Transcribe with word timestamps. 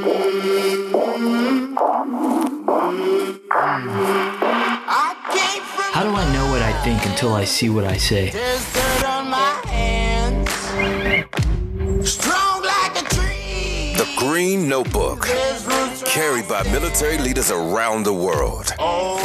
How 0.00 0.06
do 6.02 6.10
I 6.14 6.32
know 6.32 6.48
what 6.50 6.62
I 6.62 6.72
think 6.82 7.04
until 7.04 7.34
I 7.34 7.44
see 7.44 7.68
what 7.68 7.84
I 7.84 7.98
say? 7.98 8.30
The 13.98 14.06
Green 14.16 14.70
Notebook, 14.70 15.26
carried 16.06 16.48
by 16.48 16.62
military 16.72 17.18
leaders 17.18 17.50
around 17.50 18.04
the 18.04 18.14
world. 18.14 18.72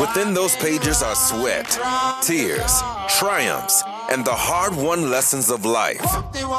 Within 0.02 0.34
those 0.34 0.58
pages 0.58 1.02
are 1.02 1.16
sweat, 1.16 1.80
tears, 2.22 2.82
triumphs, 3.18 3.82
and 4.12 4.26
the 4.26 4.36
hard 4.36 4.76
won 4.76 5.10
lessons 5.10 5.50
of 5.50 5.64
life. 5.64 6.04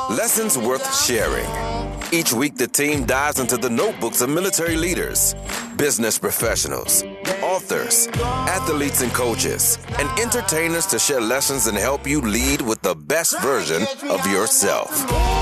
Lessons 0.08 0.56
worth 0.56 1.04
sharing. 1.04 1.75
Each 2.12 2.32
week, 2.32 2.56
the 2.56 2.68
team 2.68 3.04
dives 3.04 3.40
into 3.40 3.56
the 3.56 3.68
notebooks 3.68 4.20
of 4.20 4.30
military 4.30 4.76
leaders, 4.76 5.34
business 5.76 6.18
professionals, 6.18 7.02
authors, 7.42 8.08
athletes 8.48 9.02
and 9.02 9.12
coaches, 9.12 9.78
and 9.98 10.08
entertainers 10.20 10.86
to 10.86 10.98
share 11.00 11.20
lessons 11.20 11.66
and 11.66 11.76
help 11.76 12.06
you 12.06 12.20
lead 12.20 12.62
with 12.62 12.80
the 12.82 12.94
best 12.94 13.40
version 13.40 13.82
of 14.08 14.24
yourself. 14.26 15.35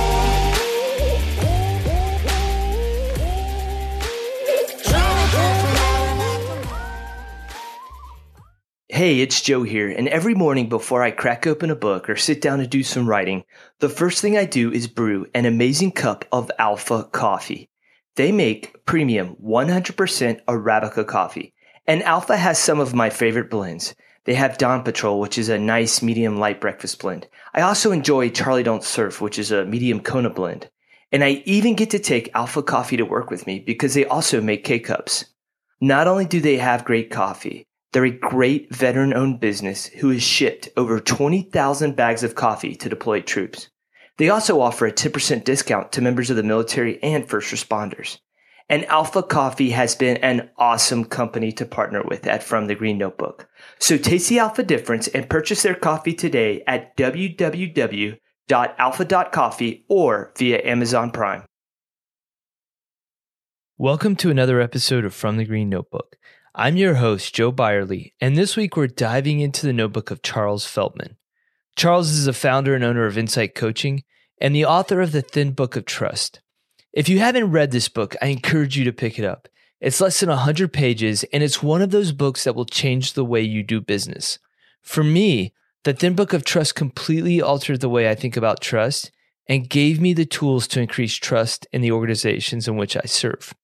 Hey, 8.94 9.18
it's 9.18 9.40
Joe 9.40 9.64
here, 9.64 9.90
and 9.90 10.06
every 10.06 10.34
morning 10.34 10.68
before 10.68 11.02
I 11.02 11.10
crack 11.10 11.48
open 11.48 11.68
a 11.68 11.74
book 11.74 12.08
or 12.08 12.14
sit 12.14 12.40
down 12.40 12.60
to 12.60 12.66
do 12.68 12.84
some 12.84 13.08
writing, 13.08 13.42
the 13.80 13.88
first 13.88 14.22
thing 14.22 14.38
I 14.38 14.44
do 14.44 14.70
is 14.70 14.86
brew 14.86 15.26
an 15.34 15.46
amazing 15.46 15.90
cup 15.90 16.24
of 16.30 16.48
Alpha 16.60 17.02
coffee. 17.02 17.68
They 18.14 18.30
make 18.30 18.86
premium 18.86 19.34
100% 19.44 20.44
Arabica 20.46 21.04
coffee, 21.08 21.54
and 21.88 22.04
Alpha 22.04 22.36
has 22.36 22.56
some 22.56 22.78
of 22.78 22.94
my 22.94 23.10
favorite 23.10 23.50
blends. 23.50 23.96
They 24.26 24.34
have 24.34 24.58
Dawn 24.58 24.84
Patrol, 24.84 25.18
which 25.18 25.38
is 25.38 25.48
a 25.48 25.58
nice 25.58 26.00
medium 26.00 26.38
light 26.38 26.60
breakfast 26.60 27.00
blend. 27.00 27.26
I 27.52 27.62
also 27.62 27.90
enjoy 27.90 28.30
Charlie 28.30 28.62
Don't 28.62 28.84
Surf, 28.84 29.20
which 29.20 29.40
is 29.40 29.50
a 29.50 29.64
medium 29.64 30.02
Kona 30.02 30.30
blend. 30.30 30.70
And 31.10 31.24
I 31.24 31.42
even 31.46 31.74
get 31.74 31.90
to 31.90 31.98
take 31.98 32.30
Alpha 32.32 32.62
coffee 32.62 32.98
to 32.98 33.04
work 33.04 33.28
with 33.28 33.44
me 33.44 33.58
because 33.58 33.94
they 33.94 34.06
also 34.06 34.40
make 34.40 34.62
K 34.62 34.78
cups. 34.78 35.24
Not 35.80 36.06
only 36.06 36.26
do 36.26 36.40
they 36.40 36.58
have 36.58 36.84
great 36.84 37.10
coffee, 37.10 37.66
they're 37.94 38.04
a 38.04 38.10
great 38.10 38.74
veteran 38.74 39.14
owned 39.14 39.38
business 39.38 39.86
who 39.86 40.10
has 40.10 40.22
shipped 40.22 40.68
over 40.76 40.98
20,000 40.98 41.94
bags 41.94 42.24
of 42.24 42.34
coffee 42.34 42.74
to 42.74 42.88
deployed 42.88 43.24
troops. 43.24 43.68
They 44.18 44.28
also 44.28 44.60
offer 44.60 44.86
a 44.86 44.92
10% 44.92 45.44
discount 45.44 45.92
to 45.92 46.02
members 46.02 46.28
of 46.28 46.34
the 46.36 46.42
military 46.42 47.00
and 47.04 47.28
first 47.28 47.54
responders. 47.54 48.18
And 48.68 48.84
Alpha 48.86 49.22
Coffee 49.22 49.70
has 49.70 49.94
been 49.94 50.16
an 50.18 50.50
awesome 50.58 51.04
company 51.04 51.52
to 51.52 51.64
partner 51.64 52.02
with 52.02 52.26
at 52.26 52.42
From 52.42 52.66
the 52.66 52.74
Green 52.74 52.98
Notebook. 52.98 53.48
So 53.78 53.96
taste 53.96 54.28
the 54.28 54.40
Alpha 54.40 54.64
difference 54.64 55.06
and 55.08 55.30
purchase 55.30 55.62
their 55.62 55.76
coffee 55.76 56.14
today 56.14 56.64
at 56.66 56.96
www.alpha.coffee 56.96 59.84
or 59.88 60.32
via 60.36 60.66
Amazon 60.66 61.12
Prime. 61.12 61.44
Welcome 63.76 64.14
to 64.16 64.30
another 64.30 64.60
episode 64.60 65.04
of 65.04 65.14
From 65.14 65.36
the 65.36 65.44
Green 65.44 65.68
Notebook. 65.68 66.16
I'm 66.56 66.76
your 66.76 66.94
host, 66.94 67.34
Joe 67.34 67.50
Byerly, 67.50 68.14
and 68.20 68.36
this 68.36 68.56
week 68.56 68.76
we're 68.76 68.86
diving 68.86 69.40
into 69.40 69.66
the 69.66 69.72
notebook 69.72 70.12
of 70.12 70.22
Charles 70.22 70.64
Feltman. 70.64 71.16
Charles 71.74 72.10
is 72.10 72.26
the 72.26 72.32
founder 72.32 72.76
and 72.76 72.84
owner 72.84 73.06
of 73.06 73.18
Insight 73.18 73.56
Coaching 73.56 74.04
and 74.40 74.54
the 74.54 74.64
author 74.64 75.00
of 75.00 75.10
The 75.10 75.20
Thin 75.20 75.50
Book 75.50 75.74
of 75.74 75.84
Trust. 75.84 76.42
If 76.92 77.08
you 77.08 77.18
haven't 77.18 77.50
read 77.50 77.72
this 77.72 77.88
book, 77.88 78.14
I 78.22 78.26
encourage 78.26 78.78
you 78.78 78.84
to 78.84 78.92
pick 78.92 79.18
it 79.18 79.24
up. 79.24 79.48
It's 79.80 80.00
less 80.00 80.20
than 80.20 80.28
100 80.28 80.72
pages, 80.72 81.24
and 81.32 81.42
it's 81.42 81.60
one 81.60 81.82
of 81.82 81.90
those 81.90 82.12
books 82.12 82.44
that 82.44 82.54
will 82.54 82.66
change 82.66 83.14
the 83.14 83.24
way 83.24 83.40
you 83.40 83.64
do 83.64 83.80
business. 83.80 84.38
For 84.80 85.02
me, 85.02 85.54
The 85.82 85.92
Thin 85.92 86.14
Book 86.14 86.32
of 86.32 86.44
Trust 86.44 86.76
completely 86.76 87.42
altered 87.42 87.80
the 87.80 87.88
way 87.88 88.08
I 88.08 88.14
think 88.14 88.36
about 88.36 88.60
trust 88.60 89.10
and 89.48 89.68
gave 89.68 90.00
me 90.00 90.12
the 90.12 90.24
tools 90.24 90.68
to 90.68 90.80
increase 90.80 91.16
trust 91.16 91.66
in 91.72 91.80
the 91.80 91.90
organizations 91.90 92.68
in 92.68 92.76
which 92.76 92.96
I 92.96 93.06
serve. 93.06 93.54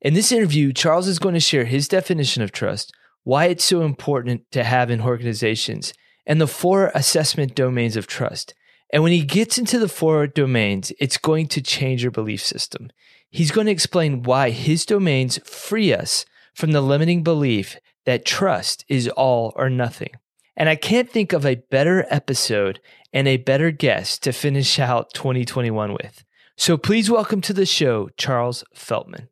In 0.00 0.14
this 0.14 0.32
interview, 0.32 0.72
Charles 0.72 1.08
is 1.08 1.18
going 1.18 1.34
to 1.34 1.40
share 1.40 1.64
his 1.64 1.88
definition 1.88 2.42
of 2.42 2.52
trust, 2.52 2.92
why 3.22 3.46
it's 3.46 3.64
so 3.64 3.82
important 3.82 4.50
to 4.52 4.62
have 4.62 4.90
in 4.90 5.00
organizations, 5.00 5.94
and 6.26 6.40
the 6.40 6.46
four 6.46 6.90
assessment 6.94 7.54
domains 7.54 7.96
of 7.96 8.06
trust. 8.06 8.54
And 8.92 9.02
when 9.02 9.12
he 9.12 9.24
gets 9.24 9.58
into 9.58 9.78
the 9.78 9.88
four 9.88 10.26
domains, 10.26 10.92
it's 11.00 11.16
going 11.16 11.48
to 11.48 11.62
change 11.62 12.02
your 12.02 12.12
belief 12.12 12.44
system. 12.44 12.90
He's 13.30 13.50
going 13.50 13.66
to 13.66 13.72
explain 13.72 14.22
why 14.22 14.50
his 14.50 14.86
domains 14.86 15.38
free 15.38 15.92
us 15.92 16.24
from 16.54 16.72
the 16.72 16.80
limiting 16.80 17.22
belief 17.22 17.78
that 18.04 18.24
trust 18.24 18.84
is 18.88 19.08
all 19.08 19.52
or 19.56 19.68
nothing. 19.68 20.10
And 20.56 20.68
I 20.68 20.76
can't 20.76 21.10
think 21.10 21.32
of 21.32 21.44
a 21.44 21.56
better 21.56 22.06
episode 22.10 22.80
and 23.12 23.26
a 23.26 23.38
better 23.38 23.70
guest 23.70 24.22
to 24.22 24.32
finish 24.32 24.78
out 24.78 25.12
2021 25.14 25.92
with. 25.94 26.24
So 26.56 26.76
please 26.76 27.10
welcome 27.10 27.40
to 27.40 27.52
the 27.52 27.66
show, 27.66 28.10
Charles 28.16 28.62
Feltman. 28.74 29.28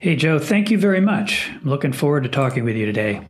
Hey, 0.00 0.14
Joe, 0.14 0.38
thank 0.38 0.70
you 0.70 0.78
very 0.78 1.00
much. 1.00 1.50
I'm 1.52 1.68
looking 1.68 1.92
forward 1.92 2.22
to 2.22 2.28
talking 2.28 2.62
with 2.62 2.76
you 2.76 2.86
today. 2.86 3.28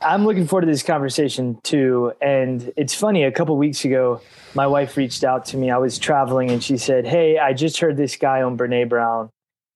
I'm 0.00 0.26
looking 0.26 0.48
forward 0.48 0.62
to 0.62 0.66
this 0.66 0.82
conversation 0.82 1.60
too. 1.62 2.12
And 2.20 2.72
it's 2.76 2.92
funny, 2.92 3.22
a 3.22 3.30
couple 3.30 3.56
weeks 3.56 3.84
ago, 3.84 4.20
my 4.54 4.66
wife 4.66 4.96
reached 4.96 5.22
out 5.22 5.44
to 5.46 5.56
me. 5.56 5.70
I 5.70 5.78
was 5.78 5.96
traveling 5.96 6.50
and 6.50 6.60
she 6.62 6.76
said, 6.76 7.06
Hey, 7.06 7.38
I 7.38 7.52
just 7.52 7.78
heard 7.78 7.96
this 7.96 8.16
guy 8.16 8.42
on 8.42 8.58
Brene 8.58 8.88
Brown, 8.88 9.30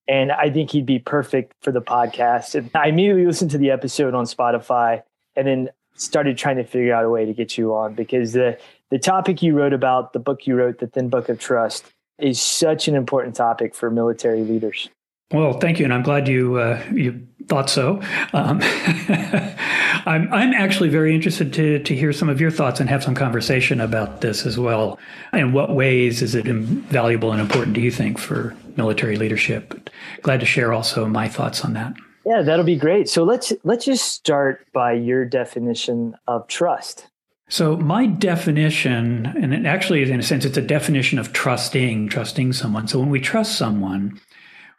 and 0.05 0.33
I 0.33 0.49
think 0.49 0.71
he'd 0.71 0.85
be 0.85 0.99
perfect 0.99 1.53
for 1.61 1.71
the 1.71 1.81
podcast. 1.81 2.55
And 2.55 2.69
I 2.75 2.89
immediately 2.89 3.25
listened 3.25 3.51
to 3.51 3.57
the 3.57 3.71
episode 3.71 4.13
on 4.13 4.25
Spotify 4.25 5.03
and 5.37 5.47
then 5.47 5.69
started 5.93 6.37
trying 6.37 6.57
to 6.57 6.65
figure 6.65 6.93
out 6.93 7.05
a 7.05 7.09
way 7.09 7.23
to 7.23 7.33
get 7.33 7.57
you 7.57 7.73
on 7.73 7.93
because 7.93 8.33
the, 8.33 8.59
the 8.89 8.99
topic 8.99 9.41
you 9.41 9.55
wrote 9.55 9.71
about, 9.71 10.11
the 10.11 10.19
book 10.19 10.45
you 10.45 10.55
wrote, 10.55 10.79
The 10.79 10.87
Thin 10.87 11.07
Book 11.07 11.29
of 11.29 11.39
Trust, 11.39 11.85
is 12.19 12.41
such 12.41 12.89
an 12.89 12.95
important 12.95 13.37
topic 13.37 13.73
for 13.73 13.89
military 13.89 14.41
leaders. 14.41 14.89
Well, 15.31 15.53
thank 15.53 15.79
you, 15.79 15.85
and 15.85 15.93
I'm 15.93 16.03
glad 16.03 16.27
you 16.27 16.55
uh, 16.57 16.83
you 16.91 17.27
thought 17.47 17.69
so. 17.69 18.01
Um, 18.33 18.59
I'm 20.05 20.31
I'm 20.33 20.53
actually 20.53 20.89
very 20.89 21.15
interested 21.15 21.53
to 21.53 21.79
to 21.79 21.95
hear 21.95 22.11
some 22.11 22.29
of 22.29 22.41
your 22.41 22.51
thoughts 22.51 22.79
and 22.79 22.89
have 22.89 23.03
some 23.03 23.15
conversation 23.15 23.79
about 23.79 24.21
this 24.21 24.45
as 24.45 24.57
well. 24.57 24.99
In 25.33 25.53
what 25.53 25.73
ways 25.73 26.21
is 26.21 26.35
it 26.35 26.45
valuable 26.45 27.31
and 27.31 27.39
important? 27.39 27.73
Do 27.73 27.81
you 27.81 27.91
think 27.91 28.17
for 28.17 28.55
military 28.75 29.17
leadership? 29.17 29.89
Glad 30.21 30.39
to 30.41 30.45
share 30.45 30.73
also 30.73 31.07
my 31.07 31.27
thoughts 31.27 31.63
on 31.63 31.73
that. 31.73 31.93
Yeah, 32.25 32.41
that'll 32.41 32.65
be 32.65 32.75
great. 32.75 33.09
So 33.09 33.23
let's 33.23 33.53
let's 33.63 33.85
just 33.85 34.05
start 34.05 34.67
by 34.73 34.93
your 34.93 35.25
definition 35.25 36.15
of 36.27 36.47
trust. 36.47 37.07
So 37.47 37.75
my 37.75 38.05
definition, 38.05 39.25
and 39.25 39.53
it 39.53 39.65
actually, 39.65 40.09
in 40.09 40.21
a 40.21 40.23
sense, 40.23 40.45
it's 40.45 40.55
a 40.55 40.61
definition 40.61 41.19
of 41.19 41.33
trusting, 41.33 42.07
trusting 42.07 42.53
someone. 42.53 42.87
So 42.87 42.97
when 42.97 43.09
we 43.09 43.19
trust 43.19 43.57
someone 43.57 44.21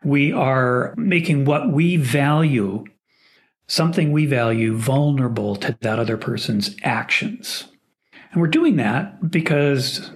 we 0.04 0.32
are 0.32 0.94
making 0.96 1.44
what 1.44 1.70
we 1.70 1.96
value, 1.96 2.84
something 3.66 4.12
we 4.12 4.26
value, 4.26 4.76
vulnerable 4.76 5.56
to 5.56 5.76
that 5.80 5.98
other 5.98 6.16
person's 6.16 6.74
actions. 6.82 7.68
And 8.32 8.40
we're 8.40 8.48
doing 8.48 8.76
that 8.76 9.30
because 9.30 10.10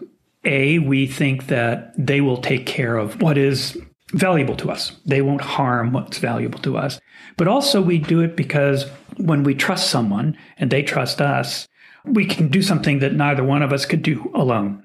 A, 0.44 0.78
we 0.78 1.06
think 1.06 1.46
that 1.48 1.92
they 1.98 2.20
will 2.20 2.38
take 2.38 2.66
care 2.66 2.96
of 2.96 3.20
what 3.20 3.38
is 3.38 3.78
valuable 4.12 4.56
to 4.56 4.70
us. 4.70 4.92
They 5.04 5.22
won't 5.22 5.40
harm 5.40 5.92
what's 5.92 6.18
valuable 6.18 6.60
to 6.60 6.76
us. 6.76 7.00
But 7.36 7.48
also, 7.48 7.82
we 7.82 7.98
do 7.98 8.20
it 8.20 8.36
because 8.36 8.88
when 9.18 9.42
we 9.42 9.54
trust 9.54 9.90
someone 9.90 10.36
and 10.58 10.70
they 10.70 10.82
trust 10.82 11.20
us, 11.20 11.68
we 12.04 12.24
can 12.24 12.48
do 12.48 12.62
something 12.62 13.00
that 13.00 13.14
neither 13.14 13.42
one 13.42 13.62
of 13.62 13.72
us 13.72 13.84
could 13.84 14.02
do 14.02 14.30
alone. 14.34 14.82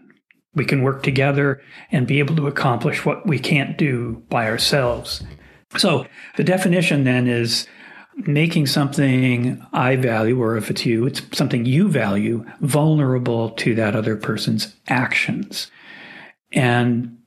We 0.54 0.66
can 0.66 0.82
work 0.82 1.04
together 1.04 1.62
and 1.92 2.08
be 2.08 2.20
able 2.20 2.36
to 2.36 2.48
accomplish 2.48 3.06
what 3.06 3.26
we 3.26 3.40
can't 3.40 3.78
do 3.78 4.24
by 4.30 4.48
ourselves. 4.48 5.24
So 5.78 6.06
the 6.36 6.44
definition 6.44 7.06
then 7.06 7.28
is 7.28 7.68
making 8.18 8.68
something 8.68 9.66
I 9.72 9.96
value, 9.96 10.42
or 10.42 10.58
if 10.58 10.70
it's 10.70 10.86
you, 10.86 11.06
it's 11.06 11.22
something 11.32 11.66
you 11.66 11.88
value, 11.88 12.46
vulnerable 12.60 13.52
to 13.52 13.74
that 13.76 13.96
other 13.96 14.18
person's 14.18 14.76
actions. 14.88 15.72
And 16.52 17.18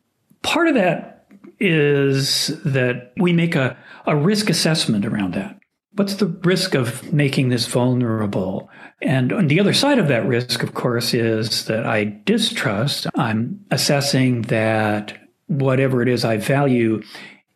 part 0.43 0.69
of 0.69 0.75
that 0.75 1.27
is 1.59 2.49
that 2.65 3.13
we 3.17 3.33
make 3.33 3.55
a, 3.55 3.77
a 4.07 4.15
risk 4.15 4.51
assessment 4.51 5.07
around 5.07 5.35
that. 5.35 5.59
What's 5.97 6.15
the 6.15 6.27
risk 6.27 6.75
of 6.75 7.13
making 7.13 7.51
this 7.51 7.67
vulnerable? 7.67 8.69
And 9.01 9.33
on 9.33 9.49
the 9.49 9.61
other 9.61 9.73
side 9.73 9.99
of 9.99 10.09
that 10.09 10.27
risk, 10.27 10.63
of 10.63 10.75
course, 10.75 11.15
is 11.15 11.67
that 11.67 11.87
I 11.87 12.21
distrust. 12.25 13.07
I'm 13.15 13.65
assessing 13.71 14.43
that 14.43 15.17
whatever 15.47 16.03
it 16.03 16.09
is 16.09 16.25
I 16.25 16.39
value 16.39 17.03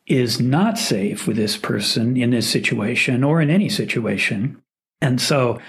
is 0.07 0.41
not 0.41 0.79
safe 0.79 1.27
with 1.27 1.37
this 1.37 1.57
person 1.57 2.17
in 2.17 2.31
this 2.31 2.49
situation 2.49 3.25
or 3.25 3.41
in 3.41 3.51
any 3.51 3.69
situation. 3.69 4.63
And 5.01 5.21
so 5.21 5.61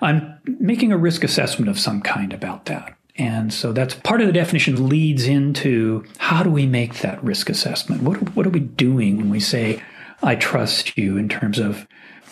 I'm 0.00 0.38
making 0.44 0.92
a 0.92 0.98
risk 0.98 1.24
assessment 1.24 1.68
of 1.70 1.78
some 1.78 2.02
kind 2.02 2.32
about 2.32 2.66
that. 2.66 2.96
And 3.18 3.52
so 3.52 3.72
that's 3.72 3.94
part 3.94 4.20
of 4.20 4.26
the 4.26 4.32
definition 4.32 4.88
leads 4.88 5.26
into 5.26 6.04
how 6.18 6.42
do 6.42 6.50
we 6.50 6.66
make 6.66 6.98
that 6.98 7.22
risk 7.24 7.48
assessment? 7.48 8.02
What, 8.02 8.36
what 8.36 8.46
are 8.46 8.50
we 8.50 8.60
doing 8.60 9.16
when 9.16 9.30
we 9.30 9.40
say, 9.40 9.82
I 10.22 10.34
trust 10.34 10.98
you 10.98 11.16
in 11.16 11.28
terms 11.28 11.58
of 11.58 11.86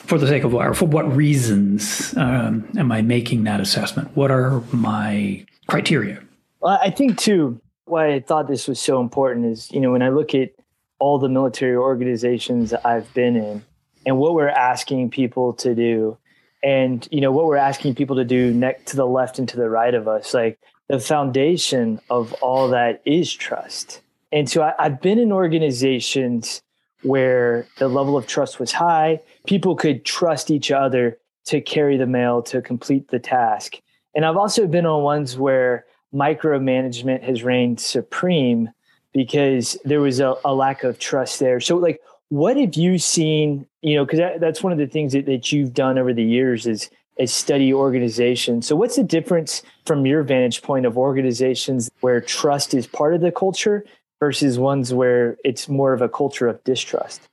for 0.07 0.19
the 0.19 0.27
sake 0.27 0.45
of 0.45 0.55
or 0.55 0.75
for 0.75 0.87
what 0.87 1.11
reasons 1.15 2.15
um, 2.17 2.69
am 2.77 2.93
I 2.93 3.03
making 3.03 3.45
that 3.45 3.61
assessment? 3.61 4.15
What 4.17 4.31
are 4.31 4.63
my 4.73 5.45
criteria? 5.67 6.23
Well, 6.61 6.79
I 6.83 6.91
think 6.91 7.19
too, 7.19 7.61
why 7.87 8.15
I 8.15 8.21
thought 8.21 8.49
this 8.49 8.69
was 8.69 8.81
so 8.81 9.01
important 9.01 9.47
is, 9.47 9.71
you 9.71 9.81
know, 9.81 9.93
when 9.93 10.03
I 10.03 10.09
look 10.09 10.35
at 10.35 10.51
all 10.99 11.19
the 11.19 11.29
military 11.29 11.77
organizations 11.77 12.73
I've 12.73 13.13
been 13.15 13.37
in 13.37 13.65
and 14.07 14.19
what 14.19 14.35
we're 14.35 14.49
asking 14.49 15.11
people 15.11 15.53
to 15.55 15.75
do, 15.75 16.17
and 16.63 17.07
you 17.11 17.21
know 17.21 17.31
what 17.31 17.45
we're 17.45 17.57
asking 17.57 17.95
people 17.95 18.17
to 18.17 18.25
do 18.25 18.53
next 18.55 18.87
to 18.87 18.97
the 18.97 19.07
left 19.07 19.39
and 19.39 19.47
to 19.51 19.57
the 19.57 19.69
right 19.69 19.95
of 19.95 20.09
us, 20.09 20.33
like 20.33 20.59
the 20.89 20.99
foundation 20.99 22.01
of 22.09 22.33
all 22.35 22.69
that 22.69 23.03
is 23.05 23.33
trust. 23.33 24.01
And 24.33 24.49
so 24.49 24.63
I, 24.63 24.73
I've 24.79 25.01
been 25.01 25.19
in 25.19 25.31
organizations 25.31 26.63
where 27.05 27.67
the 27.79 27.89
level 27.89 28.17
of 28.17 28.27
trust 28.27 28.59
was 28.59 28.73
high. 28.73 29.21
People 29.47 29.77
could 29.77 30.05
trust 30.05 30.51
each 30.51 30.71
other 30.71 31.19
to 31.47 31.61
carry 31.61 31.97
the 31.97 32.07
mail, 32.07 32.43
to 32.43 32.63
complete 32.63 33.09
the 33.09 33.19
task. 33.19 33.77
And 34.15 34.25
I've 34.25 34.37
also 34.37 34.67
been 34.67 34.87
on 34.87 35.03
ones 35.03 35.37
where 35.37 35.85
micromanagement 36.15 37.23
has 37.23 37.43
reigned 37.43 37.81
supreme 37.81 38.71
because 39.13 39.77
there 39.85 40.01
was 40.01 40.21
a, 40.21 40.35
a 40.45 40.55
lack 40.55 40.85
of 40.85 40.99
trust 40.99 41.41
there. 41.41 41.61
So, 41.61 41.77
like, 41.77 42.01
what 42.29 42.57
have 42.57 42.75
you 42.75 42.99
seen? 42.99 43.67
You 43.83 43.97
know, 43.97 44.05
because 44.05 44.19
that, 44.19 44.41
that's 44.41 44.63
one 44.63 44.73
of 44.73 44.79
the 44.79 44.87
things 44.87 45.13
that, 45.13 45.27
that 45.27 45.53
you've 45.53 45.75
done 45.75 45.99
over 45.99 46.13
the 46.13 46.25
years 46.25 46.67
is 46.67 46.91
is 47.17 47.33
study 47.33 47.73
organization. 47.73 48.61
So, 48.63 48.75
what's 48.75 48.97
the 48.97 49.05
difference 49.05 49.63
from 49.85 50.07
your 50.07 50.23
vantage 50.23 50.63
point 50.63 50.87
of 50.87 50.99
organizations 50.99 51.91
where 52.01 52.21
trust 52.21 52.75
is 52.75 52.87
part 52.87 53.15
of 53.15 53.21
the 53.21 53.31
culture 53.31 53.85
versus 54.25 54.59
ones 54.59 54.95
where 54.95 55.37
it's 55.45 55.69
more 55.69 55.93
of 55.93 56.01
a 56.01 56.09
culture 56.09 56.49
of 56.49 56.65
distrust? 56.65 57.29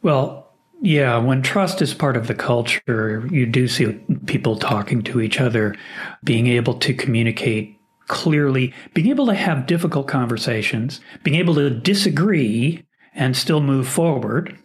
Well, 0.00 0.50
yeah, 0.80 1.18
when 1.18 1.42
trust 1.42 1.82
is 1.82 1.92
part 1.92 2.16
of 2.16 2.28
the 2.28 2.34
culture, 2.34 3.28
you 3.30 3.44
do 3.44 3.68
see 3.68 3.92
people 4.24 4.56
talking 4.56 5.02
to 5.02 5.20
each 5.20 5.38
other, 5.38 5.76
being 6.24 6.46
able 6.46 6.72
to 6.78 6.94
communicate 6.94 7.78
clearly, 8.08 8.72
being 8.94 9.08
able 9.08 9.26
to 9.26 9.34
have 9.34 9.66
difficult 9.66 10.08
conversations, 10.08 11.02
being 11.24 11.38
able 11.38 11.54
to 11.56 11.68
disagree 11.68 12.86
and 13.14 13.36
still 13.36 13.60
move 13.60 13.86
forward. 13.86 14.56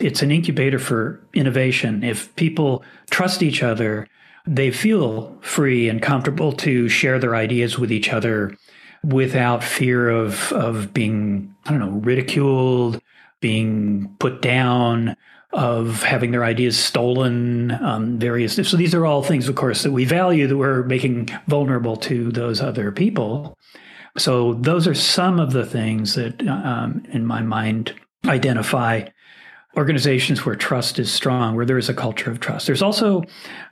It's 0.00 0.22
an 0.22 0.32
incubator 0.32 0.80
for 0.80 1.24
innovation. 1.34 2.02
If 2.02 2.34
people 2.34 2.82
trust 3.10 3.44
each 3.44 3.62
other, 3.62 4.08
they 4.44 4.72
feel 4.72 5.38
free 5.40 5.88
and 5.88 6.02
comfortable 6.02 6.50
to 6.66 6.88
share 6.88 7.20
their 7.20 7.36
ideas 7.36 7.78
with 7.78 7.92
each 7.92 8.12
other 8.12 8.56
without 9.04 9.64
fear 9.64 10.08
of 10.08 10.52
of 10.52 10.92
being 10.94 11.54
I 11.66 11.70
don't 11.70 11.80
know 11.80 12.00
ridiculed, 12.00 13.00
being 13.40 14.14
put 14.18 14.42
down, 14.42 15.16
of 15.52 16.02
having 16.02 16.30
their 16.30 16.44
ideas 16.44 16.78
stolen, 16.78 17.72
um, 17.82 18.18
various. 18.18 18.54
So 18.68 18.76
these 18.76 18.94
are 18.94 19.04
all 19.04 19.22
things, 19.22 19.48
of 19.48 19.54
course, 19.54 19.82
that 19.82 19.92
we 19.92 20.04
value 20.04 20.46
that 20.46 20.56
we're 20.56 20.82
making 20.84 21.28
vulnerable 21.46 21.96
to 21.98 22.30
those 22.30 22.60
other 22.60 22.90
people. 22.90 23.58
So 24.16 24.54
those 24.54 24.86
are 24.86 24.94
some 24.94 25.38
of 25.38 25.52
the 25.52 25.66
things 25.66 26.14
that, 26.14 26.46
um, 26.46 27.04
in 27.12 27.26
my 27.26 27.42
mind, 27.42 27.94
identify 28.26 29.08
organizations 29.76 30.44
where 30.44 30.54
trust 30.54 30.98
is 30.98 31.10
strong, 31.10 31.54
where 31.54 31.64
there 31.64 31.78
is 31.78 31.88
a 31.88 31.94
culture 31.94 32.30
of 32.30 32.40
trust. 32.40 32.66
There's 32.66 32.82
also 32.82 33.22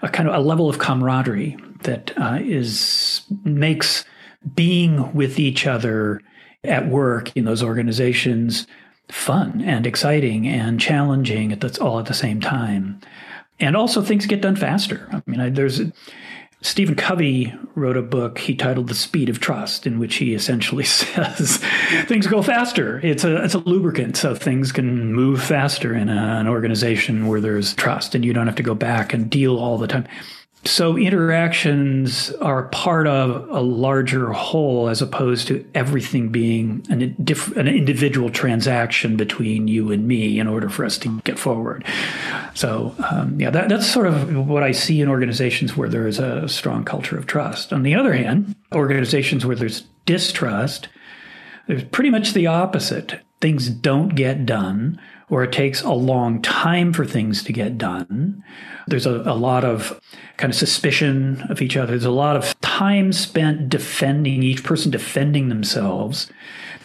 a 0.03 0.09
kind 0.09 0.29
of 0.29 0.35
a 0.35 0.41
level 0.41 0.69
of 0.69 0.79
camaraderie 0.79 1.57
that 1.83 2.13
uh, 2.19 2.39
is 2.43 3.23
makes 3.45 4.05
being 4.55 5.13
with 5.13 5.39
each 5.39 5.67
other 5.67 6.21
at 6.65 6.89
work 6.89 7.35
in 7.37 7.45
those 7.45 7.63
organizations 7.63 8.67
fun 9.09 9.61
and 9.63 9.87
exciting 9.87 10.47
and 10.47 10.81
challenging 10.81 11.53
at 11.53 11.61
the, 11.61 11.83
all 11.83 11.99
at 11.99 12.07
the 12.07 12.15
same 12.15 12.41
time. 12.41 13.01
And 13.59 13.77
also 13.77 14.03
things 14.03 14.27
get 14.27 14.41
done 14.41 14.57
faster. 14.57 15.09
I 15.13 15.23
mean, 15.27 15.41
I, 15.41 15.51
there's 15.51 15.81
Stephen 16.63 16.95
Covey 16.95 17.55
wrote 17.75 17.97
a 17.97 18.03
book 18.03 18.39
he 18.39 18.55
titled 18.55 18.89
The 18.89 18.95
Speed 18.95 19.29
of 19.29 19.41
Trust, 19.41 19.87
in 19.87 19.99
which 19.99 20.17
he 20.17 20.35
essentially 20.35 20.85
says 20.85 21.59
things 22.07 22.27
go 22.27 22.43
faster. 22.43 23.01
It's 23.01 23.25
a 23.25 23.43
it's 23.43 23.55
a 23.55 23.59
lubricant, 23.59 24.17
so 24.17 24.35
things 24.35 24.73
can 24.73 25.13
move 25.13 25.43
faster 25.43 25.95
in 25.95 26.09
a, 26.09 26.39
an 26.39 26.49
organization 26.49 27.27
where 27.27 27.41
there's 27.41 27.75
trust, 27.75 28.15
and 28.15 28.25
you 28.25 28.33
don't 28.33 28.47
have 28.47 28.57
to 28.57 28.63
go 28.63 28.75
back 28.75 29.13
and 29.15 29.31
deal 29.31 29.59
all 29.59 29.79
the 29.79 29.87
time. 29.87 30.07
So 30.65 30.99
interactions 30.99 32.31
are 32.33 32.65
part 32.65 33.07
of 33.07 33.49
a 33.49 33.61
larger 33.61 34.31
whole 34.33 34.91
as 34.91 35.01
opposed 35.01 35.49
to 35.49 35.65
everything 35.75 36.29
being 36.29 36.85
an, 36.91 37.01
an, 37.57 37.67
individual 37.67 38.29
transaction 38.29 39.17
between 39.17 39.69
you 39.69 39.91
and 39.91 40.07
me 40.07 40.39
in 40.39 40.47
order 40.47 40.69
for 40.69 40.85
us 40.85 40.99
to 40.99 41.19
get 41.23 41.39
forward. 41.39 41.83
So, 42.53 42.95
um, 43.11 43.41
yeah, 43.41 43.49
that, 43.49 43.71
that's 43.71 43.91
sort 43.91 44.07
of 44.07 44.37
what 44.37 44.63
I 44.63 44.73
see 44.73 45.01
in 45.01 45.09
organizations 45.09 45.79
where 45.79 45.89
there 45.89 46.07
is 46.07 46.19
a 46.19 46.47
strong 46.47 46.85
culture 46.85 47.17
of 47.17 47.27
trust. 47.27 47.73
On 47.73 47.83
the 47.83 47.95
other 47.95 48.13
hand, 48.13 48.55
organizations 48.75 49.47
where 49.47 49.57
there's 49.57 49.85
distrust, 50.05 50.89
there's 51.69 51.85
pretty 51.85 52.11
much 52.11 52.35
the 52.35 52.49
opposite. 52.49 53.19
Things 53.41 53.71
don't 53.71 54.11
get 54.11 54.45
done, 54.45 55.01
or 55.31 55.43
it 55.43 55.53
takes 55.53 55.81
a 55.83 55.93
long 55.93 56.43
time 56.43 56.93
for 56.93 57.07
things 57.07 57.43
to 57.45 57.53
get 57.53 57.79
done 57.79 58.43
there's 58.91 59.07
a, 59.07 59.21
a 59.21 59.35
lot 59.35 59.65
of 59.65 59.99
kind 60.37 60.53
of 60.53 60.59
suspicion 60.59 61.43
of 61.49 61.63
each 61.63 61.77
other. 61.77 61.93
There's 61.93 62.05
a 62.05 62.11
lot 62.11 62.37
of 62.37 62.59
time 62.61 63.13
spent 63.13 63.69
defending 63.69 64.43
each 64.43 64.65
person 64.65 64.91
defending 64.91 65.49
themselves. 65.49 66.31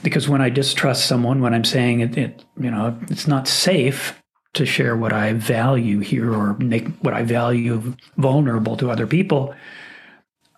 Because 0.03 0.29
when 0.29 0.41
I 0.41 0.49
distrust 0.49 1.07
someone, 1.07 1.41
when 1.41 1.53
I'm 1.53 1.63
saying 1.63 2.01
it, 2.01 2.17
it 2.17 2.45
you 2.59 2.69
know, 2.69 2.97
it's 3.09 3.27
not 3.27 3.47
safe 3.47 4.21
to 4.53 4.65
share 4.65 4.95
what 4.95 5.11
I 5.11 5.33
value 5.33 5.99
here 5.99 6.33
or 6.33 6.53
make 6.57 6.87
what 6.99 7.13
I 7.13 7.23
value 7.23 7.95
vulnerable 8.17 8.77
to 8.77 8.91
other 8.91 9.07
people, 9.07 9.53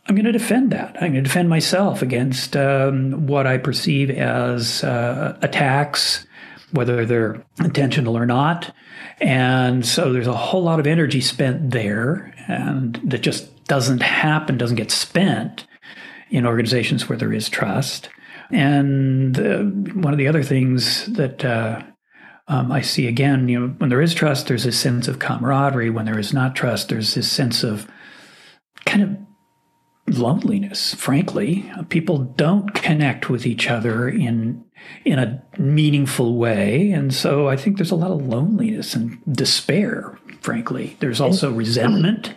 I'm 0.05 0.15
going 0.15 0.25
to 0.25 0.31
defend 0.31 0.71
that. 0.71 0.95
I'm 0.95 1.13
going 1.13 1.15
to 1.15 1.21
defend 1.21 1.49
myself 1.49 2.01
against 2.01 2.55
um, 2.55 3.25
what 3.25 3.47
I 3.47 3.57
perceive 3.57 4.09
as 4.09 4.83
uh, 4.83 5.37
attacks, 5.41 6.26
whether 6.71 7.05
they're 7.05 7.43
intentional 7.59 8.17
or 8.17 8.25
not. 8.25 8.73
And 9.19 9.85
so 9.85 10.11
there's 10.11 10.27
a 10.27 10.33
whole 10.33 10.63
lot 10.63 10.79
of 10.79 10.87
energy 10.87 11.21
spent 11.21 11.71
there, 11.71 12.33
and 12.47 12.99
that 13.05 13.21
just 13.21 13.65
doesn't 13.65 14.01
happen, 14.01 14.57
doesn't 14.57 14.77
get 14.77 14.91
spent 14.91 15.65
in 16.29 16.45
organizations 16.45 17.07
where 17.07 17.17
there 17.17 17.33
is 17.33 17.49
trust. 17.49 18.09
And 18.51 19.39
uh, 19.39 19.63
one 19.99 20.13
of 20.13 20.17
the 20.17 20.27
other 20.27 20.43
things 20.43 21.05
that 21.13 21.43
uh, 21.43 21.81
um, 22.47 22.71
I 22.71 22.81
see 22.81 23.07
again, 23.07 23.49
you 23.49 23.59
know, 23.59 23.67
when 23.77 23.89
there 23.89 24.01
is 24.01 24.13
trust, 24.13 24.47
there's 24.47 24.65
a 24.65 24.71
sense 24.71 25.07
of 25.07 25.19
camaraderie. 25.19 25.89
When 25.89 26.05
there 26.05 26.19
is 26.19 26.33
not 26.33 26.55
trust, 26.55 26.89
there's 26.89 27.13
this 27.15 27.29
sense 27.29 27.63
of 27.63 27.89
kind 28.85 29.03
of 29.03 30.17
loneliness. 30.17 30.93
Frankly, 30.93 31.69
people 31.89 32.19
don't 32.19 32.73
connect 32.73 33.29
with 33.29 33.45
each 33.45 33.69
other 33.69 34.07
in 34.07 34.63
in 35.05 35.19
a 35.19 35.41
meaningful 35.57 36.35
way. 36.35 36.91
And 36.91 37.13
so 37.13 37.47
I 37.47 37.55
think 37.55 37.77
there's 37.77 37.91
a 37.91 37.95
lot 37.95 38.11
of 38.11 38.25
loneliness 38.25 38.93
and 38.95 39.19
despair, 39.31 40.17
frankly. 40.41 40.97
There's 40.99 41.21
also 41.21 41.51
resentment 41.51 42.35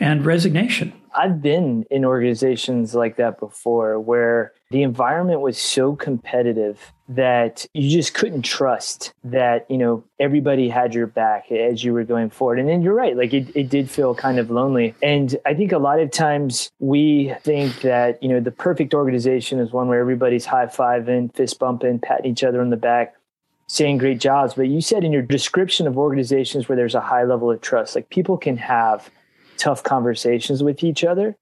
and 0.00 0.24
resignation. 0.24 0.92
I've 1.14 1.42
been 1.42 1.84
in 1.90 2.04
organizations 2.04 2.94
like 2.94 3.16
that 3.16 3.40
before 3.40 3.98
where 3.98 4.52
the 4.70 4.82
environment 4.82 5.40
was 5.40 5.56
so 5.56 5.96
competitive 5.96 6.92
that 7.08 7.66
you 7.72 7.88
just 7.88 8.12
couldn't 8.12 8.42
trust 8.42 9.14
that, 9.24 9.64
you 9.70 9.78
know, 9.78 10.04
everybody 10.20 10.68
had 10.68 10.94
your 10.94 11.06
back 11.06 11.50
as 11.50 11.82
you 11.82 11.94
were 11.94 12.04
going 12.04 12.28
forward. 12.28 12.58
And 12.58 12.68
then 12.68 12.82
you're 12.82 12.94
right, 12.94 13.16
like 13.16 13.32
it, 13.32 13.48
it 13.56 13.70
did 13.70 13.90
feel 13.90 14.14
kind 14.14 14.38
of 14.38 14.50
lonely. 14.50 14.94
And 15.02 15.34
I 15.46 15.54
think 15.54 15.72
a 15.72 15.78
lot 15.78 16.00
of 16.00 16.10
times 16.10 16.70
we 16.80 17.34
think 17.40 17.80
that, 17.80 18.22
you 18.22 18.28
know, 18.28 18.40
the 18.40 18.50
perfect 18.50 18.92
organization 18.92 19.58
is 19.58 19.72
one 19.72 19.88
where 19.88 20.00
everybody's 20.00 20.44
high 20.44 20.66
fiving, 20.66 21.34
fist 21.34 21.58
bumping, 21.58 21.98
patting 21.98 22.30
each 22.30 22.44
other 22.44 22.60
on 22.60 22.68
the 22.68 22.76
back 22.76 23.14
saying 23.70 23.98
great 23.98 24.18
jobs 24.18 24.54
but 24.54 24.62
you 24.62 24.80
said 24.80 25.04
in 25.04 25.12
your 25.12 25.20
description 25.20 25.86
of 25.86 25.98
organizations 25.98 26.70
where 26.70 26.76
there's 26.76 26.94
a 26.94 27.02
high 27.02 27.22
level 27.22 27.50
of 27.50 27.60
trust 27.60 27.94
like 27.94 28.08
people 28.08 28.38
can 28.38 28.56
have 28.56 29.10
tough 29.58 29.82
conversations 29.82 30.62
with 30.62 30.82
each 30.82 31.04
other 31.04 31.36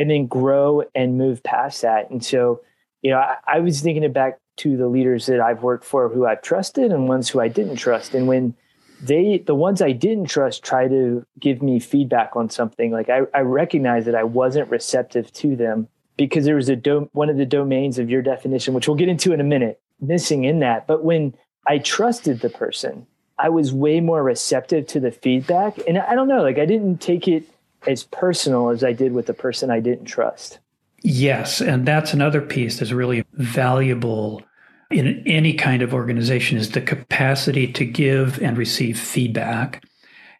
and 0.00 0.10
then 0.10 0.26
grow 0.26 0.82
and 0.94 1.18
move 1.18 1.42
past 1.42 1.82
that. 1.82 2.08
And 2.08 2.24
so, 2.24 2.62
you 3.02 3.10
know, 3.10 3.18
I, 3.18 3.36
I 3.46 3.60
was 3.60 3.82
thinking 3.82 4.02
it 4.02 4.14
back 4.14 4.38
to 4.56 4.78
the 4.78 4.88
leaders 4.88 5.26
that 5.26 5.42
I've 5.42 5.62
worked 5.62 5.84
for 5.84 6.08
who 6.08 6.24
I've 6.24 6.40
trusted 6.40 6.90
and 6.90 7.06
ones 7.06 7.28
who 7.28 7.38
I 7.38 7.48
didn't 7.48 7.76
trust. 7.76 8.14
And 8.14 8.26
when 8.26 8.54
they, 9.02 9.44
the 9.46 9.54
ones 9.54 9.82
I 9.82 9.92
didn't 9.92 10.30
trust, 10.30 10.62
try 10.62 10.88
to 10.88 11.22
give 11.38 11.60
me 11.60 11.80
feedback 11.80 12.34
on 12.34 12.48
something, 12.48 12.90
like 12.92 13.10
I, 13.10 13.20
I 13.34 13.40
recognize 13.40 14.06
that 14.06 14.14
I 14.14 14.24
wasn't 14.24 14.70
receptive 14.70 15.30
to 15.34 15.54
them 15.54 15.86
because 16.16 16.46
there 16.46 16.56
was 16.56 16.70
a 16.70 16.76
do, 16.76 17.10
one 17.12 17.28
of 17.28 17.36
the 17.36 17.44
domains 17.44 17.98
of 17.98 18.08
your 18.08 18.22
definition, 18.22 18.72
which 18.72 18.88
we'll 18.88 18.96
get 18.96 19.10
into 19.10 19.34
in 19.34 19.40
a 19.40 19.44
minute, 19.44 19.82
missing 20.00 20.44
in 20.44 20.60
that. 20.60 20.86
But 20.86 21.04
when 21.04 21.34
I 21.66 21.76
trusted 21.76 22.40
the 22.40 22.48
person, 22.48 23.06
I 23.38 23.50
was 23.50 23.70
way 23.70 24.00
more 24.00 24.22
receptive 24.22 24.86
to 24.86 25.00
the 25.00 25.10
feedback. 25.10 25.78
And 25.86 25.98
I 25.98 26.14
don't 26.14 26.28
know, 26.28 26.40
like 26.40 26.58
I 26.58 26.64
didn't 26.64 27.02
take 27.02 27.28
it 27.28 27.44
as 27.86 28.04
personal 28.04 28.70
as 28.70 28.84
I 28.84 28.92
did 28.92 29.12
with 29.12 29.26
the 29.26 29.34
person 29.34 29.70
I 29.70 29.80
didn't 29.80 30.06
trust. 30.06 30.58
Yes, 31.02 31.60
and 31.60 31.86
that's 31.86 32.12
another 32.12 32.40
piece 32.40 32.78
that's 32.78 32.92
really 32.92 33.24
valuable 33.32 34.42
in 34.90 35.22
any 35.26 35.54
kind 35.54 35.82
of 35.82 35.94
organization 35.94 36.58
is 36.58 36.72
the 36.72 36.80
capacity 36.80 37.72
to 37.72 37.84
give 37.84 38.40
and 38.42 38.58
receive 38.58 38.98
feedback. 38.98 39.84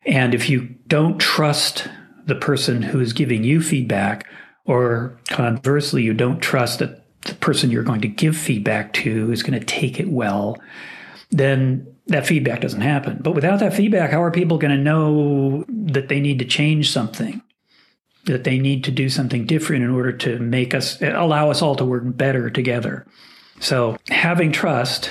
And 0.05 0.35
if 0.35 0.51
you 0.51 0.75
don't 0.87 1.19
trust 1.19 1.89
the 2.27 2.35
person 2.35 2.83
who 2.83 3.01
is 3.01 3.13
giving 3.13 3.45
you 3.45 3.63
feedback, 3.63 4.27
or 4.65 5.19
conversely, 5.29 6.03
you 6.03 6.15
don't 6.15 6.41
trust 6.41 6.81
that 6.81 7.05
the 7.23 7.35
person 7.35 7.71
you're 7.71 7.83
going 7.83 8.01
to 8.01 8.09
give 8.09 8.37
feedback 8.37 8.93
to 8.95 9.33
is 9.33 9.43
going 9.43 9.59
to 9.59 9.65
take 9.65 10.01
it 10.01 10.09
well, 10.09 10.57
then 11.31 11.87
that 12.11 12.27
feedback 12.27 12.61
doesn't 12.61 12.81
happen. 12.81 13.19
But 13.23 13.35
without 13.35 13.61
that 13.61 13.73
feedback, 13.75 14.11
how 14.11 14.23
are 14.23 14.31
people 14.31 14.59
going 14.59 14.77
to 14.77 14.83
know 14.83 15.65
that 15.69 16.09
they 16.09 16.21
need 16.21 16.41
to 16.41 16.45
change 16.45 16.91
something? 16.91 17.41
That 18.25 18.45
they 18.45 18.59
need 18.59 18.85
to 18.85 18.91
do 18.91 19.09
something 19.09 19.47
different 19.47 19.85
in 19.85 19.91
order 19.91 20.13
to 20.13 20.39
make 20.39 20.75
us 20.75 21.01
allow 21.01 21.51
us 21.51 21.63
all 21.63 21.77
to 21.77 21.85
work 21.85 22.03
better 22.05 22.51
together. 22.51 23.07
So, 23.61 23.97
having 24.09 24.53
trust 24.53 25.11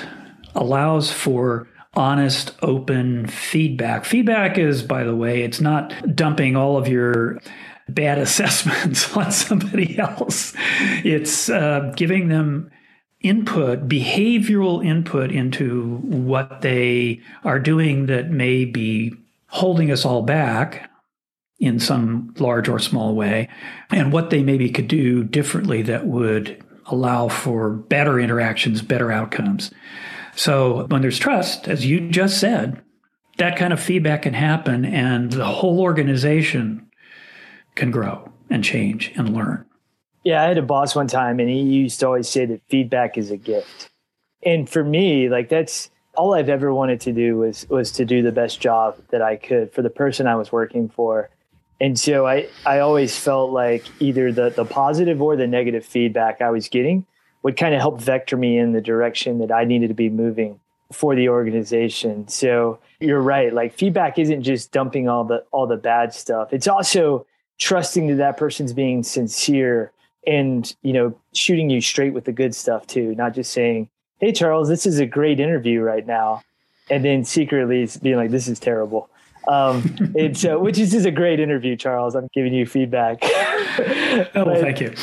allows 0.54 1.10
for 1.10 1.68
honest, 1.94 2.52
open 2.62 3.26
feedback. 3.26 4.04
Feedback 4.04 4.58
is, 4.58 4.82
by 4.82 5.04
the 5.04 5.16
way, 5.16 5.42
it's 5.42 5.60
not 5.60 5.92
dumping 6.14 6.54
all 6.54 6.76
of 6.76 6.86
your 6.86 7.40
bad 7.88 8.18
assessments 8.26 9.16
on 9.16 9.32
somebody 9.32 9.98
else. 9.98 10.54
It's 11.04 11.48
uh, 11.48 11.92
giving 11.96 12.28
them 12.28 12.70
input, 13.20 13.88
behavioral 13.88 14.84
input 14.84 15.30
into 15.30 15.96
what 15.98 16.62
they 16.62 17.20
are 17.44 17.58
doing 17.58 18.06
that 18.06 18.30
may 18.30 18.64
be 18.64 19.12
holding 19.48 19.90
us 19.90 20.04
all 20.04 20.22
back 20.22 20.90
in 21.58 21.78
some 21.78 22.34
large 22.38 22.68
or 22.68 22.78
small 22.78 23.14
way, 23.14 23.48
and 23.90 24.12
what 24.12 24.30
they 24.30 24.42
maybe 24.42 24.70
could 24.70 24.88
do 24.88 25.22
differently 25.22 25.82
that 25.82 26.06
would 26.06 26.64
allow 26.86 27.28
for 27.28 27.70
better 27.70 28.18
interactions, 28.18 28.80
better 28.80 29.12
outcomes. 29.12 29.70
So 30.34 30.86
when 30.86 31.02
there's 31.02 31.18
trust, 31.18 31.68
as 31.68 31.84
you 31.84 32.08
just 32.08 32.40
said, 32.40 32.82
that 33.36 33.56
kind 33.56 33.72
of 33.72 33.80
feedback 33.80 34.22
can 34.22 34.34
happen 34.34 34.84
and 34.84 35.30
the 35.30 35.44
whole 35.44 35.80
organization 35.80 36.90
can 37.74 37.90
grow 37.90 38.32
and 38.48 38.64
change 38.64 39.12
and 39.16 39.34
learn. 39.34 39.66
Yeah, 40.22 40.42
I 40.42 40.46
had 40.46 40.58
a 40.58 40.62
boss 40.62 40.94
one 40.94 41.06
time 41.06 41.40
and 41.40 41.48
he 41.48 41.60
used 41.60 42.00
to 42.00 42.06
always 42.06 42.28
say 42.28 42.44
that 42.46 42.60
feedback 42.68 43.16
is 43.16 43.30
a 43.30 43.36
gift. 43.36 43.90
And 44.42 44.68
for 44.68 44.84
me, 44.84 45.28
like 45.28 45.48
that's 45.48 45.90
all 46.16 46.34
I've 46.34 46.48
ever 46.48 46.74
wanted 46.74 47.00
to 47.02 47.12
do 47.12 47.38
was 47.38 47.68
was 47.68 47.92
to 47.92 48.04
do 48.04 48.22
the 48.22 48.32
best 48.32 48.60
job 48.60 48.96
that 49.10 49.22
I 49.22 49.36
could 49.36 49.72
for 49.72 49.82
the 49.82 49.90
person 49.90 50.26
I 50.26 50.36
was 50.36 50.50
working 50.52 50.88
for 50.88 51.30
and 51.80 51.98
so 51.98 52.26
I, 52.26 52.48
I 52.66 52.80
always 52.80 53.16
felt 53.16 53.52
like 53.52 53.84
either 54.00 54.30
the, 54.30 54.50
the 54.50 54.66
positive 54.66 55.22
or 55.22 55.34
the 55.34 55.46
negative 55.46 55.84
feedback 55.84 56.42
I 56.42 56.50
was 56.50 56.68
getting 56.68 57.06
would 57.42 57.56
kind 57.56 57.74
of 57.74 57.80
help 57.80 58.00
vector 58.00 58.36
me 58.36 58.58
in 58.58 58.72
the 58.72 58.82
direction 58.82 59.38
that 59.38 59.50
I 59.50 59.64
needed 59.64 59.88
to 59.88 59.94
be 59.94 60.10
moving 60.10 60.60
for 60.92 61.14
the 61.14 61.30
organization. 61.30 62.28
So 62.28 62.78
you're 62.98 63.22
right. 63.22 63.52
Like 63.52 63.72
feedback 63.72 64.18
isn't 64.18 64.42
just 64.42 64.72
dumping 64.72 65.08
all 65.08 65.24
the 65.24 65.44
all 65.52 65.66
the 65.66 65.78
bad 65.78 66.12
stuff. 66.12 66.52
It's 66.52 66.68
also 66.68 67.24
trusting 67.58 68.08
that 68.08 68.16
that 68.16 68.36
person's 68.36 68.74
being 68.74 69.02
sincere 69.02 69.90
and 70.26 70.74
you 70.82 70.92
know 70.92 71.14
shooting 71.34 71.70
you 71.70 71.80
straight 71.80 72.12
with 72.12 72.24
the 72.24 72.32
good 72.32 72.54
stuff 72.54 72.86
too, 72.86 73.14
not 73.14 73.34
just 73.34 73.52
saying, 73.52 73.88
"Hey 74.18 74.32
Charles, 74.32 74.68
this 74.68 74.86
is 74.86 74.98
a 74.98 75.06
great 75.06 75.40
interview 75.40 75.80
right 75.80 76.06
now," 76.06 76.42
and 76.90 77.04
then 77.04 77.24
secretly 77.24 77.88
being 78.02 78.16
like, 78.16 78.30
"This 78.30 78.48
is 78.48 78.58
terrible." 78.58 79.10
Um, 79.48 79.82
it's 80.14 80.44
uh, 80.44 80.56
which 80.56 80.78
is, 80.78 80.94
is 80.94 81.04
a 81.04 81.10
great 81.10 81.40
interview, 81.40 81.76
Charles. 81.76 82.14
I'm 82.14 82.28
giving 82.34 82.52
you 82.52 82.66
feedback. 82.66 83.18
oh, 83.22 84.26
but, 84.34 84.60
thank 84.60 84.80
you. 84.80 84.94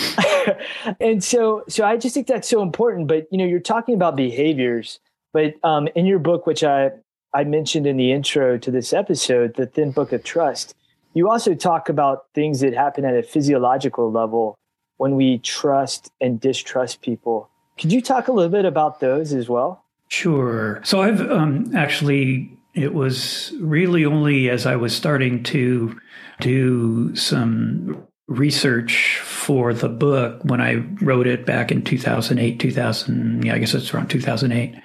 and 0.99 1.23
so, 1.23 1.63
so 1.67 1.85
I 1.85 1.97
just 1.97 2.13
think 2.13 2.27
that's 2.27 2.47
so 2.47 2.61
important. 2.61 3.07
But 3.07 3.27
you 3.31 3.37
know, 3.37 3.45
you're 3.45 3.59
talking 3.59 3.95
about 3.95 4.15
behaviors, 4.15 4.99
but 5.33 5.55
um, 5.63 5.87
in 5.95 6.05
your 6.05 6.19
book, 6.19 6.45
which 6.45 6.63
I 6.63 6.91
I 7.33 7.43
mentioned 7.43 7.87
in 7.87 7.97
the 7.97 8.11
intro 8.11 8.57
to 8.57 8.71
this 8.71 8.93
episode, 8.93 9.55
the 9.55 9.65
Thin 9.65 9.91
Book 9.91 10.13
of 10.13 10.23
Trust, 10.23 10.75
you 11.13 11.29
also 11.29 11.53
talk 11.55 11.89
about 11.89 12.25
things 12.33 12.59
that 12.61 12.73
happen 12.73 13.05
at 13.05 13.15
a 13.15 13.23
physiological 13.23 14.11
level 14.11 14.57
when 14.97 15.15
we 15.15 15.39
trust 15.39 16.11
and 16.19 16.39
distrust 16.39 17.01
people. 17.01 17.49
Could 17.77 17.91
you 17.91 18.01
talk 18.01 18.27
a 18.27 18.31
little 18.31 18.51
bit 18.51 18.65
about 18.65 18.99
those 18.99 19.33
as 19.33 19.47
well? 19.47 19.83
Sure. 20.09 20.81
So 20.83 21.01
I've 21.01 21.21
um, 21.31 21.75
actually 21.75 22.57
it 22.73 22.93
was 22.93 23.53
really 23.59 24.05
only 24.05 24.49
as 24.49 24.65
I 24.65 24.75
was 24.75 24.95
starting 24.95 25.43
to 25.43 25.99
do 26.39 27.15
some 27.15 28.07
research 28.27 29.19
for 29.23 29.73
the 29.73 29.89
book 29.89 30.43
when 30.43 30.61
I 30.61 30.75
wrote 31.01 31.27
it 31.27 31.45
back 31.45 31.71
in 31.71 31.81
2008, 31.81 32.59
2000, 32.59 33.45
yeah, 33.45 33.53
I 33.53 33.57
guess 33.57 33.73
it's 33.73 33.93
around 33.93 34.09
2008, 34.09 34.75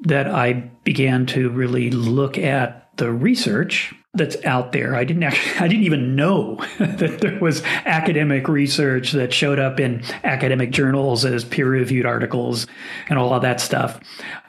that 0.00 0.26
I 0.26 0.52
began 0.84 1.24
to 1.26 1.48
really 1.50 1.90
look 1.90 2.36
at 2.36 2.81
the 2.96 3.12
research 3.12 3.94
that's 4.14 4.36
out 4.44 4.72
there. 4.72 4.94
I 4.94 5.04
didn't 5.04 5.22
actually, 5.22 5.58
I 5.64 5.68
didn't 5.68 5.84
even 5.84 6.14
know 6.14 6.56
that 6.78 7.20
there 7.20 7.38
was 7.40 7.62
academic 7.86 8.46
research 8.46 9.12
that 9.12 9.32
showed 9.32 9.58
up 9.58 9.80
in 9.80 10.02
academic 10.22 10.70
journals 10.70 11.24
as 11.24 11.44
peer 11.44 11.68
reviewed 11.68 12.04
articles 12.04 12.66
and 13.08 13.18
all 13.18 13.32
of 13.32 13.42
that 13.42 13.60
stuff 13.60 14.00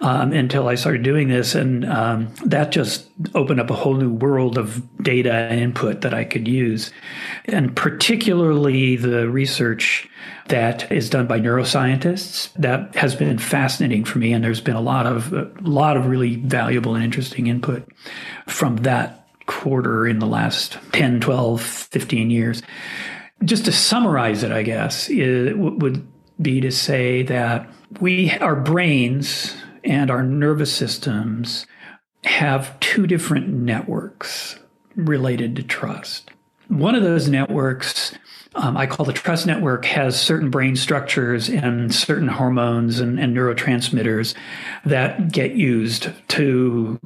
um, 0.02 0.34
until 0.34 0.68
I 0.68 0.76
started 0.76 1.04
doing 1.04 1.30
this. 1.30 1.56
And 1.56 1.86
um, 1.86 2.34
that 2.46 2.72
just 2.72 3.10
opened 3.36 3.62
up 3.62 3.70
a 3.70 3.76
whole 3.76 3.96
new 3.96 4.12
world 4.12 4.58
of 4.58 4.84
data 5.02 5.32
and 5.32 5.60
input 5.60 6.02
that 6.02 6.14
I 6.14 6.26
could 6.26 6.48
use. 6.48 6.92
And 7.46 7.74
particularly 7.74 8.98
the 8.98 9.30
research 9.30 10.10
that 10.48 10.92
is 10.92 11.10
done 11.10 11.28
by 11.28 11.40
neuroscientists 11.40 12.52
that 12.54 12.96
has 12.96 13.16
been 13.16 13.38
fascinating 13.38 14.04
for 14.04 14.20
me 14.20 14.34
and 14.34 14.44
there's 14.44 14.62
been 14.62 14.76
a 14.76 14.82
lot 14.82 15.06
of 15.06 15.34
a 15.34 15.50
lot 15.62 15.96
of 15.96 16.06
really 16.06 16.36
valuable 16.36 16.96
and 16.96 17.04
interesting 17.04 17.48
input 17.48 17.88
from 18.48 18.78
that 18.78 19.24
quarter 19.46 20.08
in 20.08 20.20
the 20.20 20.26
last 20.26 20.78
10, 20.92 21.20
12, 21.20 21.62
15 21.62 22.30
years. 22.30 22.62
Just 23.44 23.66
to 23.66 23.72
summarize 23.72 24.44
it, 24.44 24.52
I 24.52 24.64
guess, 24.64 25.10
it 25.10 25.58
would 25.58 26.08
be 26.42 26.62
to 26.62 26.72
say 26.72 27.24
that 27.24 27.70
we, 28.00 28.32
our 28.40 28.56
brains 28.56 29.56
and 29.84 30.10
our 30.10 30.24
nervous 30.24 30.74
systems 30.74 31.66
have 32.24 32.80
two 32.80 33.06
different 33.06 33.50
networks 33.50 34.58
related 34.96 35.56
to 35.58 35.64
trust. 35.64 36.32
One 36.70 36.96
of 36.96 37.04
those 37.04 37.28
networks, 37.28 38.14
um, 38.56 38.78
I 38.78 38.86
call 38.86 39.06
the 39.06 39.14
trust 39.14 39.48
network, 39.48 39.86
has 39.86 40.20
certain 40.20 40.50
brain 40.50 40.76
structures 40.76 41.50
and 41.50 41.94
certain 41.94 42.28
hormones 42.28 43.00
and, 43.00 43.20
and 43.20 43.36
neurotransmitters 43.36 44.36
that 44.86 45.32
get 45.32 45.54
used 45.54 46.12
to 46.30 47.00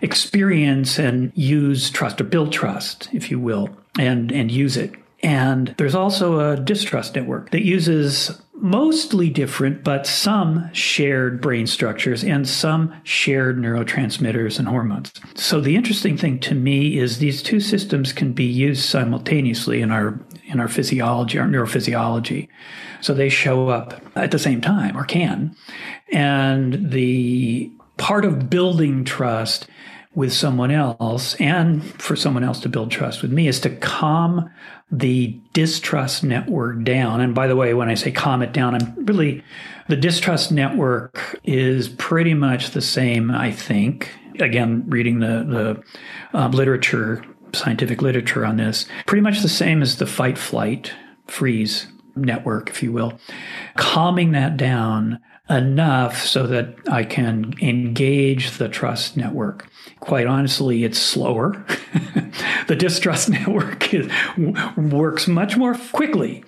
experience 0.00 0.98
and 0.98 1.32
use 1.34 1.90
trust 1.90 2.20
or 2.20 2.24
build 2.24 2.52
trust, 2.52 3.08
if 3.12 3.30
you 3.30 3.38
will, 3.38 3.70
and, 3.98 4.32
and 4.32 4.50
use 4.50 4.76
it. 4.76 4.94
And 5.22 5.74
there's 5.78 5.94
also 5.94 6.40
a 6.40 6.56
distrust 6.56 7.14
network 7.14 7.50
that 7.50 7.64
uses 7.64 8.40
mostly 8.54 9.28
different, 9.30 9.82
but 9.82 10.06
some 10.06 10.72
shared 10.72 11.40
brain 11.40 11.66
structures 11.66 12.22
and 12.22 12.48
some 12.48 12.94
shared 13.02 13.58
neurotransmitters 13.58 14.58
and 14.58 14.68
hormones. 14.68 15.12
So 15.34 15.60
the 15.60 15.76
interesting 15.76 16.16
thing 16.16 16.38
to 16.40 16.54
me 16.54 16.98
is 16.98 17.18
these 17.18 17.42
two 17.42 17.60
systems 17.60 18.12
can 18.12 18.32
be 18.32 18.44
used 18.44 18.84
simultaneously 18.84 19.80
in 19.80 19.90
our 19.90 20.18
in 20.46 20.60
our 20.60 20.68
physiology, 20.68 21.38
our 21.38 21.46
neurophysiology. 21.46 22.48
So 23.00 23.14
they 23.14 23.28
show 23.28 23.68
up 23.68 24.00
at 24.14 24.30
the 24.30 24.38
same 24.38 24.60
time 24.60 24.96
or 24.96 25.04
can. 25.04 25.56
And 26.12 26.90
the 26.90 27.72
part 27.96 28.24
of 28.24 28.50
building 28.50 29.04
trust 29.04 29.66
with 30.14 30.32
someone 30.32 30.70
else 30.70 31.34
and 31.36 31.82
for 32.00 32.14
someone 32.14 32.44
else 32.44 32.60
to 32.60 32.68
build 32.68 32.90
trust 32.90 33.22
with 33.22 33.32
me 33.32 33.48
is 33.48 33.60
to 33.60 33.70
calm 33.70 34.48
the 34.90 35.40
distrust 35.52 36.22
network 36.22 36.84
down. 36.84 37.20
And 37.20 37.34
by 37.34 37.46
the 37.46 37.56
way, 37.56 37.74
when 37.74 37.88
I 37.88 37.94
say 37.94 38.12
calm 38.12 38.42
it 38.42 38.52
down, 38.52 38.74
I'm 38.74 39.06
really, 39.06 39.42
the 39.88 39.96
distrust 39.96 40.52
network 40.52 41.40
is 41.42 41.88
pretty 41.88 42.34
much 42.34 42.70
the 42.70 42.82
same, 42.82 43.30
I 43.30 43.50
think. 43.50 44.10
Again, 44.40 44.84
reading 44.88 45.20
the, 45.20 45.82
the 46.32 46.38
uh, 46.38 46.48
literature, 46.48 47.24
scientific 47.52 48.02
literature 48.02 48.44
on 48.44 48.56
this, 48.56 48.86
pretty 49.06 49.22
much 49.22 49.42
the 49.42 49.48
same 49.48 49.82
as 49.82 49.96
the 49.96 50.06
fight, 50.06 50.38
flight, 50.38 50.92
freeze 51.26 51.86
network, 52.16 52.70
if 52.70 52.82
you 52.82 52.92
will. 52.92 53.18
Calming 53.76 54.32
that 54.32 54.56
down 54.56 55.20
enough 55.50 56.24
so 56.24 56.46
that 56.46 56.74
I 56.90 57.04
can 57.04 57.54
engage 57.60 58.52
the 58.52 58.68
trust 58.68 59.16
network. 59.16 59.68
Quite 60.00 60.26
honestly, 60.26 60.84
it's 60.84 60.98
slower. 60.98 61.64
the 62.68 62.76
distrust 62.76 63.28
network 63.30 63.92
is, 63.92 64.10
works 64.76 65.28
much 65.28 65.56
more 65.56 65.74
quickly. 65.92 66.44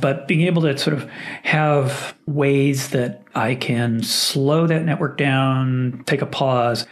But 0.00 0.28
being 0.28 0.42
able 0.42 0.62
to 0.62 0.78
sort 0.78 0.96
of 0.96 1.10
have 1.42 2.16
ways 2.26 2.90
that 2.90 3.24
I 3.34 3.56
can 3.56 4.02
slow 4.04 4.68
that 4.68 4.84
network 4.84 5.18
down, 5.18 6.04
take 6.06 6.22
a 6.22 6.26
pause, 6.26 6.86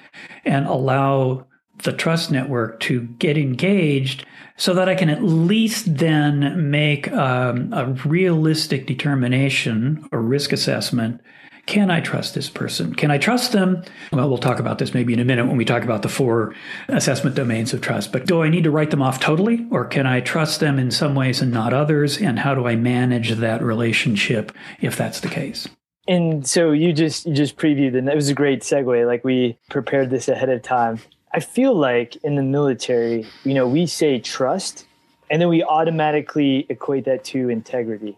and 0.45 0.67
allow 0.67 1.47
the 1.85 1.93
trust 1.93 2.33
network 2.33 2.81
to 2.81 3.03
get 3.03 3.38
engaged 3.38 4.26
so 4.57 4.75
that 4.75 4.88
I 4.88 4.95
can 4.95 5.11
at 5.11 5.23
least 5.23 5.99
then 5.99 6.71
make 6.71 7.12
um, 7.12 7.73
a 7.73 7.87
realistic 7.87 8.87
determination 8.87 10.09
or 10.11 10.21
risk 10.23 10.53
assessment. 10.53 11.21
Can 11.66 11.90
I 11.90 12.00
trust 12.00 12.35
this 12.35 12.49
person? 12.49 12.94
Can 12.94 13.11
I 13.11 13.18
trust 13.18 13.50
them? 13.50 13.82
Well, 14.12 14.28
we'll 14.28 14.38
talk 14.38 14.61
about 14.61 14.78
this 14.78 14.94
maybe 14.94 15.12
in 15.12 15.18
a 15.18 15.25
minute 15.25 15.46
when 15.46 15.56
we 15.56 15.64
talk 15.64 15.82
about 15.82 16.02
the 16.02 16.08
four 16.08 16.54
assessment 16.87 17.35
domains 17.35 17.75
of 17.75 17.80
trust. 17.80 18.12
But 18.12 18.26
do 18.26 18.42
I 18.42 18.49
need 18.49 18.64
to 18.64 18.70
write 18.70 18.90
them 18.90 19.02
off 19.02 19.18
totally, 19.18 19.66
or 19.70 19.85
can 19.85 20.06
I 20.06 20.20
trust 20.20 20.61
them 20.61 20.78
in 20.78 20.92
some 20.92 21.16
ways 21.16 21.42
and 21.42 21.52
not 21.52 21.73
others? 21.73 22.18
And 22.18 22.38
how 22.38 22.54
do 22.54 22.68
I 22.68 22.76
manage 22.76 23.32
that 23.32 23.62
relationship 23.62 24.52
if 24.80 24.96
that's 24.96 25.20
the 25.20 25.28
case? 25.28 25.68
And 26.06 26.46
so 26.46 26.70
you 26.70 26.92
just 26.92 27.26
you 27.26 27.35
just 27.35 27.56
previewed, 27.56 27.99
and 27.99 28.06
that 28.06 28.14
was 28.14 28.28
a 28.28 28.35
great 28.35 28.62
segue. 28.62 29.04
Like 29.04 29.25
we 29.25 29.58
prepared 29.68 30.11
this 30.11 30.28
ahead 30.28 30.49
of 30.49 30.62
time. 30.62 31.00
I 31.32 31.40
feel 31.40 31.75
like 31.75 32.14
in 32.23 32.37
the 32.37 32.42
military, 32.42 33.26
you 33.42 33.54
know, 33.54 33.66
we 33.66 33.87
say 33.87 34.20
trust 34.20 34.87
and 35.30 35.42
then 35.42 35.49
we 35.49 35.62
automatically 35.62 36.66
equate 36.68 37.04
that 37.06 37.25
to 37.25 37.49
integrity. 37.49 38.16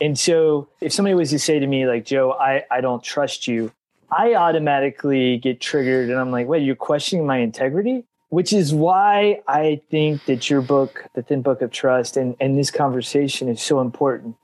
And 0.00 0.18
so 0.18 0.68
if 0.80 0.92
somebody 0.92 1.14
was 1.14 1.30
to 1.30 1.38
say 1.38 1.58
to 1.58 1.66
me, 1.66 1.86
like, 1.86 2.04
Joe, 2.04 2.32
I, 2.32 2.64
I 2.70 2.80
don't 2.80 3.02
trust 3.02 3.46
you, 3.46 3.72
I 4.10 4.34
automatically 4.34 5.38
get 5.38 5.60
triggered 5.60 6.10
and 6.10 6.18
I'm 6.18 6.30
like, 6.30 6.46
wait, 6.46 6.62
you're 6.62 6.76
questioning 6.76 7.26
my 7.26 7.38
integrity? 7.38 8.04
Which 8.28 8.52
is 8.52 8.74
why 8.74 9.42
I 9.46 9.80
think 9.90 10.24
that 10.24 10.50
your 10.50 10.60
book, 10.60 11.04
The 11.14 11.22
Thin 11.22 11.42
Book 11.42 11.62
of 11.62 11.70
Trust, 11.70 12.16
and, 12.16 12.34
and 12.40 12.58
this 12.58 12.70
conversation 12.70 13.48
is 13.48 13.62
so 13.62 13.80
important 13.80 14.36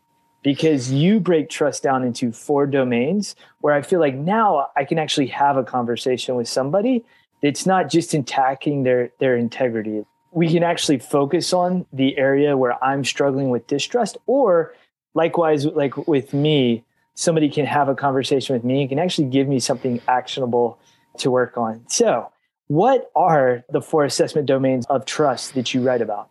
because 0.42 0.92
you 0.92 1.18
break 1.20 1.50
trust 1.50 1.82
down 1.82 2.04
into 2.04 2.32
four 2.32 2.66
domains 2.66 3.34
where 3.60 3.74
I 3.74 3.82
feel 3.82 4.00
like 4.00 4.14
now 4.14 4.68
I 4.76 4.84
can 4.84 4.98
actually 4.98 5.26
have 5.28 5.56
a 5.56 5.64
conversation 5.64 6.36
with 6.36 6.48
somebody 6.48 7.04
it's 7.42 7.66
not 7.66 7.88
just 7.88 8.14
attacking 8.14 8.82
their 8.82 9.12
their 9.18 9.36
integrity. 9.36 10.04
We 10.32 10.52
can 10.52 10.62
actually 10.62 10.98
focus 10.98 11.52
on 11.52 11.86
the 11.92 12.16
area 12.16 12.56
where 12.56 12.82
I'm 12.84 13.04
struggling 13.04 13.50
with 13.50 13.66
distrust, 13.66 14.18
or 14.26 14.74
likewise, 15.14 15.66
like 15.66 15.96
with 16.06 16.32
me, 16.32 16.84
somebody 17.14 17.48
can 17.48 17.66
have 17.66 17.88
a 17.88 17.94
conversation 17.94 18.54
with 18.54 18.64
me 18.64 18.80
and 18.80 18.88
can 18.88 18.98
actually 18.98 19.28
give 19.28 19.48
me 19.48 19.60
something 19.60 20.00
actionable 20.08 20.78
to 21.18 21.30
work 21.30 21.56
on. 21.56 21.84
So, 21.88 22.30
what 22.68 23.10
are 23.16 23.64
the 23.70 23.80
four 23.80 24.04
assessment 24.04 24.46
domains 24.46 24.86
of 24.86 25.04
trust 25.04 25.54
that 25.54 25.74
you 25.74 25.82
write 25.82 26.00
about? 26.00 26.30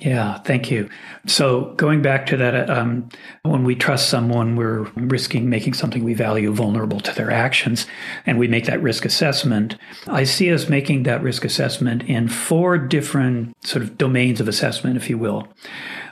Yeah, 0.00 0.38
thank 0.38 0.70
you. 0.70 0.88
So, 1.26 1.74
going 1.74 2.00
back 2.00 2.24
to 2.26 2.36
that, 2.38 2.70
um, 2.70 3.10
when 3.42 3.64
we 3.64 3.74
trust 3.74 4.08
someone, 4.08 4.56
we're 4.56 4.84
risking 4.94 5.50
making 5.50 5.74
something 5.74 6.02
we 6.04 6.14
value 6.14 6.52
vulnerable 6.52 7.00
to 7.00 7.14
their 7.14 7.30
actions, 7.30 7.86
and 8.24 8.38
we 8.38 8.48
make 8.48 8.64
that 8.64 8.82
risk 8.82 9.04
assessment. 9.04 9.76
I 10.06 10.24
see 10.24 10.52
us 10.52 10.70
making 10.70 11.02
that 11.02 11.22
risk 11.22 11.44
assessment 11.44 12.04
in 12.04 12.28
four 12.28 12.78
different 12.78 13.54
sort 13.66 13.82
of 13.82 13.98
domains 13.98 14.40
of 14.40 14.48
assessment, 14.48 14.96
if 14.96 15.10
you 15.10 15.18
will. 15.18 15.48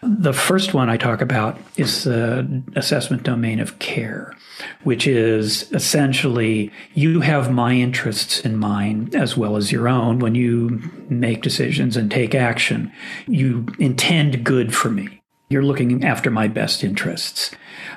The 0.02 0.32
first 0.32 0.74
one 0.74 0.88
I 0.88 0.96
talk 0.96 1.20
about 1.20 1.58
is 1.76 2.04
the 2.04 2.62
assessment 2.76 3.24
domain 3.24 3.58
of 3.58 3.78
care, 3.78 4.36
which 4.84 5.06
is 5.06 5.70
essentially 5.72 6.70
you 6.94 7.20
have 7.20 7.50
my 7.50 7.74
interests 7.74 8.40
in 8.40 8.56
mind 8.56 9.14
as 9.14 9.36
well 9.36 9.56
as 9.56 9.72
your 9.72 9.88
own 9.88 10.18
when 10.18 10.34
you 10.34 10.80
make 11.08 11.42
decisions 11.42 11.96
and 11.96 12.10
take 12.10 12.34
action. 12.34 12.92
You 13.26 13.66
intend 13.78 14.44
good 14.44 14.74
for 14.74 14.90
me. 14.90 15.20
You're 15.50 15.64
looking 15.64 16.04
after 16.04 16.30
my 16.30 16.46
best 16.46 16.84
interests. 16.84 17.52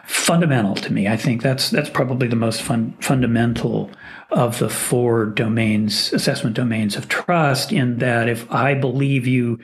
Fundamental 0.05 0.75
to 0.75 0.93
me. 0.93 1.07
I 1.07 1.17
think 1.17 1.41
that's 1.41 1.69
that's 1.69 1.89
probably 1.89 2.27
the 2.27 2.35
most 2.35 2.61
fun, 2.61 2.93
fundamental 3.01 3.91
of 4.31 4.59
the 4.59 4.69
four 4.69 5.25
domains, 5.25 6.13
assessment 6.13 6.55
domains 6.55 6.95
of 6.95 7.09
trust, 7.09 7.73
in 7.73 7.97
that 7.97 8.29
if 8.29 8.49
I 8.51 8.73
believe 8.73 9.27
you 9.27 9.59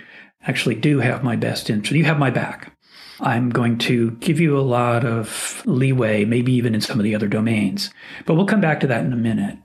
actually 0.47 0.75
do 0.75 0.99
have 0.99 1.23
my 1.23 1.35
best 1.35 1.69
interest. 1.69 1.91
You 1.91 2.05
have 2.05 2.19
my 2.19 2.29
back. 2.29 2.73
I'm 3.19 3.49
going 3.49 3.77
to 3.79 4.11
give 4.11 4.39
you 4.39 4.57
a 4.57 4.61
lot 4.61 5.05
of 5.05 5.61
leeway, 5.65 6.25
maybe 6.25 6.53
even 6.53 6.75
in 6.75 6.81
some 6.81 6.99
of 6.99 7.03
the 7.03 7.15
other 7.15 7.27
domains. 7.27 7.89
But 8.25 8.35
we'll 8.35 8.45
come 8.45 8.61
back 8.61 8.79
to 8.81 8.87
that 8.87 9.05
in 9.05 9.13
a 9.13 9.17
minute. 9.17 9.57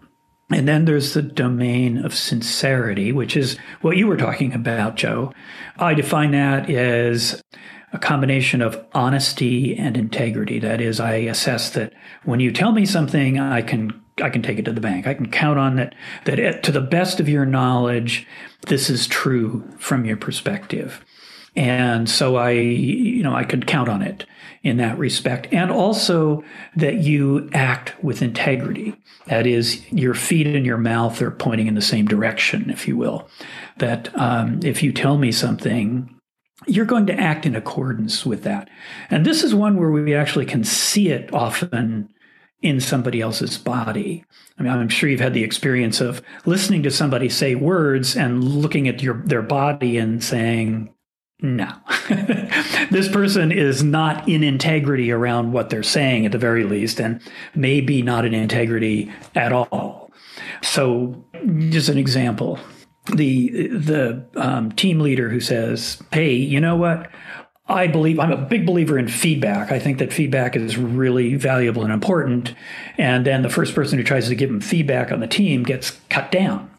And 0.51 0.69
then 0.69 0.85
there's 0.85 1.15
the 1.15 1.23
domain 1.23 1.99
of 2.05 2.15
sincerity, 2.15 3.13
which 3.13 3.37
is 3.37 3.59
what 3.81 3.97
you 3.97 4.07
were 4.07 4.17
talking 4.17 4.53
about, 4.53 4.97
Joe. 4.97 5.33
I 5.79 5.95
define 5.95 6.33
that 6.33 6.69
as 6.69 7.43
a 7.93 7.99
combination 7.99 8.63
of 8.63 8.85
honesty 8.93 9.77
and 9.77 9.97
integrity. 9.97 10.59
That 10.59 10.81
is, 10.81 11.01
I 11.01 11.15
assess 11.15 11.71
that 11.71 11.93
when 12.25 12.41
you 12.41 12.53
tell 12.53 12.73
me 12.73 12.87
something, 12.87 13.39
I 13.39 13.63
can 13.63 14.02
I 14.23 14.31
can 14.31 14.43
take 14.43 14.59
it 14.59 14.65
to 14.65 14.73
the 14.73 14.81
bank. 14.81 15.07
I 15.07 15.15
can 15.15 15.31
count 15.31 15.59
on 15.59 15.77
that 15.77 15.95
that 16.25 16.63
to 16.63 16.73
the 16.73 16.81
best 16.81 17.21
of 17.21 17.29
your 17.29 17.45
knowledge, 17.45 18.27
this 18.69 18.89
is 18.89 19.07
true 19.07 19.69
from 19.79 20.05
your 20.05 20.17
perspective. 20.17 21.05
And 21.55 22.09
so 22.09 22.37
I, 22.37 22.53
you 22.53 23.23
know, 23.23 23.35
I 23.35 23.45
could 23.45 23.67
count 23.67 23.89
on 23.89 24.01
it 24.01 24.25
in 24.63 24.79
that 24.79 24.97
respect. 24.97 25.49
And 25.53 25.71
also 25.71 26.43
that 26.77 26.99
you 26.99 27.51
act 27.53 27.93
with 28.03 28.23
integrity. 28.23 28.95
That 29.27 29.47
is, 29.47 29.85
your 29.93 30.15
feet 30.15 30.47
and 30.47 30.65
your 30.65 30.79
mouth 30.79 31.21
are 31.21 31.31
pointing 31.31 31.67
in 31.67 31.75
the 31.75 31.83
same 31.83 32.07
direction, 32.07 32.71
if 32.71 32.89
you 32.89 32.97
will. 32.97 33.29
That 33.79 34.09
um, 34.19 34.61
if 34.63 34.83
you 34.83 34.93
tell 34.93 35.19
me 35.19 35.31
something, 35.31 36.19
you're 36.67 36.87
going 36.87 37.07
to 37.07 37.19
act 37.19 37.45
in 37.45 37.57
accordance 37.57 38.25
with 38.25 38.45
that. 38.45 38.71
And 39.11 39.27
this 39.27 39.43
is 39.43 39.55
one 39.55 39.77
where 39.77 39.91
we 39.91 40.15
actually 40.15 40.47
can 40.47 40.65
see 40.65 41.09
it 41.09 41.33
often 41.35 42.09
in 42.63 42.81
somebody 42.81 43.21
else's 43.21 43.59
body. 43.59 44.25
I 44.59 44.63
mean, 44.63 44.73
I'm 44.73 44.89
sure 44.89 45.09
you've 45.09 45.21
had 45.21 45.35
the 45.35 45.43
experience 45.43 46.01
of 46.01 46.23
listening 46.47 46.83
to 46.85 46.91
somebody 46.91 47.29
say 47.29 47.55
words 47.55 48.17
and 48.17 48.43
looking 48.45 48.89
at 48.89 49.03
your 49.03 49.23
their 49.25 49.43
body 49.43 49.99
and 49.99 50.23
saying, 50.23 50.95
"No, 51.41 51.69
this 52.91 53.09
person 53.09 53.51
is 53.51 53.83
not 53.83 54.29
in 54.29 54.45
integrity 54.45 55.11
around 55.11 55.53
what 55.53 55.71
they're 55.71 55.83
saying 55.83 56.25
at 56.25 56.33
the 56.33 56.39
very 56.39 56.65
least, 56.65 57.01
and 57.01 57.21
maybe 57.55 58.03
not 58.03 58.25
in 58.25 58.35
integrity 58.35 59.13
at 59.35 59.53
all." 59.53 60.11
So, 60.63 61.25
just 61.71 61.89
an 61.89 61.99
example: 61.99 62.61
the 63.15 63.69
the 63.69 64.25
um, 64.37 64.71
team 64.73 65.01
leader 65.01 65.29
who 65.29 65.41
says, 65.41 66.01
"Hey, 66.13 66.35
you 66.35 66.61
know 66.61 66.77
what? 66.77 67.11
I 67.73 67.87
believe 67.87 68.21
I'm 68.21 68.33
a 68.33 68.37
big 68.37 68.67
believer 68.67 68.99
in 68.99 69.09
feedback. 69.09 69.73
I 69.73 69.79
think 69.79 69.99
that 69.99 70.13
feedback 70.13 70.55
is 70.55 70.77
really 70.77 71.35
valuable 71.35 71.83
and 71.83 71.93
important. 71.93 72.55
And 72.99 73.27
then 73.27 73.43
the 73.43 73.51
first 73.51 73.75
person 73.75 73.99
who 73.99 74.05
tries 74.05 74.29
to 74.29 74.35
give 74.35 74.51
him 74.51 74.61
feedback 74.61 75.11
on 75.11 75.21
the 75.21 75.27
team 75.27 75.63
gets 75.63 75.99
cut 76.09 76.31
down. 76.31 76.71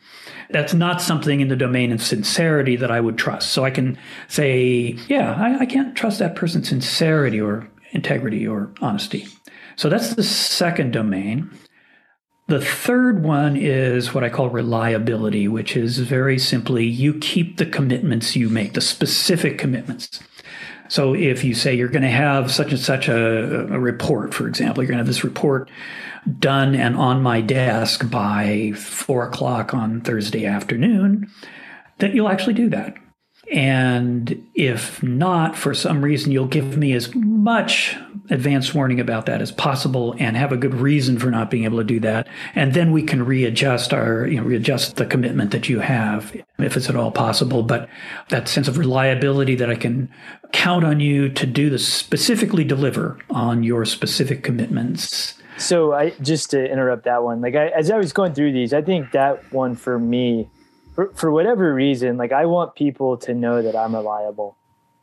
That's 0.49 0.73
not 0.73 1.01
something 1.01 1.41
in 1.41 1.47
the 1.47 1.55
domain 1.55 1.91
of 1.91 2.01
sincerity 2.01 2.75
that 2.75 2.91
I 2.91 2.99
would 2.99 3.17
trust. 3.17 3.51
So 3.51 3.65
I 3.65 3.71
can 3.71 3.97
say, 4.27 4.97
yeah, 5.07 5.33
I, 5.33 5.61
I 5.61 5.65
can't 5.65 5.95
trust 5.95 6.19
that 6.19 6.35
person's 6.35 6.69
sincerity 6.69 7.41
or 7.41 7.67
integrity 7.91 8.47
or 8.47 8.71
honesty. 8.79 9.25
So 9.75 9.89
that's 9.89 10.13
the 10.13 10.23
second 10.23 10.91
domain. 10.91 11.49
The 12.47 12.61
third 12.61 13.23
one 13.23 13.55
is 13.55 14.13
what 14.13 14.23
I 14.23 14.29
call 14.29 14.49
reliability, 14.49 15.47
which 15.47 15.75
is 15.75 15.99
very 15.99 16.37
simply 16.37 16.85
you 16.85 17.17
keep 17.17 17.57
the 17.57 17.65
commitments 17.65 18.35
you 18.35 18.49
make, 18.49 18.73
the 18.73 18.81
specific 18.81 19.57
commitments. 19.57 20.19
So 20.93 21.15
if 21.15 21.43
you 21.43 21.55
say 21.55 21.73
you're 21.73 21.87
going 21.87 22.03
to 22.03 22.07
have 22.07 22.51
such 22.51 22.69
and 22.69 22.79
such 22.79 23.07
a, 23.07 23.61
a 23.61 23.79
report, 23.79 24.31
for 24.31 24.47
example, 24.47 24.83
you're 24.83 24.89
going 24.89 24.99
to 24.99 25.03
have 25.03 25.07
this 25.07 25.23
report 25.23 25.67
done 26.37 26.75
and 26.75 26.95
on 26.95 27.23
my 27.23 27.41
desk 27.41 28.11
by 28.11 28.73
four 28.75 29.27
o'clock 29.27 29.73
on 29.73 30.01
Thursday 30.01 30.45
afternoon, 30.45 31.31
that 31.97 32.13
you'll 32.13 32.29
actually 32.29 32.53
do 32.53 32.69
that. 32.69 32.93
And 33.51 34.47
if 34.55 35.03
not, 35.03 35.55
for 35.55 35.73
some 35.73 36.03
reason, 36.03 36.31
you'll 36.31 36.47
give 36.47 36.77
me 36.77 36.93
as 36.93 37.13
much 37.13 37.95
advance 38.29 38.73
warning 38.73 38.99
about 38.99 39.25
that 39.25 39.41
as 39.41 39.51
possible 39.51 40.15
and 40.17 40.37
have 40.37 40.51
a 40.51 40.57
good 40.57 40.73
reason 40.73 41.19
for 41.19 41.29
not 41.29 41.51
being 41.51 41.65
able 41.65 41.77
to 41.77 41.83
do 41.83 41.99
that. 41.99 42.27
And 42.55 42.73
then 42.73 42.91
we 42.91 43.03
can 43.03 43.25
readjust 43.25 43.93
our, 43.93 44.25
you 44.27 44.37
know, 44.37 44.43
readjust 44.43 44.95
the 44.95 45.05
commitment 45.05 45.51
that 45.51 45.67
you 45.67 45.79
have 45.79 46.35
if 46.57 46.77
it's 46.77 46.89
at 46.89 46.95
all 46.95 47.11
possible. 47.11 47.63
But 47.63 47.89
that 48.29 48.47
sense 48.47 48.67
of 48.67 48.77
reliability 48.77 49.55
that 49.55 49.69
I 49.69 49.75
can 49.75 50.09
count 50.53 50.85
on 50.85 50.99
you 50.99 51.29
to 51.29 51.45
do 51.45 51.69
the 51.69 51.79
specifically 51.79 52.63
deliver 52.63 53.19
on 53.29 53.63
your 53.63 53.83
specific 53.83 54.43
commitments. 54.43 55.35
So 55.57 55.93
I 55.93 56.11
just 56.21 56.51
to 56.51 56.71
interrupt 56.71 57.03
that 57.03 57.23
one, 57.23 57.41
like 57.41 57.55
I, 57.55 57.67
as 57.67 57.91
I 57.91 57.97
was 57.97 58.13
going 58.13 58.33
through 58.33 58.53
these, 58.53 58.73
I 58.73 58.81
think 58.81 59.11
that 59.11 59.51
one 59.51 59.75
for 59.75 59.99
me, 59.99 60.49
for, 60.95 61.11
for 61.13 61.31
whatever 61.31 61.73
reason, 61.73 62.17
like 62.17 62.31
I 62.31 62.45
want 62.45 62.75
people 62.75 63.17
to 63.17 63.33
know 63.33 63.61
that 63.61 63.75
I'm 63.75 63.95
reliable. 63.95 64.57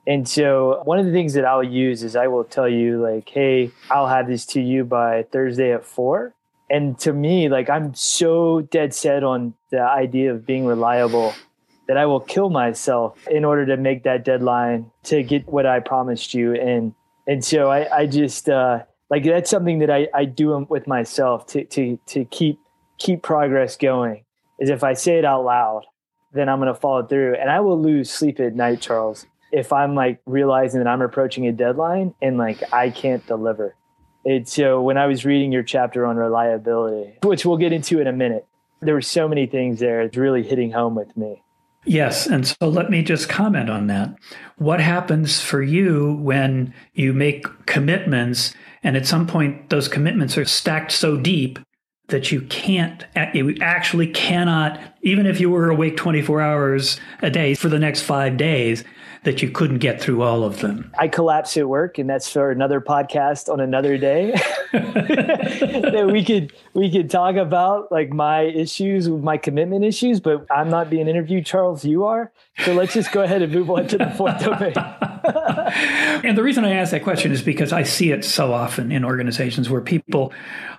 And 0.07 0.29
so 0.29 0.81
one 0.85 0.99
of 0.99 1.07
the 1.07 1.13
things 1.13 1.35
that 1.35 1.45
I'll 1.45 1.63
use 1.63 2.03
is 2.03 2.17
I 2.17 2.27
will 2.27 2.45
tell 2.45 2.69
you 2.69 3.01
like, 3.01 3.29
hey, 3.29 3.71
I'll 3.91 4.09
have 4.09 4.27
this 4.27 4.47
to 4.47 4.61
you 4.61 4.85
by 4.85 5.25
Thursday 5.25 5.73
at 5.73 5.85
four. 5.85 6.35
And 6.71 6.99
to 7.01 7.13
me, 7.13 7.49
like 7.49 7.69
I'm 7.69 7.95
so 7.95 8.61
dead 8.61 8.95
set 8.95 9.25
on 9.25 9.55
the 9.71 9.83
idea 9.83 10.33
of 10.33 10.47
being 10.47 10.67
reliable 10.67 11.35
that 11.89 11.97
I 11.97 12.07
will 12.07 12.21
kill 12.21 12.51
myself 12.51 13.27
in 13.29 13.45
order 13.45 13.67
to 13.67 13.77
make 13.77 14.05
that 14.05 14.25
deadline 14.25 14.91
to 15.05 15.23
get 15.23 15.49
what 15.49 15.67
I 15.67 15.81
promised 15.81 16.35
you. 16.35 16.55
And 16.55 16.95
and 17.27 17.45
so 17.45 17.71
I, 17.71 17.99
I 17.99 18.07
just 18.07 18.49
uh, 18.49 18.85
like 19.11 19.25
that's 19.25 19.51
something 19.51 19.81
that 19.81 19.91
I, 19.91 20.09
I 20.15 20.25
do 20.25 20.67
with 20.69 20.87
myself 20.87 21.47
to 21.49 21.65
to 21.65 21.99
to 22.07 22.25
keep 22.27 22.61
keep 22.99 23.23
progress 23.23 23.77
going. 23.77 24.25
Is 24.61 24.71
if 24.71 24.85
I 24.85 24.93
say 24.93 25.19
it 25.19 25.25
out 25.25 25.45
loud, 25.45 25.85
then 26.33 26.49
I'm 26.49 26.61
going 26.61 26.73
to 26.73 26.79
follow 26.79 27.05
through. 27.07 27.35
And 27.35 27.51
I 27.51 27.61
will 27.61 27.81
lose 27.81 28.11
sleep 28.11 28.41
at 28.41 28.55
night, 28.55 28.81
Charles, 28.81 29.27
if 29.53 29.73
I'm 29.73 29.95
like 29.95 30.21
realizing 30.27 30.81
that 30.81 30.89
I'm 30.89 31.03
approaching 31.03 31.47
a 31.47 31.53
deadline 31.53 32.15
and 32.23 32.39
like 32.39 32.73
I 32.73 32.91
can't 32.91 33.27
deliver. 33.27 33.75
It's 34.25 34.53
so 34.53 34.83
when 34.83 34.99
I 34.99 35.07
was 35.07 35.25
reading 35.25 35.51
your 35.51 35.63
chapter 35.63 36.05
on 36.05 36.17
reliability, 36.17 37.19
which 37.23 37.47
we'll 37.47 37.57
get 37.57 37.73
into 37.73 38.01
in 38.01 38.07
a 38.07 38.13
minute, 38.13 38.47
there 38.83 38.95
were 38.95 39.01
so 39.01 39.29
many 39.29 39.47
things 39.47 39.81
there. 39.81 40.03
It's 40.03 40.17
really 40.17 40.43
hitting 40.43 40.71
home 40.71 40.95
with 40.95 41.17
me. 41.17 41.43
Yes. 41.87 42.27
And 42.27 42.47
so 42.47 42.57
let 42.69 42.91
me 42.91 43.03
just 43.03 43.29
comment 43.29 43.71
on 43.71 43.87
that. 43.87 44.15
What 44.59 44.81
happens 44.81 45.41
for 45.41 45.63
you 45.63 46.19
when 46.21 46.75
you 46.93 47.15
make 47.15 47.47
commitments 47.67 48.55
and 48.83 48.97
at 48.97 49.07
some 49.07 49.27
point 49.27 49.71
those 49.71 49.89
commitments 49.89 50.37
are 50.37 50.45
stacked 50.45 50.93
so 50.93 51.17
deep 51.17 51.59
that 52.11 52.31
you 52.31 52.43
can't, 52.43 53.05
you 53.35 53.57
actually 53.61 54.07
cannot, 54.09 54.81
even 55.03 55.27
if 55.27 55.41
you 55.41 55.51
were 55.51 55.71
awake 55.71 55.97
24 55.97 56.41
hours 56.41 57.01
a 57.23 57.31
day 57.31 57.55
for 57.55 57.69
the 57.69 57.79
next 57.79 58.03
five 58.03 58.37
days, 58.37 58.85
that 59.23 59.43
you 59.43 59.51
couldn't 59.51 59.79
get 59.79 60.01
through 60.01 60.23
all 60.23 60.45
of 60.45 60.61
them. 60.61 60.91
I 60.99 61.09
collapse 61.09 61.57
at 61.57 61.69
work, 61.69 61.99
and 61.99 62.09
that's 62.09 62.31
for 62.31 62.51
another 62.51 62.81
podcast 62.81 63.53
on 63.53 63.61
another 63.61 63.99
day. 63.99 64.31
that 64.73 66.09
we 66.11 66.25
could 66.25 66.53
we 66.73 66.91
could 66.91 67.11
talk 67.11 67.37
about 67.37 67.93
like 67.93 68.11
my 68.11 68.43
issues 68.43 69.11
with 69.11 69.23
my 69.23 69.37
commitment 69.37 69.85
issues, 69.85 70.21
but 70.21 70.47
I'm 70.51 70.71
not 70.71 70.89
being 70.89 71.07
interviewed, 71.07 71.45
Charles. 71.45 71.85
You 71.85 72.05
are. 72.05 72.33
So 72.65 72.73
let's 72.73 72.95
just 72.95 73.13
go 73.13 73.23
ahead 73.23 73.43
and 73.43 73.53
move 73.53 73.71
on 73.71 73.87
to 73.89 73.99
the 73.99 74.11
fourth 74.11 74.41
domain. 74.41 74.73
and 76.25 76.37
the 76.37 76.43
reason 76.43 76.65
I 76.65 76.73
ask 76.73 76.91
that 76.93 77.03
question 77.03 77.31
is 77.31 77.43
because 77.43 77.73
I 77.73 77.83
see 77.83 78.13
it 78.13 78.25
so 78.25 78.53
often 78.55 78.91
in 78.91 79.05
organizations 79.05 79.69
where 79.69 79.83
people 79.83 80.33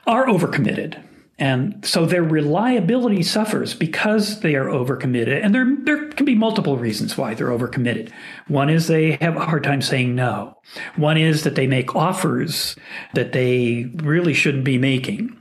are 0.07 0.25
overcommitted 0.25 1.01
and 1.41 1.83
so 1.83 2.05
their 2.05 2.21
reliability 2.21 3.23
suffers 3.23 3.73
because 3.73 4.41
they 4.41 4.53
are 4.53 4.67
overcommitted. 4.67 5.43
And 5.43 5.55
there, 5.55 5.75
there 5.85 6.07
can 6.09 6.23
be 6.23 6.35
multiple 6.35 6.77
reasons 6.77 7.17
why 7.17 7.33
they're 7.33 7.47
overcommitted. 7.47 8.11
One 8.47 8.69
is 8.69 8.85
they 8.85 9.13
have 9.21 9.37
a 9.37 9.45
hard 9.45 9.63
time 9.63 9.81
saying 9.81 10.13
no. 10.13 10.55
One 10.97 11.17
is 11.17 11.43
that 11.43 11.55
they 11.55 11.65
make 11.65 11.95
offers 11.95 12.75
that 13.15 13.31
they 13.31 13.89
really 13.95 14.35
shouldn't 14.35 14.65
be 14.65 14.77
making. 14.77 15.40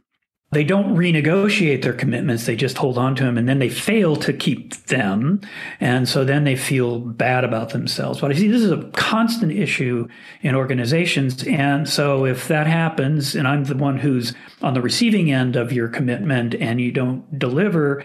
They 0.53 0.65
don't 0.65 0.97
renegotiate 0.97 1.83
their 1.83 1.93
commitments. 1.93 2.45
They 2.45 2.57
just 2.57 2.79
hold 2.79 2.99
on 2.99 3.15
to 3.15 3.23
them 3.23 3.39
and 3.39 3.49
then 3.49 3.61
they 3.61 3.69
fail 3.69 4.17
to 4.17 4.33
keep 4.33 4.75
them. 4.87 5.41
And 5.79 6.09
so 6.09 6.25
then 6.25 6.43
they 6.43 6.57
feel 6.57 6.99
bad 6.99 7.45
about 7.45 7.71
themselves. 7.71 8.21
But 8.21 8.33
I 8.33 8.35
see 8.35 8.49
this 8.49 8.63
is 8.63 8.73
a 8.73 8.91
constant 8.97 9.53
issue 9.53 10.09
in 10.43 10.57
organizations. 10.57 11.45
And 11.45 11.89
so 11.89 12.25
if 12.27 12.49
that 12.49 12.67
happens 12.67 13.37
and 13.37 13.47
I'm 13.47 13.63
the 13.63 13.77
one 13.77 13.99
who's 13.99 14.35
on 14.61 14.75
the 14.75 14.83
receiving 14.83 15.31
end 15.31 15.55
of 15.55 15.73
your 15.73 15.87
commitment 15.87 16.57
and 16.57 16.81
you 16.81 16.91
don't 16.91 17.39
deliver 17.39 18.05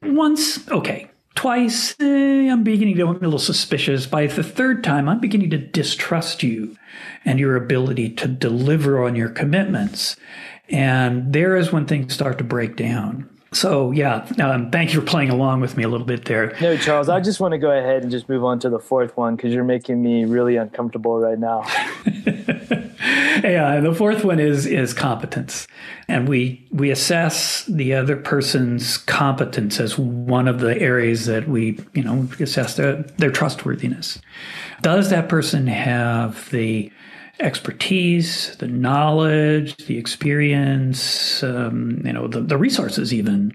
once, 0.00 0.68
okay. 0.70 1.10
Twice, 1.36 1.94
eh, 2.00 2.50
I'm 2.50 2.64
beginning 2.64 2.96
to 2.96 3.06
get 3.06 3.06
a 3.06 3.12
little 3.12 3.38
suspicious. 3.38 4.06
By 4.06 4.26
the 4.26 4.42
third 4.42 4.84
time, 4.84 5.08
I'm 5.08 5.20
beginning 5.20 5.50
to 5.50 5.58
distrust 5.58 6.42
you 6.42 6.76
and 7.24 7.38
your 7.38 7.56
ability 7.56 8.10
to 8.16 8.28
deliver 8.28 9.02
on 9.02 9.16
your 9.16 9.30
commitments. 9.30 10.16
And 10.70 11.32
there 11.32 11.56
is 11.56 11.72
when 11.72 11.86
things 11.86 12.14
start 12.14 12.38
to 12.38 12.44
break 12.44 12.76
down. 12.76 13.28
So, 13.52 13.90
yeah, 13.90 14.28
um, 14.40 14.70
thank 14.70 14.94
you 14.94 15.00
for 15.00 15.06
playing 15.06 15.30
along 15.30 15.60
with 15.60 15.76
me 15.76 15.82
a 15.82 15.88
little 15.88 16.06
bit 16.06 16.24
there. 16.26 16.56
No, 16.60 16.76
Charles, 16.76 17.08
I 17.08 17.20
just 17.20 17.40
want 17.40 17.50
to 17.52 17.58
go 17.58 17.72
ahead 17.72 18.02
and 18.02 18.10
just 18.10 18.28
move 18.28 18.44
on 18.44 18.60
to 18.60 18.70
the 18.70 18.78
fourth 18.78 19.16
one 19.16 19.34
because 19.34 19.52
you're 19.52 19.64
making 19.64 20.00
me 20.00 20.24
really 20.24 20.54
uncomfortable 20.54 21.18
right 21.18 21.38
now. 21.38 21.64
yeah, 23.42 23.80
the 23.80 23.92
fourth 23.92 24.24
one 24.24 24.38
is 24.38 24.66
is 24.66 24.94
competence, 24.94 25.66
and 26.06 26.28
we 26.28 26.64
we 26.70 26.92
assess 26.92 27.64
the 27.64 27.94
other 27.94 28.16
person's 28.16 28.98
competence 28.98 29.80
as 29.80 29.98
one 29.98 30.46
of 30.46 30.60
the 30.60 30.78
areas 30.78 31.26
that 31.26 31.48
we 31.48 31.78
you 31.92 32.04
know 32.04 32.28
assess 32.38 32.76
their 32.76 33.02
their 33.18 33.32
trustworthiness. 33.32 34.20
Does 34.82 35.10
that 35.10 35.28
person 35.28 35.66
have 35.66 36.48
the 36.50 36.92
expertise, 37.40 38.56
the 38.56 38.68
knowledge, 38.68 39.76
the 39.86 39.98
experience, 39.98 41.42
um, 41.42 42.02
you 42.04 42.12
know, 42.12 42.28
the, 42.28 42.40
the 42.40 42.58
resources 42.58 43.12
even 43.14 43.52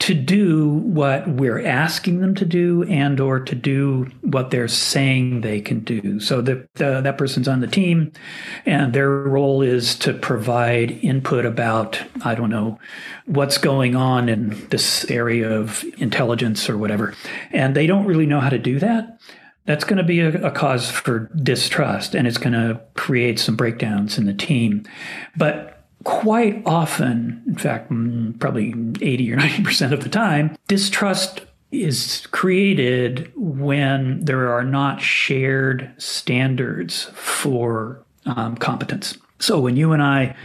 to 0.00 0.14
do 0.14 0.68
what 0.68 1.26
we're 1.28 1.64
asking 1.64 2.20
them 2.20 2.34
to 2.34 2.44
do 2.44 2.82
and 2.84 3.20
or 3.20 3.38
to 3.38 3.54
do 3.54 4.10
what 4.22 4.50
they're 4.50 4.68
saying 4.68 5.40
they 5.40 5.60
can 5.60 5.80
do. 5.80 6.18
So 6.20 6.40
that 6.42 6.74
that 6.74 7.16
person's 7.16 7.48
on 7.48 7.60
the 7.60 7.66
team 7.66 8.12
and 8.66 8.92
their 8.92 9.10
role 9.10 9.62
is 9.62 9.94
to 10.00 10.12
provide 10.12 10.90
input 10.90 11.46
about, 11.46 12.00
I 12.24 12.34
don't 12.34 12.50
know, 12.50 12.78
what's 13.26 13.58
going 13.58 13.94
on 13.94 14.28
in 14.28 14.68
this 14.70 15.08
area 15.10 15.50
of 15.50 15.84
intelligence 15.98 16.68
or 16.68 16.76
whatever. 16.76 17.14
And 17.52 17.76
they 17.76 17.86
don't 17.86 18.06
really 18.06 18.26
know 18.26 18.40
how 18.40 18.50
to 18.50 18.58
do 18.58 18.78
that 18.80 19.20
that's 19.66 19.84
going 19.84 19.96
to 19.96 20.04
be 20.04 20.20
a, 20.20 20.46
a, 20.46 20.50
cause 20.50 20.90
for 20.90 21.30
distrust 21.36 22.14
and 22.14 22.26
it's 22.26 22.38
going 22.38 22.52
to 22.52 22.80
create 22.94 23.38
some 23.38 23.56
breakdowns 23.56 24.18
in 24.18 24.26
the 24.26 24.34
team. 24.34 24.84
But 25.36 25.84
quite 26.04 26.62
often, 26.66 27.42
in 27.46 27.56
fact, 27.56 27.90
mm, 27.90 28.38
probably 28.38 28.74
80 29.00 29.32
or 29.32 29.36
90% 29.36 29.92
of 29.92 30.02
the 30.02 30.10
time, 30.10 30.56
distrust 30.68 31.42
is 31.72 32.26
created 32.30 33.32
when 33.34 34.24
there 34.24 34.52
are 34.52 34.64
not 34.64 35.00
shared 35.00 35.92
standards 35.98 37.04
for 37.14 38.04
um, 38.26 38.56
competence. 38.56 39.18
So 39.40 39.58
when 39.58 39.76
you 39.76 39.92
and 39.92 40.02
I, 40.02 40.36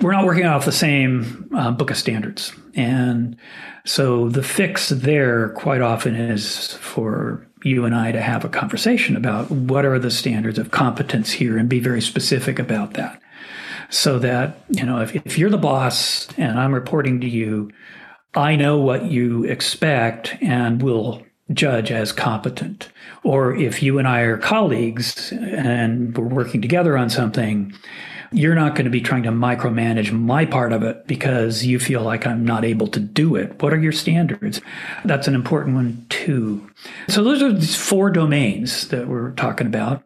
we're 0.00 0.12
not 0.12 0.26
working 0.26 0.44
off 0.44 0.66
the 0.66 0.72
same 0.72 1.50
uh, 1.56 1.70
book 1.70 1.90
of 1.90 1.96
standards. 1.96 2.52
And 2.74 3.36
so 3.84 4.28
the 4.28 4.42
fix 4.42 4.90
there 4.90 5.50
quite 5.50 5.80
often 5.80 6.14
is 6.14 6.74
for 6.74 7.46
you 7.66 7.84
and 7.84 7.94
I 7.94 8.12
to 8.12 8.20
have 8.20 8.44
a 8.44 8.48
conversation 8.48 9.16
about 9.16 9.50
what 9.50 9.84
are 9.84 9.98
the 9.98 10.10
standards 10.10 10.58
of 10.58 10.70
competence 10.70 11.32
here 11.32 11.58
and 11.58 11.68
be 11.68 11.80
very 11.80 12.00
specific 12.00 12.58
about 12.58 12.94
that. 12.94 13.20
So 13.90 14.18
that, 14.20 14.60
you 14.68 14.84
know, 14.84 15.00
if, 15.00 15.14
if 15.14 15.36
you're 15.36 15.50
the 15.50 15.58
boss 15.58 16.28
and 16.38 16.58
I'm 16.58 16.72
reporting 16.72 17.20
to 17.20 17.28
you, 17.28 17.72
I 18.34 18.54
know 18.54 18.78
what 18.78 19.06
you 19.06 19.44
expect 19.44 20.36
and 20.40 20.82
will 20.82 21.22
judge 21.52 21.90
as 21.90 22.12
competent. 22.12 22.88
Or 23.24 23.54
if 23.54 23.82
you 23.82 23.98
and 23.98 24.06
I 24.06 24.20
are 24.20 24.38
colleagues 24.38 25.32
and 25.32 26.16
we're 26.16 26.26
working 26.26 26.62
together 26.62 26.96
on 26.96 27.10
something, 27.10 27.72
you're 28.36 28.54
not 28.54 28.74
going 28.74 28.84
to 28.84 28.90
be 28.90 29.00
trying 29.00 29.22
to 29.22 29.30
micromanage 29.30 30.12
my 30.12 30.44
part 30.44 30.72
of 30.72 30.82
it 30.82 31.06
because 31.06 31.64
you 31.64 31.78
feel 31.78 32.02
like 32.02 32.26
I'm 32.26 32.44
not 32.44 32.66
able 32.66 32.86
to 32.88 33.00
do 33.00 33.34
it. 33.34 33.62
What 33.62 33.72
are 33.72 33.80
your 33.80 33.92
standards? 33.92 34.60
That's 35.06 35.26
an 35.26 35.34
important 35.34 35.74
one 35.74 36.04
too. 36.10 36.70
So 37.08 37.24
those 37.24 37.42
are 37.42 37.50
these 37.50 37.74
four 37.74 38.10
domains 38.10 38.88
that 38.88 39.08
we're 39.08 39.30
talking 39.32 39.66
about. 39.66 40.02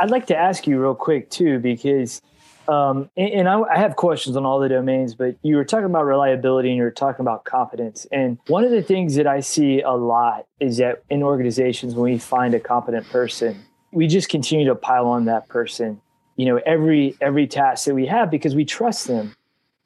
I'd 0.00 0.10
like 0.10 0.26
to 0.28 0.36
ask 0.36 0.66
you 0.66 0.80
real 0.80 0.94
quick 0.94 1.28
too, 1.28 1.58
because 1.58 2.22
um, 2.68 3.10
and, 3.18 3.46
I, 3.46 3.60
I, 3.60 3.76
have 3.76 3.96
questions 3.96 4.38
on 4.38 4.46
all 4.46 4.58
the 4.58 4.70
domains, 4.70 5.14
but 5.14 5.36
you 5.42 5.56
were 5.56 5.66
talking 5.66 5.84
about 5.84 6.06
reliability 6.06 6.70
and 6.70 6.78
you 6.78 6.82
were 6.82 6.90
talking 6.90 7.20
about 7.20 7.44
competence. 7.44 8.06
And 8.10 8.38
one 8.46 8.64
of 8.64 8.70
the 8.70 8.82
things 8.82 9.16
that 9.16 9.26
I 9.26 9.40
see 9.40 9.82
a 9.82 9.92
lot 9.92 10.46
is 10.60 10.78
that 10.78 11.02
in 11.10 11.22
organizations, 11.22 11.94
when 11.94 12.12
we 12.12 12.18
find 12.18 12.54
a 12.54 12.60
competent 12.60 13.06
person, 13.10 13.62
we 13.92 14.06
just 14.06 14.30
continue 14.30 14.66
to 14.66 14.74
pile 14.74 15.06
on 15.06 15.26
that 15.26 15.46
person 15.48 16.00
you 16.36 16.46
know 16.46 16.60
every 16.66 17.16
every 17.20 17.46
task 17.46 17.86
that 17.86 17.94
we 17.94 18.06
have 18.06 18.30
because 18.30 18.54
we 18.54 18.64
trust 18.64 19.06
them. 19.06 19.34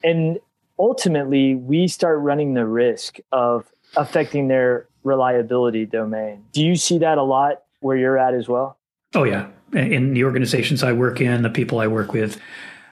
And 0.03 0.39
ultimately 0.77 1.55
we 1.55 1.87
start 1.87 2.19
running 2.19 2.53
the 2.53 2.65
risk 2.65 3.17
of 3.31 3.69
affecting 3.95 4.47
their 4.47 4.87
reliability 5.03 5.85
domain. 5.85 6.45
Do 6.51 6.63
you 6.63 6.75
see 6.75 6.99
that 6.99 7.17
a 7.17 7.23
lot 7.23 7.63
where 7.81 7.97
you're 7.97 8.17
at 8.17 8.33
as 8.33 8.47
well? 8.47 8.77
Oh 9.13 9.23
yeah. 9.23 9.47
In 9.73 10.13
the 10.13 10.23
organizations 10.23 10.81
i 10.83 10.91
work 10.93 11.21
in 11.21 11.43
the 11.43 11.49
people 11.49 11.79
i 11.79 11.87
work 11.87 12.11
with 12.13 12.39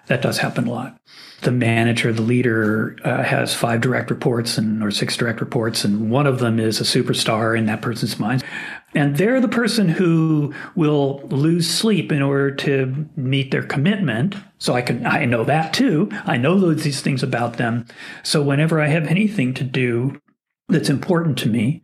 that 0.07 0.21
does 0.21 0.37
happen 0.37 0.67
a 0.67 0.71
lot. 0.71 0.97
The 1.41 1.51
manager, 1.51 2.11
the 2.11 2.21
leader, 2.21 2.97
uh, 3.03 3.23
has 3.23 3.53
five 3.53 3.81
direct 3.81 4.09
reports 4.09 4.57
and 4.57 4.81
or 4.83 4.89
six 4.89 5.15
direct 5.15 5.39
reports, 5.39 5.83
and 5.83 6.09
one 6.09 6.25
of 6.25 6.39
them 6.39 6.59
is 6.59 6.81
a 6.81 6.83
superstar 6.83 7.57
in 7.57 7.67
that 7.67 7.81
person's 7.81 8.17
mind. 8.17 8.43
And 8.93 9.17
they're 9.17 9.41
the 9.41 9.47
person 9.47 9.89
who 9.89 10.53
will 10.75 11.19
lose 11.27 11.69
sleep 11.69 12.11
in 12.11 12.21
order 12.21 12.51
to 12.55 13.07
meet 13.15 13.51
their 13.51 13.63
commitment. 13.63 14.35
So 14.59 14.73
I 14.73 14.81
can 14.81 15.05
I 15.05 15.25
know 15.25 15.43
that 15.43 15.73
too. 15.73 16.09
I 16.25 16.37
know 16.37 16.59
those 16.59 16.83
these 16.83 17.01
things 17.01 17.21
about 17.21 17.57
them. 17.57 17.85
So 18.23 18.41
whenever 18.41 18.79
I 18.79 18.87
have 18.87 19.07
anything 19.07 19.53
to 19.55 19.63
do 19.63 20.19
that's 20.69 20.89
important 20.89 21.37
to 21.39 21.49
me, 21.49 21.83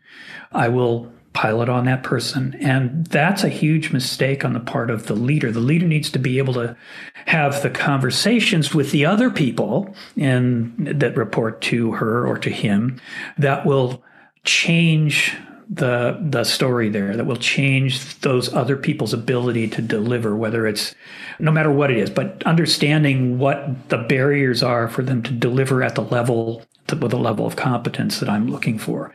I 0.52 0.70
will 0.70 1.12
pilot 1.34 1.68
on 1.68 1.86
that 1.86 2.04
person. 2.04 2.56
And 2.62 3.06
that's 3.08 3.44
a 3.44 3.50
huge 3.50 3.92
mistake 3.92 4.46
on 4.46 4.54
the 4.54 4.60
part 4.60 4.90
of 4.90 5.08
the 5.08 5.16
leader. 5.16 5.52
The 5.52 5.60
leader 5.60 5.88
needs 5.88 6.12
to 6.12 6.20
be 6.20 6.38
able 6.38 6.54
to 6.54 6.78
have 7.26 7.64
the 7.64 7.70
conversations 7.70 8.74
with 8.74 8.92
the 8.92 9.06
other 9.06 9.30
people 9.30 9.94
in, 10.16 10.74
that 11.00 11.18
report 11.18 11.60
to 11.62 11.94
her 11.94 12.26
or 12.26 12.38
to 12.38 12.50
him 12.50 13.02
that 13.38 13.66
will 13.66 14.04
change 14.46 15.36
the 15.74 16.18
the 16.22 16.44
story 16.44 16.90
there 16.90 17.16
that 17.16 17.26
will 17.26 17.36
change 17.36 18.20
those 18.20 18.54
other 18.54 18.76
people's 18.76 19.14
ability 19.14 19.68
to 19.68 19.82
deliver 19.82 20.36
whether 20.36 20.68
it's 20.68 20.94
no 21.40 21.52
matter 21.52 21.72
what 21.72 21.90
it 21.90 21.98
is 21.98 22.10
but 22.10 22.44
understanding 22.46 23.40
what 23.40 23.90
the 23.90 23.98
barriers 23.98 24.62
are 24.62 24.88
for 24.88 25.02
them 25.02 25.24
to 25.24 25.32
deliver 25.32 25.82
at 25.82 25.96
the 25.96 26.02
level 26.02 26.64
with 26.92 27.12
the 27.12 27.18
level 27.18 27.48
of 27.48 27.56
competence 27.56 28.20
that 28.20 28.30
I'm 28.30 28.48
looking 28.48 28.78
for 28.78 29.14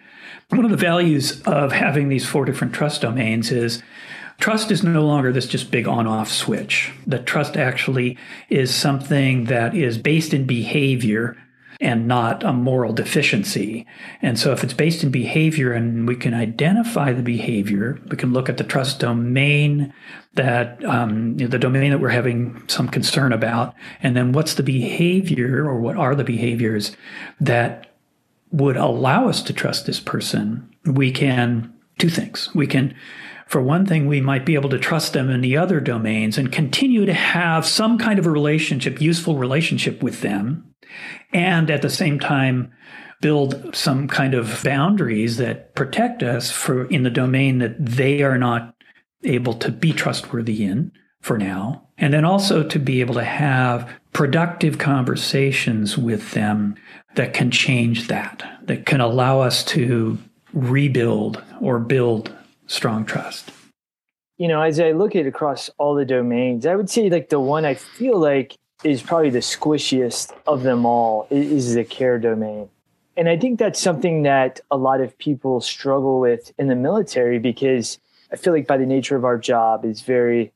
One 0.49 0.65
of 0.65 0.71
the 0.71 0.77
values 0.79 1.43
of 1.43 1.73
having 1.73 2.09
these 2.09 2.27
four 2.27 2.47
different 2.47 2.73
trust 2.73 3.03
domains 3.03 3.53
is 3.53 3.83
trust 4.39 4.71
is 4.71 4.83
no 4.83 5.05
longer 5.05 5.31
this 5.31 5.47
just 5.47 5.71
big 5.71 5.87
on 5.87 6.07
off 6.07 6.31
switch. 6.31 6.91
That 7.07 7.27
trust 7.27 7.57
actually 7.57 8.17
is 8.49 8.75
something 8.75 9.45
that 9.45 9.75
is 9.75 9.99
based 9.99 10.33
in 10.33 10.47
behavior 10.47 11.37
and 11.81 12.09
not 12.09 12.43
a 12.43 12.53
moral 12.53 12.93
deficiency. 12.93 13.87
And 14.21 14.39
so, 14.39 14.53
if 14.53 14.65
it's 14.65 14.75
based 14.75 15.05
in 15.05 15.11
behavior 15.11 15.73
and 15.73 16.09
we 16.09 16.17
can 16.17 16.35
identify 16.35 17.13
the 17.13 17.23
behavior, 17.23 18.01
we 18.09 18.17
can 18.17 18.33
look 18.33 18.49
at 18.49 18.57
the 18.57 18.65
trust 18.65 19.01
domain 19.01 19.93
that 20.35 20.85
um, 20.85 21.37
the 21.37 21.59
domain 21.59 21.91
that 21.91 22.01
we're 22.01 22.09
having 22.09 22.63
some 22.69 22.89
concern 22.89 23.33
about, 23.33 23.75
and 24.03 24.17
then 24.17 24.33
what's 24.33 24.55
the 24.55 24.63
behavior 24.63 25.65
or 25.65 25.81
what 25.81 25.97
are 25.97 26.15
the 26.15 26.25
behaviors 26.25 26.97
that 27.41 27.89
would 28.51 28.77
allow 28.77 29.29
us 29.29 29.43
to 29.43 29.53
trust 29.53 29.87
this 29.87 30.01
person. 30.01 30.69
We 30.85 31.13
can 31.13 31.73
two 31.99 32.09
things. 32.09 32.49
We 32.55 32.67
can 32.67 32.95
for 33.49 33.63
one 33.63 33.87
thing, 33.87 34.07
we 34.07 34.21
might 34.21 34.45
be 34.45 34.55
able 34.55 34.69
to 34.69 34.79
trust 34.79 35.15
them 35.15 35.31
in 35.31 35.41
the 35.41 35.57
other 35.57 35.81
domains 35.81 36.37
and 36.37 36.53
continue 36.53 37.07
to 37.07 37.15
have 37.15 37.67
some 37.67 37.97
kind 37.97 38.19
of 38.19 38.27
a 38.27 38.31
relationship, 38.31 39.01
useful 39.01 39.37
relationship 39.37 40.03
with 40.03 40.21
them 40.21 40.75
and 41.33 41.71
at 41.71 41.83
the 41.83 41.91
same 41.91 42.21
time 42.21 42.71
build 43.21 43.75
some 43.75 44.07
kind 44.07 44.35
of 44.35 44.61
boundaries 44.63 45.39
that 45.39 45.75
protect 45.75 46.23
us 46.23 46.51
for 46.51 46.85
in 46.87 47.03
the 47.03 47.11
domain 47.11 47.59
that 47.59 47.75
they 47.85 48.23
are 48.23 48.39
not 48.39 48.75
able 49.25 49.55
to 49.55 49.73
be 49.73 49.93
trustworthy 49.93 50.65
in 50.65 50.93
for 51.21 51.37
now 51.37 51.89
and 51.97 52.13
then 52.13 52.25
also 52.25 52.63
to 52.63 52.79
be 52.79 53.01
able 53.01 53.15
to 53.15 53.25
have 53.25 53.91
productive 54.13 54.79
conversations 54.79 55.99
with 55.99 56.33
them 56.33 56.77
that 57.17 57.35
can 57.35 57.51
change 57.51 58.07
that 58.07 58.43
that 58.65 58.87
can 58.87 59.01
allow 59.01 59.41
us 59.41 59.65
to 59.65 60.17
rebuild 60.53 61.43
or 61.61 61.79
build 61.79 62.33
strong 62.69 63.05
trust 63.05 63.51
you 64.37 64.47
know 64.47 64.63
as 64.63 64.79
i 64.79 64.93
look 64.93 65.17
at 65.17 65.27
across 65.27 65.69
all 65.79 65.95
the 65.95 66.05
domains 66.05 66.65
i 66.65 66.77
would 66.77 66.89
say 66.89 67.11
like 67.11 67.29
the 67.29 67.41
one 67.41 67.65
i 67.65 67.75
feel 67.75 68.19
like 68.19 68.57
is 68.85 69.03
probably 69.03 69.31
the 69.31 69.41
squishiest 69.41 70.33
of 70.47 70.63
them 70.63 70.87
all 70.87 71.27
is 71.31 71.75
the 71.75 71.85
care 71.85 72.19
domain. 72.19 72.69
And 73.17 73.29
I 73.29 73.37
think 73.37 73.59
that's 73.59 73.81
something 73.81 74.23
that 74.23 74.61
a 74.71 74.77
lot 74.77 75.01
of 75.01 75.19
people 75.19 75.61
struggle 75.61 76.21
with 76.21 76.53
in 76.59 76.69
the 76.69 76.77
military 76.77 77.41
because 77.41 77.99
I 78.33 78.37
feel 78.37 78.53
like 78.53 78.69
by 78.69 78.77
the 78.77 78.87
nature 78.87 79.17
of 79.17 79.25
our 79.25 79.39
job 79.39 79.85
is 79.85 80.03
very 80.03 80.53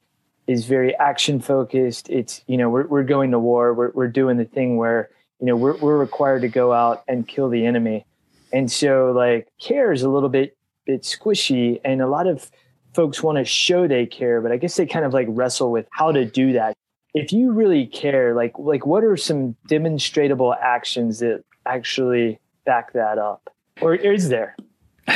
is 0.47 0.67
very 0.67 0.95
action 0.97 1.41
focused. 1.41 2.09
It's 2.09 2.43
you 2.47 2.57
know 2.57 2.71
we're 2.71 2.87
we're 2.87 3.03
going 3.03 3.33
to 3.33 3.41
war. 3.41 3.75
We're 3.75 3.91
we're 3.91 4.09
doing 4.09 4.37
the 4.37 4.45
thing 4.45 4.77
where 4.77 5.11
you 5.41 5.47
know 5.47 5.57
we're 5.57 5.77
we're 5.79 5.99
required 5.99 6.43
to 6.43 6.49
go 6.49 6.73
out 6.73 7.03
and 7.09 7.27
kill 7.27 7.49
the 7.49 7.67
enemy, 7.67 8.05
and 8.53 8.71
so 8.71 9.13
like 9.13 9.49
care 9.61 9.91
is 9.93 10.03
a 10.03 10.09
little 10.09 10.29
bit 10.29 10.57
bit 10.93 11.03
squishy, 11.03 11.81
and 11.85 12.03
a 12.03 12.07
lot 12.07 12.27
of 12.27 12.51
folks 12.95 13.23
want 13.23 13.39
to 13.39 13.45
show 13.45 13.89
they 13.89 14.07
care, 14.07 14.41
but 14.41 14.53
I 14.53 14.57
guess 14.57 14.77
they 14.77 14.87
kind 14.87 15.05
of 15.05 15.13
like 15.13 15.27
wrestle 15.31 15.71
with 15.71 15.87
how 15.91 16.13
to 16.13 16.25
do 16.25 16.53
that 16.53 16.75
if 17.15 17.33
you 17.33 17.53
really 17.53 17.87
care, 17.87 18.35
like 18.35 18.59
like 18.59 18.87
what 18.87 19.05
are 19.05 19.17
some 19.17 19.57
demonstrable 19.67 20.55
actions 20.55 21.19
that 21.19 21.45
actually 21.67 22.39
back 22.65 22.93
that 22.95 23.19
up, 23.19 23.51
or 23.81 23.95
is 23.95 24.29
there? 24.29 24.57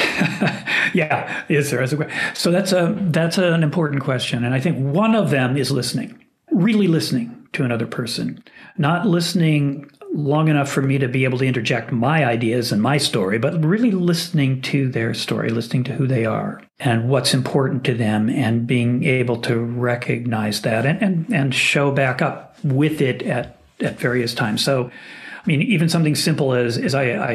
yeah, 0.92 1.44
is 1.48 1.70
there? 1.70 1.86
So 2.34 2.50
that's 2.50 2.72
a 2.72 2.94
that's 2.98 3.38
an 3.38 3.62
important 3.62 4.02
question, 4.02 4.44
and 4.44 4.54
I 4.54 4.60
think 4.60 4.94
one 4.94 5.14
of 5.14 5.30
them 5.30 5.56
is 5.56 5.70
listening, 5.70 6.22
really 6.50 6.86
listening 6.86 7.48
to 7.54 7.64
another 7.64 7.86
person, 7.86 8.42
not 8.76 9.06
listening 9.06 9.90
long 10.12 10.48
enough 10.48 10.70
for 10.70 10.82
me 10.82 10.98
to 10.98 11.08
be 11.08 11.24
able 11.24 11.38
to 11.38 11.44
interject 11.44 11.92
my 11.92 12.24
ideas 12.24 12.72
and 12.72 12.80
my 12.80 12.96
story, 12.96 13.38
but 13.38 13.62
really 13.64 13.90
listening 13.90 14.62
to 14.62 14.88
their 14.88 15.12
story, 15.14 15.50
listening 15.50 15.84
to 15.84 15.92
who 15.94 16.06
they 16.06 16.24
are 16.24 16.62
and 16.78 17.08
what's 17.08 17.34
important 17.34 17.84
to 17.84 17.94
them, 17.94 18.28
and 18.28 18.66
being 18.66 19.04
able 19.04 19.40
to 19.42 19.58
recognize 19.58 20.62
that 20.62 20.86
and, 20.86 21.02
and, 21.02 21.30
and 21.32 21.54
show 21.54 21.90
back 21.90 22.22
up 22.22 22.56
with 22.64 23.00
it 23.00 23.22
at, 23.22 23.58
at 23.80 23.98
various 23.98 24.34
times. 24.34 24.64
So, 24.64 24.90
I 24.90 25.46
mean, 25.46 25.62
even 25.62 25.88
something 25.88 26.14
simple 26.14 26.54
as, 26.54 26.78
as 26.78 26.94
I, 26.94 27.04
I 27.12 27.34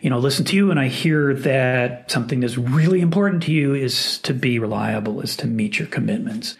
you 0.00 0.08
know, 0.08 0.18
listen 0.18 0.44
to 0.46 0.56
you 0.56 0.70
and 0.70 0.80
I 0.80 0.88
hear 0.88 1.34
that 1.34 2.10
something 2.10 2.40
that's 2.40 2.56
really 2.56 3.00
important 3.00 3.42
to 3.44 3.52
you 3.52 3.74
is 3.74 4.18
to 4.18 4.32
be 4.32 4.58
reliable, 4.58 5.20
is 5.20 5.36
to 5.36 5.46
meet 5.46 5.78
your 5.78 5.88
commitments. 5.88 6.56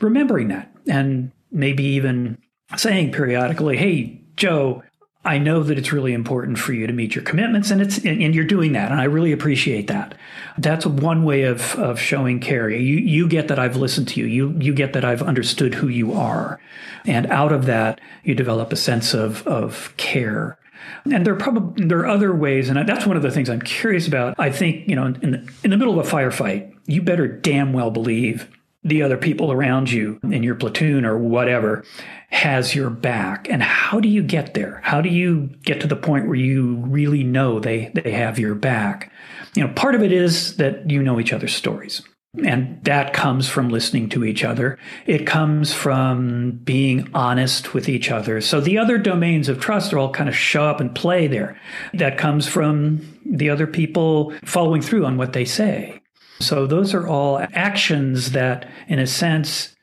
Remembering 0.00 0.48
that 0.48 0.70
and 0.86 1.32
maybe 1.50 1.84
even 1.84 2.38
saying 2.76 3.12
periodically, 3.12 3.76
hey, 3.76 4.20
Joe, 4.36 4.82
I 5.26 5.38
know 5.38 5.62
that 5.62 5.76
it's 5.76 5.92
really 5.92 6.12
important 6.12 6.58
for 6.58 6.72
you 6.72 6.86
to 6.86 6.92
meet 6.92 7.14
your 7.14 7.24
commitments 7.24 7.70
and 7.70 7.82
it's 7.82 7.98
and, 7.98 8.34
you're 8.34 8.44
doing 8.44 8.72
that 8.72 8.90
and 8.90 9.00
I 9.00 9.04
really 9.04 9.32
appreciate 9.32 9.88
that. 9.88 10.14
That's 10.56 10.86
one 10.86 11.24
way 11.24 11.42
of 11.42 11.74
of 11.76 11.98
showing 11.98 12.40
care. 12.40 12.70
You 12.70 12.96
you 12.96 13.28
get 13.28 13.48
that 13.48 13.58
I've 13.58 13.76
listened 13.76 14.08
to 14.08 14.20
you. 14.20 14.26
You 14.26 14.56
you 14.58 14.72
get 14.72 14.92
that 14.92 15.04
I've 15.04 15.22
understood 15.22 15.74
who 15.74 15.88
you 15.88 16.12
are. 16.12 16.60
And 17.04 17.26
out 17.26 17.52
of 17.52 17.66
that 17.66 18.00
you 18.24 18.34
develop 18.34 18.72
a 18.72 18.76
sense 18.76 19.14
of 19.14 19.46
of 19.46 19.92
care. 19.96 20.58
And 21.04 21.26
there 21.26 21.34
are 21.34 21.38
probably 21.38 21.86
there 21.86 21.98
are 21.98 22.06
other 22.06 22.34
ways, 22.34 22.68
and 22.68 22.88
that's 22.88 23.06
one 23.06 23.16
of 23.16 23.22
the 23.22 23.30
things 23.30 23.50
I'm 23.50 23.62
curious 23.62 24.06
about. 24.06 24.38
I 24.38 24.50
think 24.50 24.88
you 24.88 24.94
know, 24.94 25.06
in 25.06 25.30
the, 25.32 25.52
in 25.64 25.70
the 25.70 25.76
middle 25.76 25.98
of 25.98 26.06
a 26.06 26.10
firefight, 26.10 26.72
you 26.86 27.02
better 27.02 27.26
damn 27.26 27.72
well 27.72 27.90
believe 27.90 28.48
the 28.86 29.02
other 29.02 29.16
people 29.16 29.52
around 29.52 29.90
you 29.90 30.18
in 30.22 30.42
your 30.42 30.54
platoon 30.54 31.04
or 31.04 31.18
whatever 31.18 31.84
has 32.30 32.74
your 32.74 32.90
back 32.90 33.48
and 33.50 33.62
how 33.62 34.00
do 34.00 34.08
you 34.08 34.22
get 34.22 34.54
there 34.54 34.80
how 34.84 35.00
do 35.00 35.08
you 35.08 35.50
get 35.62 35.80
to 35.80 35.86
the 35.86 35.96
point 35.96 36.26
where 36.26 36.36
you 36.36 36.76
really 36.86 37.24
know 37.24 37.58
they 37.58 37.90
they 37.94 38.12
have 38.12 38.38
your 38.38 38.54
back 38.54 39.12
you 39.54 39.62
know 39.62 39.72
part 39.74 39.94
of 39.94 40.02
it 40.02 40.12
is 40.12 40.56
that 40.56 40.88
you 40.90 41.02
know 41.02 41.20
each 41.20 41.32
other's 41.32 41.54
stories 41.54 42.02
and 42.44 42.82
that 42.84 43.12
comes 43.12 43.48
from 43.48 43.70
listening 43.70 44.08
to 44.10 44.24
each 44.24 44.44
other. 44.44 44.78
It 45.06 45.26
comes 45.26 45.72
from 45.72 46.60
being 46.64 47.08
honest 47.14 47.72
with 47.72 47.88
each 47.88 48.10
other. 48.10 48.40
So 48.40 48.60
the 48.60 48.78
other 48.78 48.98
domains 48.98 49.48
of 49.48 49.60
trust 49.60 49.92
are 49.92 49.98
all 49.98 50.12
kind 50.12 50.28
of 50.28 50.36
show 50.36 50.64
up 50.64 50.80
and 50.80 50.94
play 50.94 51.26
there. 51.26 51.58
That 51.94 52.18
comes 52.18 52.46
from 52.46 53.00
the 53.24 53.48
other 53.48 53.66
people 53.66 54.34
following 54.44 54.82
through 54.82 55.06
on 55.06 55.16
what 55.16 55.32
they 55.32 55.44
say. 55.44 56.00
So 56.40 56.66
those 56.66 56.94
are 56.94 57.06
all 57.06 57.38
actions 57.52 58.32
that, 58.32 58.68
in 58.88 58.98
a 58.98 59.06
sense, 59.06 59.74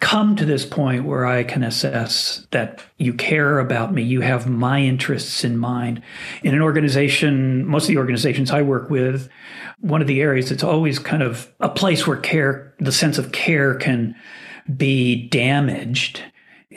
come 0.00 0.36
to 0.36 0.44
this 0.44 0.64
point 0.64 1.04
where 1.04 1.26
I 1.26 1.42
can 1.42 1.64
assess 1.64 2.46
that 2.52 2.82
you 2.98 3.12
care 3.12 3.58
about 3.58 3.92
me, 3.92 4.02
you 4.02 4.20
have 4.20 4.48
my 4.48 4.80
interests 4.80 5.42
in 5.42 5.58
mind. 5.58 6.02
In 6.42 6.54
an 6.54 6.62
organization, 6.62 7.66
most 7.66 7.84
of 7.84 7.88
the 7.88 7.98
organizations 7.98 8.50
I 8.50 8.62
work 8.62 8.90
with, 8.90 9.28
one 9.80 10.00
of 10.00 10.06
the 10.06 10.20
areas 10.20 10.50
that's 10.50 10.62
always 10.62 10.98
kind 10.98 11.22
of 11.22 11.52
a 11.58 11.68
place 11.68 12.06
where 12.06 12.16
care, 12.16 12.74
the 12.78 12.92
sense 12.92 13.18
of 13.18 13.32
care 13.32 13.74
can 13.74 14.14
be 14.76 15.28
damaged 15.28 16.22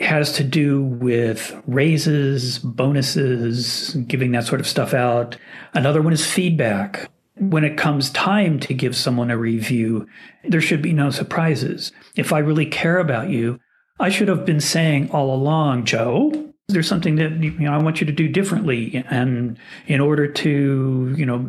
has 0.00 0.32
to 0.32 0.42
do 0.42 0.82
with 0.82 1.54
raises, 1.66 2.58
bonuses, 2.58 3.94
giving 4.06 4.32
that 4.32 4.44
sort 4.44 4.60
of 4.60 4.66
stuff 4.66 4.94
out. 4.94 5.36
Another 5.74 6.02
one 6.02 6.14
is 6.14 6.26
feedback 6.26 7.11
when 7.36 7.64
it 7.64 7.76
comes 7.76 8.10
time 8.10 8.60
to 8.60 8.74
give 8.74 8.96
someone 8.96 9.30
a 9.30 9.38
review, 9.38 10.06
there 10.44 10.60
should 10.60 10.82
be 10.82 10.92
no 10.92 11.10
surprises. 11.10 11.92
If 12.16 12.32
I 12.32 12.38
really 12.38 12.66
care 12.66 12.98
about 12.98 13.30
you, 13.30 13.58
I 13.98 14.10
should 14.10 14.28
have 14.28 14.44
been 14.44 14.60
saying 14.60 15.10
all 15.10 15.34
along, 15.34 15.84
Joe, 15.84 16.52
there's 16.68 16.88
something 16.88 17.16
that 17.16 17.32
you 17.42 17.50
know 17.52 17.72
I 17.72 17.82
want 17.82 18.00
you 18.00 18.06
to 18.06 18.12
do 18.12 18.28
differently, 18.28 19.04
and 19.08 19.58
in 19.86 20.00
order 20.00 20.26
to 20.26 21.14
you 21.16 21.26
know 21.26 21.48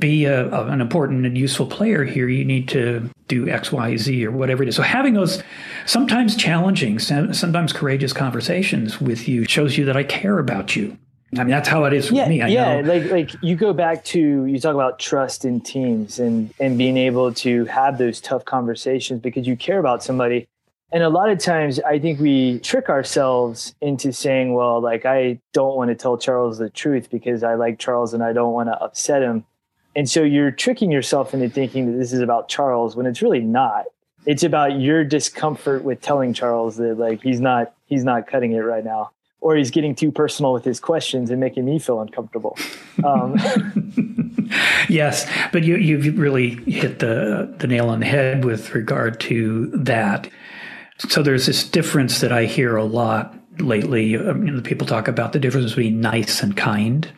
be 0.00 0.24
a, 0.24 0.48
a, 0.50 0.66
an 0.66 0.80
important 0.80 1.26
and 1.26 1.36
useful 1.36 1.66
player 1.66 2.04
here, 2.04 2.28
you 2.28 2.44
need 2.44 2.68
to 2.68 3.10
do 3.28 3.48
X, 3.48 3.70
Y, 3.70 3.96
Z, 3.96 4.26
or 4.26 4.30
whatever 4.30 4.62
it 4.62 4.68
is. 4.68 4.76
So 4.76 4.82
having 4.82 5.14
those 5.14 5.42
sometimes 5.86 6.34
challenging, 6.36 6.98
sometimes 6.98 7.72
courageous 7.72 8.12
conversations 8.12 9.00
with 9.00 9.28
you 9.28 9.44
shows 9.44 9.76
you 9.76 9.84
that 9.84 9.96
I 9.96 10.04
care 10.04 10.38
about 10.38 10.74
you. 10.74 10.98
I 11.36 11.44
mean, 11.44 11.50
that's 11.50 11.68
how 11.68 11.84
it 11.84 11.92
is 11.92 12.10
with 12.10 12.18
yeah, 12.18 12.28
me. 12.28 12.42
I 12.42 12.48
yeah, 12.48 12.80
know. 12.80 12.92
like 12.92 13.10
like 13.10 13.42
you 13.42 13.54
go 13.54 13.72
back 13.72 14.04
to 14.06 14.44
you 14.46 14.58
talk 14.58 14.74
about 14.74 14.98
trust 14.98 15.44
in 15.44 15.60
teams 15.60 16.18
and 16.18 16.52
and 16.58 16.76
being 16.76 16.96
able 16.96 17.32
to 17.34 17.64
have 17.66 17.98
those 17.98 18.20
tough 18.20 18.44
conversations 18.44 19.20
because 19.20 19.46
you 19.46 19.56
care 19.56 19.78
about 19.78 20.02
somebody. 20.02 20.48
And 20.92 21.04
a 21.04 21.08
lot 21.08 21.30
of 21.30 21.38
times, 21.38 21.78
I 21.80 22.00
think 22.00 22.18
we 22.18 22.58
trick 22.60 22.88
ourselves 22.88 23.76
into 23.80 24.12
saying, 24.12 24.54
"Well, 24.54 24.80
like 24.80 25.06
I 25.06 25.38
don't 25.52 25.76
want 25.76 25.90
to 25.90 25.94
tell 25.94 26.18
Charles 26.18 26.58
the 26.58 26.68
truth 26.68 27.10
because 27.10 27.44
I 27.44 27.54
like 27.54 27.78
Charles 27.78 28.12
and 28.12 28.24
I 28.24 28.32
don't 28.32 28.52
want 28.52 28.68
to 28.68 28.82
upset 28.82 29.22
him." 29.22 29.44
And 29.94 30.10
so 30.10 30.24
you're 30.24 30.50
tricking 30.50 30.90
yourself 30.90 31.32
into 31.32 31.48
thinking 31.48 31.92
that 31.92 31.98
this 31.98 32.12
is 32.12 32.20
about 32.20 32.48
Charles 32.48 32.96
when 32.96 33.06
it's 33.06 33.22
really 33.22 33.40
not. 33.40 33.84
It's 34.26 34.42
about 34.42 34.80
your 34.80 35.04
discomfort 35.04 35.84
with 35.84 36.00
telling 36.00 36.34
Charles 36.34 36.76
that 36.78 36.98
like 36.98 37.22
he's 37.22 37.40
not 37.40 37.72
he's 37.86 38.02
not 38.02 38.26
cutting 38.26 38.50
it 38.50 38.58
right 38.58 38.84
now 38.84 39.12
or 39.40 39.56
he's 39.56 39.70
getting 39.70 39.94
too 39.94 40.12
personal 40.12 40.52
with 40.52 40.64
his 40.64 40.80
questions 40.80 41.30
and 41.30 41.40
making 41.40 41.64
me 41.64 41.78
feel 41.78 42.00
uncomfortable. 42.00 42.56
Um, 43.04 43.36
yes, 44.88 45.30
but 45.52 45.64
you, 45.64 45.76
you've 45.76 46.18
really 46.18 46.50
hit 46.70 46.98
the 46.98 47.52
the 47.58 47.66
nail 47.66 47.88
on 47.88 48.00
the 48.00 48.06
head 48.06 48.44
with 48.44 48.74
regard 48.74 49.20
to 49.20 49.66
that. 49.68 50.28
So 51.08 51.22
there's 51.22 51.46
this 51.46 51.68
difference 51.68 52.20
that 52.20 52.32
I 52.32 52.44
hear 52.44 52.76
a 52.76 52.84
lot 52.84 53.34
lately. 53.58 54.06
You 54.06 54.34
know, 54.34 54.60
people 54.60 54.86
talk 54.86 55.08
about 55.08 55.32
the 55.32 55.38
difference 55.38 55.70
between 55.70 56.00
nice 56.00 56.42
and 56.42 56.56
kind, 56.56 57.10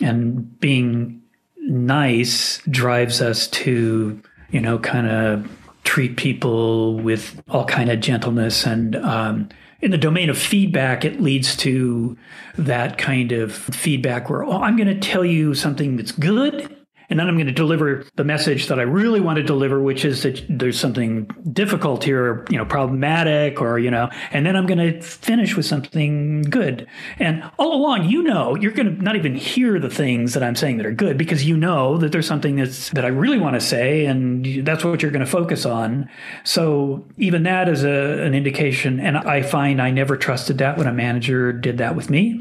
and 0.00 0.58
being 0.58 1.22
nice 1.58 2.60
drives 2.68 3.20
us 3.20 3.46
to, 3.48 4.20
you 4.50 4.60
know, 4.60 4.78
kind 4.78 5.06
of 5.06 5.48
treat 5.84 6.16
people 6.16 6.98
with 6.98 7.40
all 7.48 7.64
kind 7.64 7.90
of 7.90 8.00
gentleness 8.00 8.66
and 8.66 8.96
um, 8.96 9.48
in 9.82 9.90
the 9.90 9.98
domain 9.98 10.28
of 10.30 10.38
feedback, 10.38 11.04
it 11.04 11.20
leads 11.20 11.56
to 11.58 12.16
that 12.56 12.98
kind 12.98 13.32
of 13.32 13.52
feedback 13.52 14.28
where, 14.28 14.44
oh, 14.44 14.62
I'm 14.62 14.76
going 14.76 14.88
to 14.88 14.98
tell 14.98 15.24
you 15.24 15.54
something 15.54 15.96
that's 15.96 16.12
good 16.12 16.79
and 17.10 17.18
then 17.18 17.28
I'm 17.28 17.34
going 17.34 17.48
to 17.48 17.52
deliver 17.52 18.04
the 18.14 18.24
message 18.24 18.68
that 18.68 18.78
I 18.78 18.82
really 18.82 19.20
want 19.20 19.36
to 19.38 19.42
deliver, 19.42 19.82
which 19.82 20.04
is 20.04 20.22
that 20.22 20.44
there's 20.48 20.78
something 20.78 21.24
difficult 21.52 22.04
here, 22.04 22.46
you 22.48 22.56
know, 22.56 22.64
problematic, 22.64 23.60
or, 23.60 23.80
you 23.80 23.90
know, 23.90 24.08
and 24.30 24.46
then 24.46 24.54
I'm 24.56 24.66
going 24.66 24.78
to 24.78 25.02
finish 25.02 25.56
with 25.56 25.66
something 25.66 26.42
good. 26.42 26.86
And 27.18 27.42
all 27.58 27.74
along, 27.74 28.08
you 28.08 28.22
know, 28.22 28.54
you're 28.54 28.70
going 28.70 28.96
to 28.96 29.02
not 29.02 29.16
even 29.16 29.34
hear 29.34 29.80
the 29.80 29.90
things 29.90 30.34
that 30.34 30.44
I'm 30.44 30.54
saying 30.54 30.76
that 30.76 30.86
are 30.86 30.92
good 30.92 31.18
because 31.18 31.44
you 31.44 31.56
know 31.56 31.98
that 31.98 32.12
there's 32.12 32.28
something 32.28 32.54
that's 32.56 32.90
that 32.90 33.04
I 33.04 33.08
really 33.08 33.38
want 33.38 33.54
to 33.54 33.60
say, 33.60 34.06
and 34.06 34.64
that's 34.64 34.84
what 34.84 35.02
you're 35.02 35.10
going 35.10 35.24
to 35.24 35.30
focus 35.30 35.66
on. 35.66 36.08
So 36.44 37.04
even 37.18 37.42
that 37.42 37.68
is 37.68 37.82
a, 37.82 38.22
an 38.22 38.34
indication. 38.34 39.00
And 39.00 39.18
I 39.18 39.42
find 39.42 39.82
I 39.82 39.90
never 39.90 40.16
trusted 40.16 40.58
that 40.58 40.78
when 40.78 40.86
a 40.86 40.92
manager 40.92 41.52
did 41.52 41.78
that 41.78 41.96
with 41.96 42.08
me. 42.08 42.40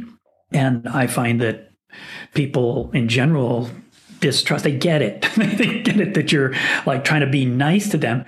And 0.51 0.87
I 0.87 1.07
find 1.07 1.41
that 1.41 1.71
people 2.33 2.91
in 2.93 3.07
general 3.07 3.69
distrust. 4.19 4.63
They 4.63 4.71
get 4.71 5.01
it. 5.01 5.21
they 5.37 5.81
get 5.81 5.99
it 5.99 6.13
that 6.13 6.31
you're 6.31 6.53
like 6.85 7.03
trying 7.03 7.21
to 7.21 7.27
be 7.27 7.45
nice 7.45 7.89
to 7.89 7.97
them 7.97 8.25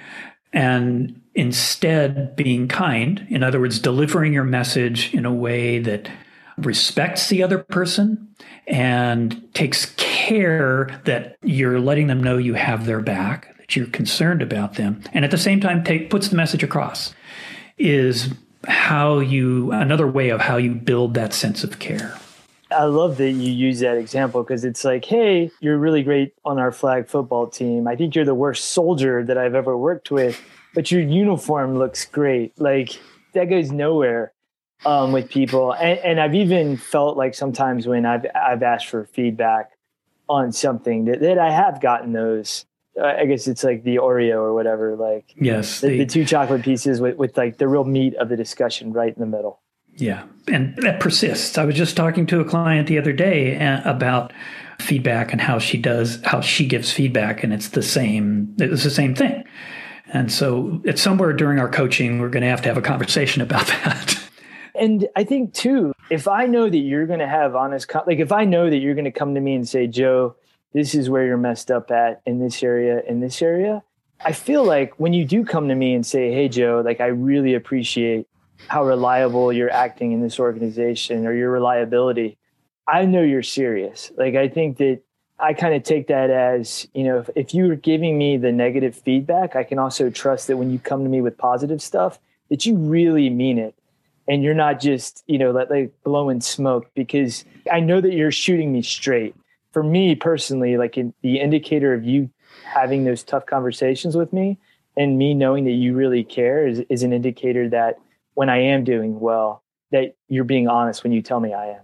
and 0.53 1.21
instead 1.33 2.35
being 2.35 2.67
kind. 2.67 3.25
In 3.29 3.43
other 3.43 3.59
words, 3.59 3.79
delivering 3.79 4.33
your 4.33 4.43
message 4.43 5.13
in 5.13 5.25
a 5.25 5.33
way 5.33 5.79
that 5.79 6.09
respects 6.57 7.29
the 7.29 7.41
other 7.43 7.57
person 7.57 8.27
and 8.67 9.53
takes 9.53 9.93
care 9.97 11.01
that 11.05 11.37
you're 11.41 11.79
letting 11.79 12.07
them 12.07 12.21
know 12.21 12.37
you 12.37 12.53
have 12.53 12.85
their 12.85 13.01
back, 13.01 13.57
that 13.57 13.75
you're 13.75 13.87
concerned 13.87 14.41
about 14.41 14.75
them, 14.75 15.01
and 15.13 15.25
at 15.25 15.31
the 15.31 15.37
same 15.37 15.59
time 15.59 15.83
take, 15.83 16.09
puts 16.09 16.27
the 16.27 16.35
message 16.35 16.63
across 16.63 17.13
is 17.77 18.29
how 18.67 19.19
you 19.19 19.71
another 19.71 20.07
way 20.07 20.29
of 20.29 20.39
how 20.39 20.57
you 20.57 20.75
build 20.75 21.15
that 21.15 21.33
sense 21.33 21.63
of 21.63 21.79
care. 21.79 22.15
I 22.71 22.85
love 22.85 23.17
that 23.17 23.31
you 23.31 23.51
use 23.51 23.79
that 23.79 23.97
example 23.97 24.43
because 24.43 24.65
it's 24.65 24.83
like, 24.83 25.05
hey, 25.05 25.51
you're 25.59 25.77
really 25.77 26.03
great 26.03 26.33
on 26.45 26.59
our 26.59 26.71
flag 26.71 27.07
football 27.07 27.47
team. 27.47 27.87
I 27.87 27.95
think 27.95 28.15
you're 28.15 28.25
the 28.25 28.35
worst 28.35 28.71
soldier 28.71 29.23
that 29.23 29.37
I've 29.37 29.55
ever 29.55 29.77
worked 29.77 30.11
with, 30.11 30.41
but 30.73 30.91
your 30.91 31.01
uniform 31.01 31.77
looks 31.77 32.05
great. 32.05 32.59
Like 32.59 32.99
that 33.33 33.45
goes 33.45 33.71
nowhere 33.71 34.33
um, 34.85 35.11
with 35.11 35.29
people. 35.29 35.73
And, 35.73 35.99
and 35.99 36.19
I've 36.19 36.35
even 36.35 36.77
felt 36.77 37.17
like 37.17 37.35
sometimes 37.35 37.87
when 37.87 38.05
I've 38.05 38.25
I've 38.35 38.63
asked 38.63 38.87
for 38.87 39.05
feedback 39.05 39.71
on 40.29 40.51
something 40.51 41.05
that, 41.05 41.19
that 41.21 41.37
I 41.37 41.51
have 41.51 41.81
gotten 41.81 42.13
those. 42.13 42.65
Uh, 42.99 43.05
I 43.05 43.25
guess 43.25 43.47
it's 43.47 43.63
like 43.63 43.83
the 43.83 43.97
Oreo 43.97 44.37
or 44.37 44.53
whatever. 44.53 44.95
Like 44.95 45.33
yes, 45.35 45.81
the, 45.81 45.89
the, 45.89 45.97
the 45.99 46.05
two 46.05 46.25
chocolate 46.25 46.63
pieces 46.63 46.99
with, 46.99 47.15
with 47.17 47.37
like 47.37 47.57
the 47.57 47.67
real 47.67 47.83
meat 47.83 48.15
of 48.15 48.29
the 48.29 48.37
discussion 48.37 48.91
right 48.91 49.13
in 49.13 49.19
the 49.19 49.25
middle. 49.27 49.61
Yeah, 50.01 50.23
and 50.47 50.75
that 50.77 50.99
persists. 50.99 51.59
I 51.59 51.63
was 51.63 51.75
just 51.75 51.95
talking 51.95 52.25
to 52.27 52.39
a 52.39 52.45
client 52.45 52.87
the 52.87 52.97
other 52.97 53.13
day 53.13 53.55
uh, 53.59 53.87
about 53.87 54.33
feedback 54.79 55.31
and 55.31 55.39
how 55.39 55.59
she 55.59 55.77
does 55.77 56.19
how 56.23 56.41
she 56.41 56.65
gives 56.65 56.91
feedback 56.91 57.43
and 57.43 57.53
it's 57.53 57.69
the 57.69 57.83
same 57.83 58.55
it's 58.57 58.83
the 58.83 58.89
same 58.89 59.13
thing. 59.13 59.43
And 60.07 60.31
so 60.31 60.81
it's 60.83 61.03
somewhere 61.03 61.33
during 61.33 61.59
our 61.59 61.69
coaching 61.69 62.19
we're 62.19 62.29
going 62.29 62.41
to 62.41 62.49
have 62.49 62.63
to 62.63 62.67
have 62.69 62.77
a 62.77 62.81
conversation 62.81 63.41
about 63.47 63.67
that. 63.67 64.19
And 64.73 65.07
I 65.15 65.23
think 65.23 65.53
too, 65.53 65.93
if 66.09 66.27
I 66.27 66.47
know 66.47 66.67
that 66.67 66.77
you're 66.77 67.05
going 67.05 67.19
to 67.19 67.27
have 67.27 67.55
honest 67.55 67.93
like 68.07 68.17
if 68.17 68.31
I 68.31 68.43
know 68.43 68.71
that 68.71 68.77
you're 68.77 68.95
going 68.95 69.05
to 69.05 69.11
come 69.11 69.35
to 69.35 69.41
me 69.41 69.53
and 69.53 69.69
say, 69.69 69.85
"Joe, 69.85 70.35
this 70.73 70.95
is 70.95 71.11
where 71.11 71.27
you're 71.27 71.37
messed 71.37 71.69
up 71.69 71.91
at 71.91 72.23
in 72.25 72.39
this 72.39 72.63
area, 72.63 73.03
in 73.07 73.19
this 73.19 73.43
area." 73.43 73.83
I 74.23 74.31
feel 74.31 74.63
like 74.63 74.99
when 74.99 75.13
you 75.13 75.25
do 75.25 75.45
come 75.45 75.67
to 75.67 75.75
me 75.75 75.93
and 75.93 76.03
say, 76.03 76.33
"Hey 76.33 76.49
Joe, 76.49 76.81
like 76.83 77.01
I 77.01 77.07
really 77.07 77.53
appreciate 77.53 78.27
how 78.67 78.85
reliable 78.85 79.51
you're 79.51 79.71
acting 79.71 80.11
in 80.11 80.21
this 80.21 80.39
organization 80.39 81.25
or 81.25 81.33
your 81.33 81.51
reliability, 81.51 82.37
I 82.87 83.05
know 83.05 83.21
you're 83.21 83.43
serious. 83.43 84.11
Like, 84.17 84.35
I 84.35 84.47
think 84.47 84.77
that 84.77 85.01
I 85.39 85.53
kind 85.53 85.73
of 85.73 85.83
take 85.83 86.07
that 86.07 86.29
as, 86.29 86.87
you 86.93 87.03
know, 87.03 87.19
if, 87.19 87.29
if 87.35 87.53
you're 87.53 87.75
giving 87.75 88.17
me 88.17 88.37
the 88.37 88.51
negative 88.51 88.95
feedback, 88.95 89.55
I 89.55 89.63
can 89.63 89.79
also 89.79 90.09
trust 90.09 90.47
that 90.47 90.57
when 90.57 90.71
you 90.71 90.79
come 90.79 91.03
to 91.03 91.09
me 91.09 91.21
with 91.21 91.37
positive 91.37 91.81
stuff, 91.81 92.19
that 92.49 92.65
you 92.65 92.75
really 92.75 93.29
mean 93.29 93.57
it. 93.57 93.75
And 94.27 94.43
you're 94.43 94.53
not 94.53 94.79
just, 94.79 95.23
you 95.27 95.37
know, 95.37 95.51
like, 95.51 95.91
blowing 96.03 96.41
smoke 96.41 96.89
because 96.93 97.43
I 97.71 97.79
know 97.79 97.99
that 98.01 98.13
you're 98.13 98.31
shooting 98.31 98.71
me 98.71 98.81
straight. 98.81 99.35
For 99.71 99.83
me 99.83 100.15
personally, 100.15 100.77
like 100.77 100.97
in, 100.97 101.13
the 101.21 101.39
indicator 101.39 101.93
of 101.93 102.03
you 102.03 102.29
having 102.63 103.03
those 103.03 103.23
tough 103.23 103.45
conversations 103.45 104.15
with 104.15 104.31
me 104.33 104.57
and 104.97 105.17
me 105.17 105.33
knowing 105.33 105.63
that 105.65 105.71
you 105.71 105.95
really 105.95 106.23
care 106.23 106.67
is, 106.67 106.81
is 106.89 107.03
an 107.03 107.13
indicator 107.13 107.69
that 107.69 107.97
when 108.33 108.49
I 108.49 108.59
am 108.59 108.83
doing 108.83 109.19
well, 109.19 109.63
that 109.91 110.15
you're 110.27 110.43
being 110.43 110.67
honest 110.67 111.03
when 111.03 111.11
you 111.11 111.21
tell 111.21 111.39
me 111.39 111.53
I 111.53 111.71
am. 111.71 111.81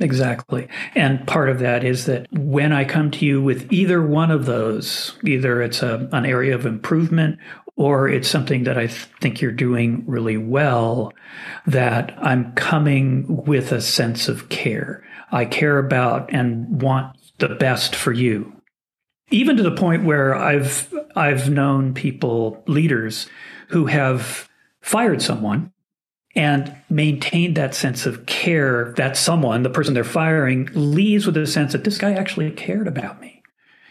Exactly. 0.00 0.68
And 0.94 1.26
part 1.26 1.48
of 1.48 1.60
that 1.60 1.84
is 1.84 2.06
that 2.06 2.26
when 2.32 2.72
I 2.72 2.84
come 2.84 3.10
to 3.12 3.24
you 3.24 3.40
with 3.40 3.72
either 3.72 4.02
one 4.02 4.30
of 4.30 4.46
those, 4.46 5.16
either 5.24 5.62
it's 5.62 5.82
a, 5.82 6.08
an 6.12 6.26
area 6.26 6.54
of 6.54 6.66
improvement 6.66 7.38
or 7.76 8.08
it's 8.08 8.28
something 8.28 8.64
that 8.64 8.76
I 8.76 8.86
th- 8.86 9.08
think 9.20 9.40
you're 9.40 9.52
doing 9.52 10.04
really 10.06 10.36
well, 10.36 11.12
that 11.66 12.14
I'm 12.18 12.52
coming 12.52 13.44
with 13.44 13.72
a 13.72 13.80
sense 13.80 14.28
of 14.28 14.48
care. 14.48 15.04
I 15.30 15.44
care 15.44 15.78
about 15.78 16.32
and 16.32 16.82
want 16.82 17.16
the 17.38 17.50
best 17.50 17.94
for 17.94 18.12
you. 18.12 18.52
Even 19.30 19.56
to 19.56 19.62
the 19.62 19.74
point 19.74 20.04
where 20.04 20.34
I've 20.34 20.92
I've 21.16 21.48
known 21.48 21.94
people, 21.94 22.62
leaders, 22.66 23.28
who 23.68 23.86
have 23.86 24.48
fired 24.82 25.22
someone 25.22 25.72
and 26.34 26.74
maintained 26.90 27.56
that 27.56 27.74
sense 27.74 28.06
of 28.06 28.26
care 28.26 28.92
that 28.96 29.16
someone, 29.16 29.62
the 29.62 29.70
person 29.70 29.94
they're 29.94 30.04
firing, 30.04 30.68
leaves 30.74 31.26
with 31.26 31.36
a 31.36 31.46
sense 31.46 31.72
that 31.72 31.84
this 31.84 31.98
guy 31.98 32.12
actually 32.12 32.50
cared 32.50 32.88
about 32.88 33.20
me. 33.20 33.42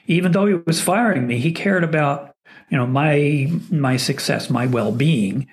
Even 0.07 0.31
though 0.31 0.45
he 0.45 0.55
was 0.55 0.81
firing 0.81 1.27
me, 1.27 1.37
he 1.37 1.51
cared 1.51 1.83
about, 1.83 2.35
you 2.69 2.77
know, 2.77 2.87
my 2.87 3.51
my 3.69 3.95
success, 3.95 4.49
my 4.49 4.65
well-being, 4.65 5.47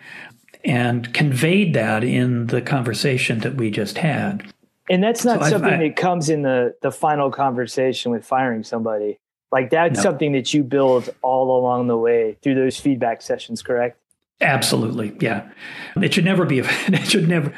and 0.64 1.12
conveyed 1.12 1.74
that 1.74 2.02
in 2.02 2.46
the 2.46 2.62
conversation 2.62 3.40
that 3.40 3.54
we 3.56 3.70
just 3.70 3.98
had. 3.98 4.50
And 4.90 5.02
that's 5.02 5.24
not 5.24 5.44
so 5.44 5.50
something 5.50 5.74
I, 5.74 5.88
that 5.88 5.96
comes 5.96 6.30
in 6.30 6.42
the 6.42 6.74
the 6.80 6.90
final 6.90 7.30
conversation 7.30 8.10
with 8.10 8.24
firing 8.24 8.64
somebody. 8.64 9.18
Like 9.52 9.70
that's 9.70 9.98
no. 9.98 10.02
something 10.02 10.32
that 10.32 10.54
you 10.54 10.62
build 10.62 11.10
all 11.22 11.58
along 11.58 11.88
the 11.88 11.98
way 11.98 12.38
through 12.42 12.54
those 12.54 12.80
feedback 12.80 13.20
sessions, 13.20 13.62
correct? 13.62 13.98
Absolutely, 14.40 15.16
yeah. 15.20 15.50
It 15.96 16.14
should 16.14 16.24
never 16.24 16.44
be. 16.44 16.60
A, 16.60 16.64
it 16.86 17.08
should 17.08 17.28
never, 17.28 17.52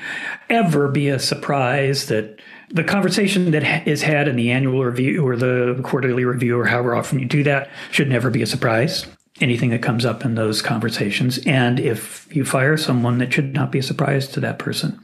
ever 0.48 0.88
be 0.88 1.08
a 1.08 1.18
surprise 1.18 2.06
that 2.06 2.40
the 2.70 2.84
conversation 2.84 3.50
that 3.50 3.86
is 3.86 4.02
had 4.02 4.28
in 4.28 4.36
the 4.36 4.50
annual 4.50 4.84
review 4.84 5.26
or 5.26 5.36
the 5.36 5.78
quarterly 5.82 6.24
review 6.24 6.58
or 6.58 6.66
however 6.66 6.94
often 6.94 7.18
you 7.18 7.26
do 7.26 7.42
that 7.42 7.68
should 7.90 8.08
never 8.08 8.30
be 8.30 8.42
a 8.42 8.46
surprise. 8.46 9.06
Anything 9.40 9.70
that 9.70 9.82
comes 9.82 10.04
up 10.04 10.24
in 10.24 10.34
those 10.34 10.60
conversations, 10.60 11.38
and 11.46 11.80
if 11.80 12.28
you 12.34 12.44
fire 12.44 12.76
someone, 12.76 13.18
that 13.18 13.32
should 13.32 13.54
not 13.54 13.72
be 13.72 13.78
a 13.78 13.82
surprise 13.82 14.28
to 14.28 14.40
that 14.40 14.58
person. 14.58 15.02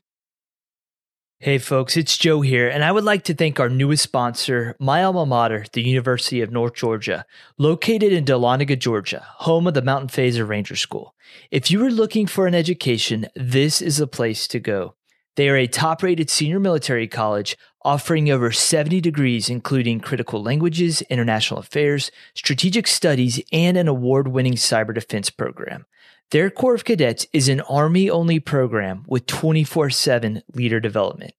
Hey 1.38 1.58
folks, 1.58 1.98
it's 1.98 2.16
Joe 2.16 2.40
here, 2.40 2.66
and 2.66 2.82
I 2.82 2.90
would 2.90 3.04
like 3.04 3.24
to 3.24 3.34
thank 3.34 3.60
our 3.60 3.68
newest 3.68 4.02
sponsor, 4.02 4.74
my 4.80 5.04
alma 5.04 5.26
mater, 5.26 5.66
the 5.70 5.82
University 5.82 6.40
of 6.40 6.50
North 6.50 6.72
Georgia, 6.72 7.26
located 7.58 8.10
in 8.10 8.24
Dahlonega, 8.24 8.78
Georgia, 8.78 9.22
home 9.40 9.66
of 9.66 9.74
the 9.74 9.82
Mountain 9.82 10.08
Phase 10.08 10.40
Ranger 10.40 10.76
School. 10.76 11.14
If 11.50 11.70
you 11.70 11.84
are 11.84 11.90
looking 11.90 12.26
for 12.26 12.46
an 12.46 12.54
education, 12.54 13.26
this 13.36 13.82
is 13.82 13.98
the 13.98 14.06
place 14.06 14.48
to 14.48 14.58
go. 14.58 14.94
They 15.34 15.50
are 15.50 15.56
a 15.56 15.66
top 15.66 16.02
rated 16.02 16.30
senior 16.30 16.58
military 16.58 17.06
college 17.06 17.58
offering 17.82 18.30
over 18.30 18.50
70 18.50 19.02
degrees, 19.02 19.50
including 19.50 20.00
critical 20.00 20.42
languages, 20.42 21.02
international 21.02 21.60
affairs, 21.60 22.10
strategic 22.32 22.86
studies, 22.86 23.42
and 23.52 23.76
an 23.76 23.88
award 23.88 24.28
winning 24.28 24.54
cyber 24.54 24.94
defense 24.94 25.28
program. 25.28 25.84
Their 26.32 26.50
Corps 26.50 26.74
of 26.74 26.84
Cadets 26.84 27.26
is 27.32 27.48
an 27.48 27.60
Army 27.60 28.10
only 28.10 28.40
program 28.40 29.04
with 29.06 29.26
24 29.26 29.90
7 29.90 30.42
leader 30.54 30.80
development. 30.80 31.34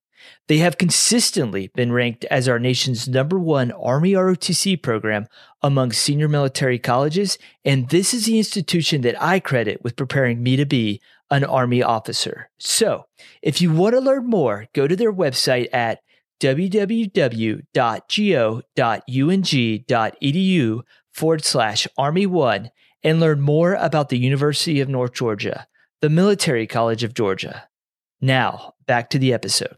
They 0.48 0.60
have 0.60 0.78
consistently 0.78 1.70
been 1.76 1.92
ranked 1.92 2.24
as 2.26 2.48
our 2.48 2.58
nation's 2.58 3.06
number 3.08 3.38
one 3.38 3.72
Army 3.72 4.14
ROTC 4.14 4.82
program 4.82 5.28
among 5.62 5.92
senior 5.92 6.30
military 6.30 6.80
colleges, 6.80 7.38
and 7.66 7.90
this 7.90 8.14
is 8.14 8.26
the 8.26 8.38
institution 8.38 9.02
that 9.02 9.22
I 9.22 9.42
credit 9.42 9.84
with 9.84 9.98
preparing 9.98 10.42
me 10.42 10.56
to 10.56 10.66
be 10.66 11.02
an 11.30 11.44
Army 11.44 11.84
officer. 11.84 12.50
So, 12.58 13.08
if 13.42 13.62
you 13.62 13.74
want 13.74 13.94
to 13.94 14.00
learn 14.00 14.26
more, 14.28 14.68
go 14.74 14.88
to 14.88 14.96
their 14.96 15.12
website 15.12 15.68
at 15.74 16.00
www.go.ung.edu 16.40 17.62
forward 21.12 21.44
slash 21.44 21.88
Army 21.98 22.26
One 22.26 22.72
and 23.08 23.22
learn 23.22 23.40
more 23.40 23.76
about 23.76 24.10
the 24.10 24.18
University 24.18 24.82
of 24.82 24.90
North 24.90 25.14
Georgia, 25.14 25.66
the 26.02 26.10
Military 26.10 26.68
College 26.68 27.06
of 27.06 27.14
Georgia. 27.14 27.64
Now, 28.20 28.74
back 28.86 29.10
to 29.12 29.18
the 29.18 29.32
episode. 29.32 29.78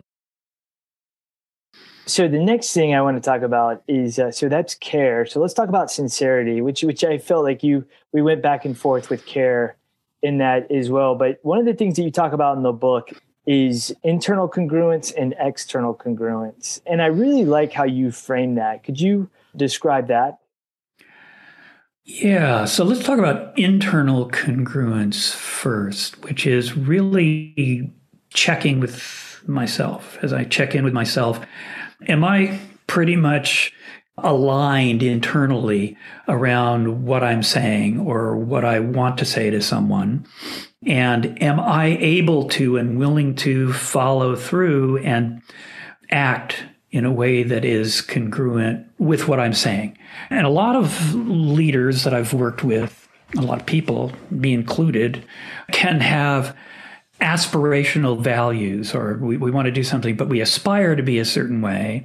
So 2.08 2.28
the 2.28 2.40
next 2.40 2.74
thing 2.74 2.96
I 2.96 3.04
want 3.04 3.18
to 3.18 3.22
talk 3.22 3.44
about 3.44 3.84
is 3.88 4.18
uh, 4.18 4.32
so 4.32 4.50
that's 4.50 4.74
care. 4.74 5.28
So 5.28 5.40
let's 5.40 5.54
talk 5.54 5.70
about 5.70 5.92
sincerity, 5.92 6.60
which 6.60 6.82
which 6.82 7.04
I 7.04 7.20
felt 7.20 7.44
like 7.44 7.62
you 7.62 7.86
we 8.14 8.24
went 8.24 8.42
back 8.42 8.66
and 8.66 8.76
forth 8.76 9.12
with 9.12 9.28
care 9.28 9.78
in 10.24 10.40
that 10.40 10.72
as 10.72 10.90
well. 10.90 11.14
But 11.14 11.38
one 11.44 11.60
of 11.60 11.66
the 11.66 11.76
things 11.76 11.98
that 11.98 12.02
you 12.02 12.10
talk 12.10 12.34
about 12.34 12.58
in 12.58 12.64
the 12.64 12.72
book 12.72 13.12
is 13.46 13.96
internal 14.02 14.50
congruence 14.50 15.14
and 15.16 15.36
external 15.38 15.94
congruence, 15.94 16.82
and 16.88 17.00
I 17.00 17.08
really 17.08 17.46
like 17.46 17.74
how 17.74 17.84
you 17.84 18.10
frame 18.10 18.56
that. 18.56 18.84
Could 18.84 19.00
you 19.00 19.30
describe 19.56 20.08
that? 20.08 20.39
Yeah, 22.12 22.66
so 22.66 22.84
let's 22.84 23.04
talk 23.04 23.20
about 23.20 23.58
internal 23.58 24.30
congruence 24.32 25.32
first, 25.32 26.24
which 26.24 26.48
is 26.48 26.76
really 26.76 27.94
checking 28.32 28.80
with 28.80 29.44
myself 29.46 30.18
as 30.24 30.34
I 30.34 30.44
check 30.44 30.74
in 30.74 30.84
with 30.84 30.94
myself 30.94 31.40
am 32.08 32.24
I 32.24 32.60
pretty 32.88 33.16
much 33.16 33.74
aligned 34.18 35.04
internally 35.04 35.98
around 36.28 37.06
what 37.06 37.24
I'm 37.24 37.44
saying 37.44 38.00
or 38.00 38.36
what 38.36 38.66
I 38.66 38.80
want 38.80 39.20
to 39.20 39.26
say 39.26 39.50
to 39.52 39.62
someone? 39.62 40.26
And 40.86 41.42
am 41.42 41.60
I 41.60 41.98
able 42.00 42.50
to 42.50 42.78
and 42.78 42.98
willing 42.98 43.36
to 43.36 43.72
follow 43.72 44.36
through 44.36 44.98
and 45.00 45.42
act 46.10 46.64
in 46.92 47.06
a 47.06 47.12
way 47.12 47.44
that 47.44 47.64
is 47.64 48.02
congruent 48.02 48.86
with 48.98 49.28
what 49.28 49.40
I'm 49.40 49.54
saying? 49.54 49.98
And 50.30 50.46
a 50.46 50.50
lot 50.50 50.76
of 50.76 51.14
leaders 51.14 52.04
that 52.04 52.14
I've 52.14 52.34
worked 52.34 52.64
with, 52.64 53.08
a 53.38 53.42
lot 53.42 53.60
of 53.60 53.66
people, 53.66 54.12
me 54.32 54.54
included, 54.54 55.24
can 55.72 56.00
have 56.02 56.56
aspirational 57.22 58.20
values 58.20 58.96
or 58.96 59.18
we, 59.18 59.38
we 59.38 59.52
want 59.52 59.66
to 59.66 59.72
do 59.72 59.84
something, 59.84 60.16
but 60.16 60.30
we 60.30 60.40
aspire 60.42 60.96
to 60.96 61.04
be 61.04 61.20
a 61.20 61.26
certain 61.26 61.62
way, 61.62 62.04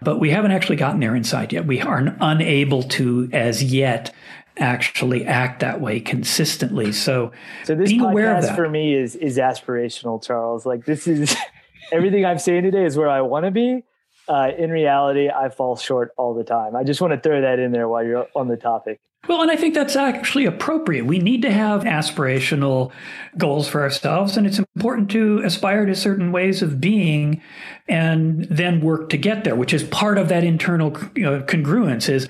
but 0.00 0.18
we 0.18 0.30
haven't 0.30 0.52
actually 0.52 0.76
gotten 0.76 1.00
there 1.00 1.14
inside 1.14 1.52
yet. 1.52 1.66
We 1.66 1.80
are 1.80 2.16
unable 2.20 2.82
to, 2.84 3.28
as 3.32 3.62
yet, 3.62 4.14
actually 4.56 5.26
act 5.26 5.60
that 5.60 5.80
way 5.80 6.00
consistently. 6.00 6.92
So, 6.92 7.32
so 7.64 7.74
this 7.74 7.92
podcast 7.92 8.54
for 8.54 8.68
me 8.68 8.94
is 8.94 9.16
is 9.16 9.36
aspirational, 9.36 10.24
Charles. 10.24 10.64
Like 10.64 10.84
this 10.84 11.06
is 11.06 11.36
everything 11.92 12.24
I'm 12.24 12.38
saying 12.38 12.62
today 12.62 12.84
is 12.84 12.96
where 12.96 13.08
I 13.08 13.20
want 13.20 13.44
to 13.44 13.50
be. 13.50 13.84
Uh, 14.28 14.50
in 14.56 14.70
reality, 14.70 15.28
I 15.28 15.48
fall 15.50 15.76
short 15.76 16.12
all 16.16 16.34
the 16.34 16.44
time. 16.44 16.74
I 16.74 16.84
just 16.84 17.00
want 17.00 17.12
to 17.12 17.20
throw 17.20 17.42
that 17.42 17.58
in 17.58 17.72
there 17.72 17.88
while 17.88 18.04
you're 18.04 18.26
on 18.34 18.48
the 18.48 18.56
topic. 18.56 19.00
Well, 19.26 19.40
and 19.40 19.50
I 19.50 19.56
think 19.56 19.74
that's 19.74 19.96
actually 19.96 20.44
appropriate. 20.44 21.06
We 21.06 21.18
need 21.18 21.42
to 21.42 21.50
have 21.50 21.82
aspirational 21.82 22.92
goals 23.38 23.66
for 23.66 23.80
ourselves, 23.80 24.36
and 24.36 24.46
it's 24.46 24.58
important 24.58 25.10
to 25.12 25.40
aspire 25.44 25.86
to 25.86 25.94
certain 25.94 26.30
ways 26.30 26.60
of 26.60 26.80
being 26.80 27.40
and 27.88 28.44
then 28.44 28.80
work 28.82 29.08
to 29.10 29.16
get 29.16 29.44
there, 29.44 29.54
which 29.56 29.72
is 29.72 29.82
part 29.84 30.18
of 30.18 30.28
that 30.28 30.44
internal 30.44 30.96
you 31.14 31.22
know, 31.22 31.40
congruence 31.42 32.08
is 32.08 32.28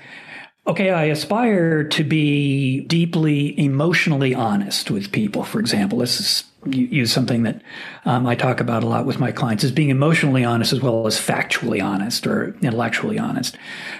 okay, 0.67 0.89
I 0.89 1.05
aspire 1.05 1.83
to 1.83 2.03
be 2.03 2.81
deeply 2.81 3.59
emotionally 3.59 4.33
honest 4.33 4.89
with 4.89 5.11
people, 5.11 5.43
for 5.43 5.59
example. 5.59 5.99
This 5.99 6.19
is 6.19 6.43
use 6.67 7.11
something 7.11 7.43
that 7.43 7.61
um, 8.05 8.25
I 8.25 8.35
talk 8.35 8.59
about 8.59 8.83
a 8.83 8.87
lot 8.87 9.05
with 9.05 9.19
my 9.19 9.31
clients 9.31 9.63
is 9.63 9.71
being 9.71 9.89
emotionally 9.89 10.43
honest 10.43 10.73
as 10.73 10.81
well 10.81 11.07
as 11.07 11.19
factually 11.19 11.83
honest 11.83 12.25
or 12.25 12.55
intellectually 12.61 13.19
honest. 13.19 13.57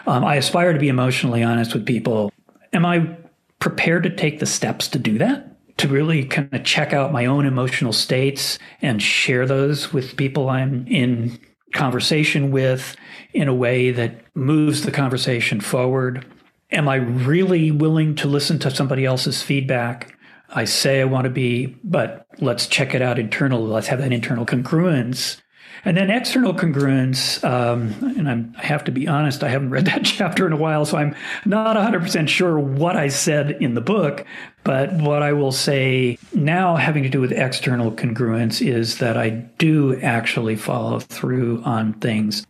Um, 0.07 0.23
I 0.23 0.35
aspire 0.35 0.73
to 0.73 0.79
be 0.79 0.89
emotionally 0.89 1.43
honest 1.43 1.73
with 1.73 1.85
people 1.85 2.31
am 2.73 2.85
I 2.85 3.17
prepared 3.59 4.03
to 4.03 4.09
take 4.09 4.39
the 4.39 4.45
steps 4.45 4.87
to 4.89 4.99
do 4.99 5.17
that? 5.17 5.51
To 5.77 5.87
really 5.87 6.25
kind 6.25 6.53
of 6.53 6.63
check 6.63 6.93
out 6.93 7.11
my 7.11 7.25
own 7.25 7.45
emotional 7.45 7.93
states 7.93 8.59
and 8.81 9.01
share 9.01 9.45
those 9.45 9.91
with 9.91 10.17
people 10.17 10.49
I'm 10.49 10.85
in 10.87 11.39
conversation 11.73 12.51
with 12.51 12.95
in 13.33 13.47
a 13.47 13.53
way 13.53 13.91
that 13.91 14.15
moves 14.35 14.83
the 14.83 14.91
conversation 14.91 15.59
forward? 15.59 16.25
Am 16.71 16.87
I 16.87 16.95
really 16.95 17.71
willing 17.71 18.15
to 18.15 18.27
listen 18.27 18.59
to 18.59 18.71
somebody 18.71 19.05
else's 19.05 19.41
feedback? 19.41 20.14
I 20.49 20.65
say 20.65 21.01
I 21.01 21.05
want 21.05 21.25
to 21.25 21.29
be, 21.29 21.77
but 21.83 22.27
let's 22.39 22.67
check 22.67 22.93
it 22.93 23.01
out 23.01 23.19
internally. 23.19 23.69
Let's 23.69 23.87
have 23.87 23.99
that 23.99 24.13
internal 24.13 24.45
congruence 24.45 25.41
and 25.85 25.95
then 25.95 26.09
external 26.09 26.53
congruence, 26.53 27.43
um, 27.43 27.93
and 28.17 28.27
I'm, 28.27 28.55
i 28.57 28.65
have 28.65 28.83
to 28.85 28.91
be 28.91 29.07
honest, 29.07 29.43
I 29.43 29.49
haven't 29.49 29.69
read 29.69 29.85
that 29.85 30.01
chapter 30.03 30.47
in 30.47 30.51
a 30.51 30.57
while, 30.57 30.83
so 30.83 30.97
I'm 30.97 31.15
not 31.45 31.77
100% 31.77 32.27
sure 32.27 32.57
what 32.59 32.95
I 32.95 33.07
said 33.07 33.51
in 33.61 33.75
the 33.75 33.81
book. 33.81 34.25
But 34.63 34.93
what 34.93 35.21
I 35.21 35.33
will 35.33 35.51
say 35.51 36.17
now, 36.33 36.75
having 36.75 37.03
to 37.03 37.09
do 37.09 37.21
with 37.21 37.31
external 37.31 37.91
congruence, 37.91 38.65
is 38.65 38.97
that 38.97 39.15
I 39.15 39.29
do 39.29 39.99
actually 40.01 40.55
follow 40.55 40.99
through 40.99 41.61
on 41.63 41.93
things. 41.93 42.47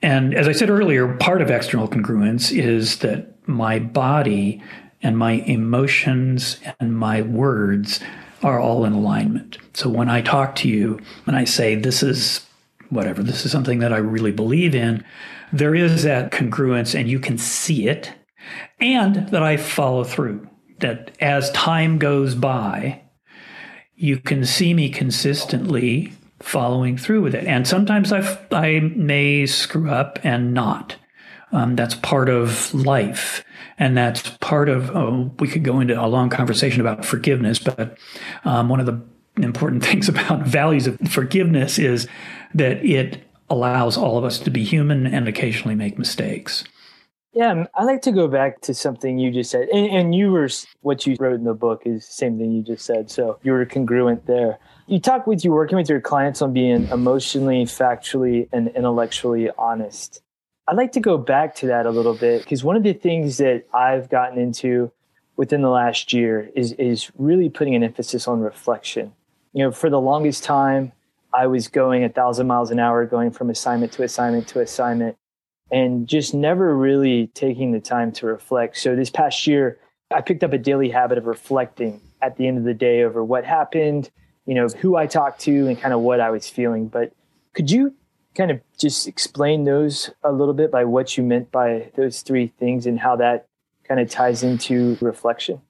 And 0.00 0.34
as 0.34 0.48
I 0.48 0.52
said 0.52 0.70
earlier, 0.70 1.14
part 1.16 1.42
of 1.42 1.50
external 1.50 1.88
congruence 1.88 2.56
is 2.56 3.00
that 3.00 3.34
my 3.46 3.78
body 3.78 4.62
and 5.02 5.16
my 5.16 5.32
emotions 5.32 6.58
and 6.80 6.96
my 6.96 7.22
words 7.22 8.00
are 8.42 8.60
all 8.60 8.84
in 8.84 8.92
alignment. 8.92 9.58
So 9.74 9.88
when 9.88 10.08
I 10.08 10.22
talk 10.22 10.54
to 10.56 10.68
you 10.68 11.00
and 11.26 11.36
I 11.36 11.44
say, 11.44 11.74
this 11.74 12.02
is 12.02 12.46
whatever, 12.90 13.22
this 13.22 13.44
is 13.44 13.52
something 13.52 13.80
that 13.80 13.92
I 13.92 13.98
really 13.98 14.32
believe 14.32 14.74
in, 14.74 15.04
there 15.52 15.74
is 15.74 16.02
that 16.04 16.32
congruence 16.32 16.98
and 16.98 17.08
you 17.08 17.18
can 17.18 17.38
see 17.38 17.88
it, 17.88 18.12
and 18.80 19.28
that 19.28 19.42
I 19.42 19.56
follow 19.56 20.04
through. 20.04 20.48
That 20.80 21.10
as 21.20 21.50
time 21.50 21.98
goes 21.98 22.34
by, 22.34 23.02
you 23.96 24.18
can 24.18 24.44
see 24.44 24.72
me 24.74 24.88
consistently 24.88 26.12
following 26.40 26.96
through 26.96 27.22
with 27.22 27.34
it. 27.34 27.44
And 27.46 27.66
sometimes 27.66 28.12
I, 28.12 28.38
I 28.52 28.78
may 28.94 29.44
screw 29.46 29.90
up 29.90 30.20
and 30.22 30.54
not. 30.54 30.96
Um, 31.52 31.76
that's 31.76 31.94
part 31.94 32.28
of 32.28 32.74
life. 32.74 33.44
And 33.78 33.96
that's 33.96 34.28
part 34.38 34.68
of, 34.68 34.90
oh, 34.94 35.32
we 35.38 35.48
could 35.48 35.64
go 35.64 35.80
into 35.80 35.98
a 35.98 36.06
long 36.06 36.30
conversation 36.30 36.80
about 36.80 37.04
forgiveness, 37.04 37.58
but 37.58 37.96
um, 38.44 38.68
one 38.68 38.80
of 38.80 38.86
the 38.86 39.02
important 39.42 39.84
things 39.84 40.08
about 40.08 40.42
values 40.42 40.86
of 40.86 40.98
forgiveness 41.08 41.78
is 41.78 42.06
that 42.54 42.84
it 42.84 43.24
allows 43.50 43.96
all 43.96 44.18
of 44.18 44.24
us 44.24 44.38
to 44.40 44.50
be 44.50 44.64
human 44.64 45.06
and 45.06 45.26
occasionally 45.28 45.74
make 45.74 45.98
mistakes. 45.98 46.64
Yeah, 47.32 47.66
I 47.74 47.84
like 47.84 48.02
to 48.02 48.12
go 48.12 48.26
back 48.26 48.62
to 48.62 48.74
something 48.74 49.18
you 49.18 49.30
just 49.30 49.50
said, 49.50 49.68
and, 49.68 49.86
and, 49.86 50.14
you 50.14 50.32
were 50.32 50.48
what 50.80 51.06
you 51.06 51.14
wrote 51.20 51.34
in 51.34 51.44
the 51.44 51.54
book 51.54 51.82
is 51.84 52.06
the 52.06 52.12
same 52.12 52.38
thing 52.38 52.50
you 52.50 52.62
just 52.62 52.84
said. 52.84 53.10
So 53.10 53.38
you 53.42 53.52
were 53.52 53.64
congruent 53.66 54.26
there. 54.26 54.58
You 54.86 54.98
talk 54.98 55.26
with 55.26 55.44
you 55.44 55.52
working 55.52 55.76
with 55.76 55.88
your 55.88 56.00
clients 56.00 56.40
on 56.40 56.52
being 56.52 56.88
emotionally, 56.88 57.64
factually, 57.64 58.48
and 58.50 58.68
intellectually 58.68 59.50
honest. 59.58 60.22
I'd 60.68 60.76
like 60.76 60.92
to 60.92 61.00
go 61.00 61.16
back 61.16 61.54
to 61.56 61.66
that 61.68 61.86
a 61.86 61.90
little 61.90 62.14
bit 62.14 62.42
because 62.42 62.62
one 62.62 62.76
of 62.76 62.82
the 62.82 62.92
things 62.92 63.38
that 63.38 63.64
I've 63.72 64.10
gotten 64.10 64.38
into 64.38 64.92
within 65.34 65.62
the 65.62 65.70
last 65.70 66.12
year 66.12 66.50
is 66.54 66.72
is 66.72 67.10
really 67.16 67.48
putting 67.48 67.74
an 67.74 67.82
emphasis 67.82 68.28
on 68.28 68.40
reflection. 68.40 69.14
You 69.54 69.64
know, 69.64 69.72
for 69.72 69.88
the 69.88 70.00
longest 70.00 70.44
time, 70.44 70.92
I 71.32 71.46
was 71.46 71.68
going 71.68 72.04
a 72.04 72.10
thousand 72.10 72.48
miles 72.48 72.70
an 72.70 72.78
hour, 72.78 73.06
going 73.06 73.30
from 73.30 73.48
assignment 73.48 73.92
to 73.92 74.02
assignment 74.02 74.46
to 74.48 74.60
assignment, 74.60 75.16
and 75.72 76.06
just 76.06 76.34
never 76.34 76.76
really 76.76 77.28
taking 77.28 77.72
the 77.72 77.80
time 77.80 78.12
to 78.12 78.26
reflect. 78.26 78.76
So 78.76 78.94
this 78.94 79.08
past 79.08 79.46
year, 79.46 79.78
I 80.10 80.20
picked 80.20 80.44
up 80.44 80.52
a 80.52 80.58
daily 80.58 80.90
habit 80.90 81.16
of 81.16 81.24
reflecting 81.24 82.02
at 82.20 82.36
the 82.36 82.46
end 82.46 82.58
of 82.58 82.64
the 82.64 82.74
day 82.74 83.04
over 83.04 83.24
what 83.24 83.46
happened, 83.46 84.10
you 84.44 84.54
know, 84.54 84.68
who 84.68 84.96
I 84.96 85.06
talked 85.06 85.40
to, 85.42 85.66
and 85.66 85.80
kind 85.80 85.94
of 85.94 86.00
what 86.00 86.20
I 86.20 86.28
was 86.28 86.46
feeling. 86.46 86.88
But 86.88 87.14
could 87.54 87.70
you 87.70 87.94
kind 88.38 88.50
of 88.52 88.60
just 88.78 89.08
explain 89.08 89.64
those 89.64 90.10
a 90.22 90.32
little 90.32 90.54
bit 90.54 90.70
by 90.70 90.84
what 90.84 91.16
you 91.16 91.24
meant 91.24 91.50
by 91.50 91.90
those 91.96 92.22
three 92.22 92.46
things 92.46 92.86
and 92.86 93.00
how 93.00 93.16
that 93.16 93.48
kind 93.86 94.00
of 94.00 94.08
ties 94.08 94.42
into 94.42 94.96
reflection? 95.00 95.60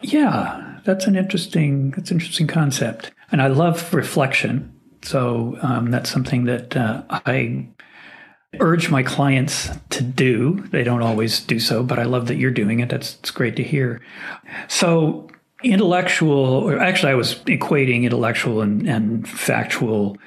Yeah, 0.00 0.78
that's 0.84 1.06
an 1.06 1.16
interesting 1.16 1.90
that's 1.90 2.10
an 2.10 2.18
interesting 2.18 2.46
concept, 2.46 3.10
and 3.32 3.42
I 3.42 3.48
love 3.48 3.92
reflection. 3.92 4.70
So 5.02 5.58
um, 5.60 5.90
that's 5.90 6.10
something 6.10 6.44
that 6.44 6.76
uh, 6.76 7.02
I 7.10 7.68
urge 8.60 8.90
my 8.90 9.02
clients 9.02 9.68
to 9.90 10.02
do. 10.02 10.66
They 10.70 10.84
don't 10.84 11.02
always 11.02 11.40
do 11.40 11.58
so, 11.58 11.82
but 11.82 11.98
I 11.98 12.04
love 12.04 12.28
that 12.28 12.36
you're 12.36 12.50
doing 12.50 12.80
it. 12.80 12.88
That's 12.90 13.16
it's 13.16 13.30
great 13.30 13.56
to 13.56 13.62
hear. 13.62 14.00
So 14.68 15.28
intellectual, 15.62 16.36
or 16.36 16.78
actually, 16.78 17.12
I 17.12 17.16
was 17.16 17.36
equating 17.46 18.04
intellectual 18.04 18.60
and, 18.60 18.86
and 18.86 19.28
factual 19.28 20.18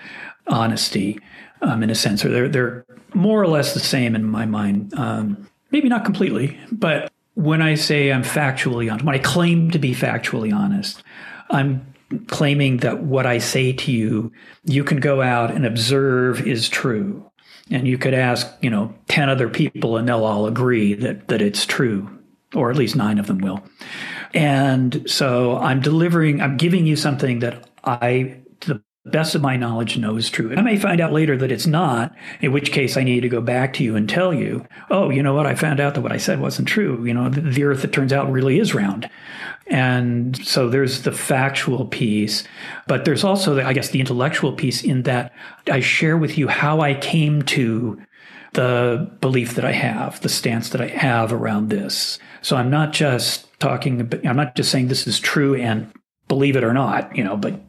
honesty 0.47 1.19
um, 1.61 1.83
in 1.83 1.89
a 1.89 1.95
sense, 1.95 2.23
or 2.23 2.29
they're 2.29 2.49
they're 2.49 2.85
more 3.13 3.41
or 3.41 3.47
less 3.47 3.73
the 3.73 3.79
same 3.79 4.15
in 4.15 4.23
my 4.23 4.45
mind. 4.45 4.93
Um, 4.95 5.49
maybe 5.71 5.89
not 5.89 6.05
completely, 6.05 6.59
but 6.71 7.11
when 7.33 7.61
I 7.61 7.75
say 7.75 8.11
I'm 8.11 8.23
factually 8.23 8.91
honest, 8.91 9.05
when 9.05 9.15
I 9.15 9.19
claim 9.19 9.71
to 9.71 9.79
be 9.79 9.93
factually 9.93 10.53
honest, 10.53 11.03
I'm 11.49 11.93
claiming 12.27 12.77
that 12.77 13.03
what 13.03 13.25
I 13.25 13.37
say 13.37 13.73
to 13.73 13.91
you, 13.91 14.31
you 14.63 14.83
can 14.83 14.99
go 14.99 15.21
out 15.21 15.51
and 15.51 15.65
observe 15.65 16.45
is 16.47 16.69
true. 16.69 17.29
And 17.69 17.87
you 17.87 17.97
could 17.97 18.13
ask, 18.13 18.47
you 18.61 18.69
know, 18.69 18.93
10 19.09 19.29
other 19.29 19.49
people 19.49 19.97
and 19.97 20.07
they'll 20.07 20.23
all 20.23 20.47
agree 20.47 20.93
that, 20.95 21.27
that 21.27 21.41
it's 21.41 21.65
true, 21.65 22.09
or 22.55 22.71
at 22.71 22.77
least 22.77 22.95
nine 22.95 23.19
of 23.19 23.27
them 23.27 23.39
will. 23.39 23.61
And 24.33 25.09
so 25.09 25.57
I'm 25.57 25.81
delivering, 25.81 26.41
I'm 26.41 26.57
giving 26.57 26.85
you 26.85 26.95
something 26.95 27.39
that 27.39 27.69
I, 27.83 28.39
to 28.61 28.75
the 28.75 28.81
best 29.11 29.35
of 29.35 29.41
my 29.41 29.57
knowledge, 29.57 29.97
no 29.97 30.17
is 30.17 30.29
true. 30.29 30.53
I 30.55 30.61
may 30.61 30.77
find 30.77 31.01
out 31.01 31.13
later 31.13 31.37
that 31.37 31.51
it's 31.51 31.67
not, 31.67 32.13
in 32.41 32.51
which 32.51 32.71
case 32.71 32.97
I 32.97 33.03
need 33.03 33.21
to 33.21 33.29
go 33.29 33.41
back 33.41 33.73
to 33.73 33.83
you 33.83 33.95
and 33.95 34.09
tell 34.09 34.33
you, 34.33 34.65
oh, 34.89 35.09
you 35.09 35.23
know 35.23 35.33
what? 35.33 35.45
I 35.45 35.55
found 35.55 35.79
out 35.79 35.95
that 35.95 36.01
what 36.01 36.11
I 36.11 36.17
said 36.17 36.39
wasn't 36.39 36.67
true. 36.67 37.03
You 37.05 37.13
know, 37.13 37.29
the, 37.29 37.41
the 37.41 37.63
earth, 37.63 37.83
it 37.83 37.93
turns 37.93 38.13
out, 38.13 38.31
really 38.31 38.59
is 38.59 38.73
round. 38.73 39.09
And 39.67 40.37
so 40.45 40.69
there's 40.69 41.01
the 41.01 41.11
factual 41.11 41.85
piece, 41.85 42.43
but 42.87 43.05
there's 43.05 43.23
also, 43.23 43.55
the, 43.55 43.65
I 43.65 43.73
guess, 43.73 43.89
the 43.89 43.99
intellectual 43.99 44.53
piece 44.53 44.83
in 44.83 45.03
that 45.03 45.33
I 45.69 45.81
share 45.81 46.17
with 46.17 46.37
you 46.37 46.47
how 46.47 46.79
I 46.79 46.93
came 46.93 47.41
to 47.43 48.01
the 48.53 49.11
belief 49.19 49.55
that 49.55 49.65
I 49.65 49.73
have, 49.73 50.21
the 50.21 50.29
stance 50.29 50.69
that 50.69 50.81
I 50.81 50.87
have 50.87 51.33
around 51.33 51.69
this. 51.69 52.17
So 52.41 52.55
I'm 52.55 52.69
not 52.69 52.93
just 52.93 53.47
talking, 53.59 54.09
I'm 54.25 54.37
not 54.37 54.55
just 54.55 54.71
saying 54.71 54.87
this 54.87 55.05
is 55.05 55.19
true 55.19 55.55
and 55.55 55.91
believe 56.27 56.55
it 56.55 56.63
or 56.63 56.73
not, 56.73 57.15
you 57.15 57.23
know, 57.23 57.35
but 57.35 57.59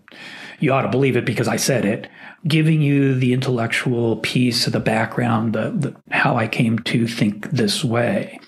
you 0.61 0.73
ought 0.73 0.83
to 0.83 0.89
believe 0.89 1.17
it 1.17 1.25
because 1.25 1.49
I 1.49 1.57
said 1.57 1.85
it. 1.85 2.09
Giving 2.47 2.81
you 2.81 3.15
the 3.15 3.33
intellectual 3.33 4.17
piece 4.17 4.67
of 4.67 4.73
the 4.73 4.81
background, 4.81 5.53
the, 5.53 5.71
the 5.71 5.97
how 6.15 6.37
I 6.37 6.47
came 6.47 6.79
to 6.81 7.07
think 7.07 7.51
this 7.51 7.85
way. 7.85 8.41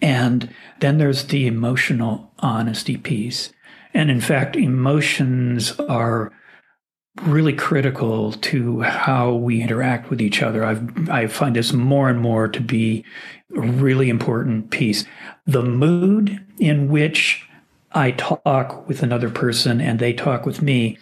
And 0.00 0.54
then 0.80 0.98
there's 0.98 1.24
the 1.24 1.46
emotional 1.46 2.32
honesty 2.38 2.96
piece. 2.96 3.52
And 3.92 4.10
in 4.10 4.20
fact, 4.20 4.56
emotions 4.56 5.78
are 5.80 6.32
really 7.22 7.52
critical 7.52 8.32
to 8.32 8.80
how 8.80 9.32
we 9.32 9.62
interact 9.62 10.10
with 10.10 10.20
each 10.20 10.42
other. 10.42 10.64
I've, 10.64 11.08
I 11.08 11.28
find 11.28 11.54
this 11.54 11.72
more 11.72 12.08
and 12.08 12.20
more 12.20 12.48
to 12.48 12.60
be 12.60 13.04
a 13.56 13.60
really 13.60 14.10
important 14.10 14.70
piece. 14.70 15.04
The 15.46 15.62
mood 15.62 16.44
in 16.58 16.88
which 16.88 17.48
I 17.92 18.10
talk 18.10 18.88
with 18.88 19.02
another 19.02 19.30
person 19.30 19.80
and 19.80 20.00
they 20.00 20.12
talk 20.12 20.44
with 20.44 20.60
me 20.60 20.98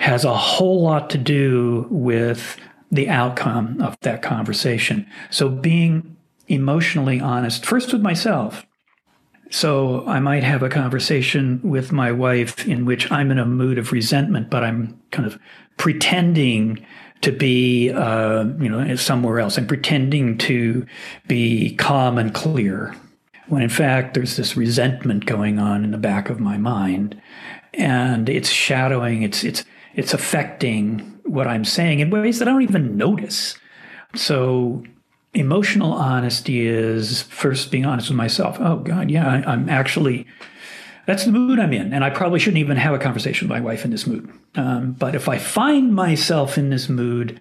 has 0.00 0.24
a 0.24 0.34
whole 0.34 0.80
lot 0.80 1.10
to 1.10 1.18
do 1.18 1.86
with 1.90 2.56
the 2.90 3.06
outcome 3.08 3.80
of 3.82 3.94
that 4.00 4.22
conversation. 4.22 5.06
So 5.28 5.50
being 5.50 6.16
emotionally 6.48 7.20
honest, 7.20 7.66
first 7.66 7.92
with 7.92 8.00
myself. 8.00 8.66
So 9.50 10.06
I 10.06 10.18
might 10.18 10.42
have 10.42 10.62
a 10.62 10.70
conversation 10.70 11.60
with 11.62 11.92
my 11.92 12.12
wife 12.12 12.66
in 12.66 12.86
which 12.86 13.12
I'm 13.12 13.30
in 13.30 13.38
a 13.38 13.44
mood 13.44 13.76
of 13.76 13.92
resentment, 13.92 14.48
but 14.48 14.64
I'm 14.64 14.98
kind 15.10 15.26
of 15.26 15.38
pretending 15.76 16.84
to 17.20 17.30
be, 17.30 17.90
uh, 17.90 18.44
you 18.58 18.70
know, 18.70 18.96
somewhere 18.96 19.38
else. 19.38 19.58
I'm 19.58 19.66
pretending 19.66 20.38
to 20.38 20.86
be 21.28 21.76
calm 21.76 22.16
and 22.16 22.32
clear, 22.32 22.96
when 23.48 23.60
in 23.60 23.68
fact 23.68 24.14
there's 24.14 24.36
this 24.36 24.56
resentment 24.56 25.26
going 25.26 25.58
on 25.58 25.84
in 25.84 25.90
the 25.90 25.98
back 25.98 26.30
of 26.30 26.40
my 26.40 26.56
mind, 26.56 27.20
and 27.74 28.30
it's 28.30 28.48
shadowing. 28.48 29.22
It's 29.22 29.44
it's 29.44 29.64
it's 29.94 30.14
affecting 30.14 31.00
what 31.24 31.46
I'm 31.46 31.64
saying 31.64 32.00
in 32.00 32.10
ways 32.10 32.38
that 32.38 32.48
I 32.48 32.52
don't 32.52 32.62
even 32.62 32.96
notice. 32.96 33.58
So 34.14 34.84
emotional 35.34 35.92
honesty 35.92 36.66
is 36.66 37.22
first 37.22 37.70
being 37.70 37.86
honest 37.86 38.08
with 38.08 38.16
myself. 38.16 38.58
Oh 38.60 38.76
God, 38.76 39.10
yeah, 39.10 39.42
I, 39.46 39.52
am 39.52 39.68
actually. 39.68 40.26
That's 41.06 41.24
the 41.24 41.32
mood 41.32 41.58
I'm 41.58 41.72
in, 41.72 41.92
and 41.92 42.04
I 42.04 42.10
probably 42.10 42.38
shouldn't 42.38 42.58
even 42.58 42.76
have 42.76 42.94
a 42.94 42.98
conversation 42.98 43.48
with 43.48 43.56
my 43.56 43.60
wife 43.60 43.84
in 43.84 43.90
this 43.90 44.06
mood. 44.06 44.30
Um, 44.54 44.92
but 44.92 45.14
if 45.14 45.28
I 45.28 45.38
find 45.38 45.94
myself 45.94 46.56
in 46.56 46.70
this 46.70 46.88
mood 46.88 47.40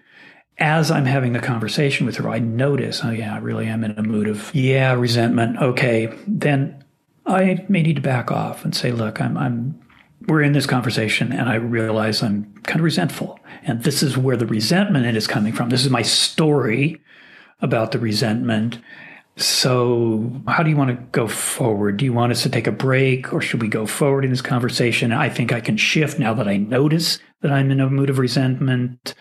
as 0.58 0.90
I'm 0.90 1.06
having 1.06 1.34
the 1.34 1.40
conversation 1.40 2.06
with 2.06 2.16
her, 2.18 2.30
I 2.30 2.40
notice, 2.40 3.02
oh 3.04 3.12
yeah, 3.12 3.36
I 3.36 3.38
really 3.38 3.68
am 3.68 3.84
in 3.84 3.92
a 3.92 4.04
mood 4.04 4.28
of 4.28 4.54
yeah 4.56 4.94
resentment. 4.94 5.58
Okay, 5.58 6.12
then 6.26 6.84
I 7.26 7.66
may 7.70 7.84
need 7.84 7.98
to 7.98 8.02
back 8.02 8.32
off 8.32 8.66
and 8.66 8.76
say, 8.76 8.92
look, 8.92 9.22
I'm 9.22 9.38
I'm 9.38 9.80
we're 10.28 10.42
in 10.42 10.54
this 10.54 10.66
conversation, 10.66 11.32
and 11.32 11.50
I 11.50 11.56
realize 11.56 12.22
I'm 12.22 12.54
kind 12.64 12.80
of 12.80 12.84
resentful, 12.84 13.40
and 13.64 13.84
this 13.84 14.04
is 14.04 14.18
where 14.18 14.38
the 14.38 14.46
resentment 14.46 15.06
is 15.16 15.28
coming 15.28 15.54
from. 15.54 15.70
This 15.70 15.86
is 15.86 15.90
my 15.90 16.02
story 16.02 17.02
about 17.62 17.92
the 17.92 18.00
resentment. 18.00 18.80
So, 19.38 20.42
how 20.48 20.64
do 20.64 20.70
you 20.70 20.76
want 20.76 20.90
to 20.90 21.06
go 21.12 21.28
forward? 21.28 21.98
Do 21.98 22.06
you 22.06 22.12
want 22.12 22.34
us 22.34 22.44
to 22.44 22.50
take 22.50 22.68
a 22.68 22.74
break 22.74 23.32
or 23.32 23.40
should 23.40 23.62
we 23.62 23.70
go 23.70 23.86
forward 23.86 24.26
in 24.26 24.32
this 24.32 24.42
conversation? 24.42 25.14
I 25.14 25.30
think 25.30 25.54
I 25.54 25.62
can 25.62 25.78
shift 25.78 26.20
now 26.20 26.34
that 26.34 26.48
I 26.48 26.58
notice 26.58 27.20
that 27.42 27.52
I'm 27.52 27.72
in 27.72 27.80
a 27.80 27.90
mood 27.90 28.10
of 28.10 28.20
resentment. 28.20 29.14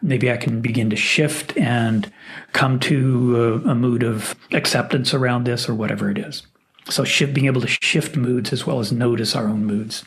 Maybe 0.00 0.32
I 0.32 0.38
can 0.38 0.62
begin 0.62 0.88
to 0.90 0.96
shift 0.96 1.54
and 1.58 2.10
come 2.54 2.80
to 2.80 3.62
a, 3.66 3.70
a 3.70 3.74
mood 3.74 4.02
of 4.02 4.34
acceptance 4.52 5.12
around 5.12 5.44
this 5.44 5.68
or 5.68 5.74
whatever 5.74 6.10
it 6.10 6.16
is. 6.16 6.46
So, 6.88 7.04
shift, 7.04 7.34
being 7.34 7.46
able 7.46 7.60
to 7.60 7.66
shift 7.66 8.16
moods 8.16 8.54
as 8.54 8.66
well 8.66 8.80
as 8.80 8.90
notice 8.90 9.36
our 9.36 9.48
own 9.48 9.66
moods. 9.66 10.02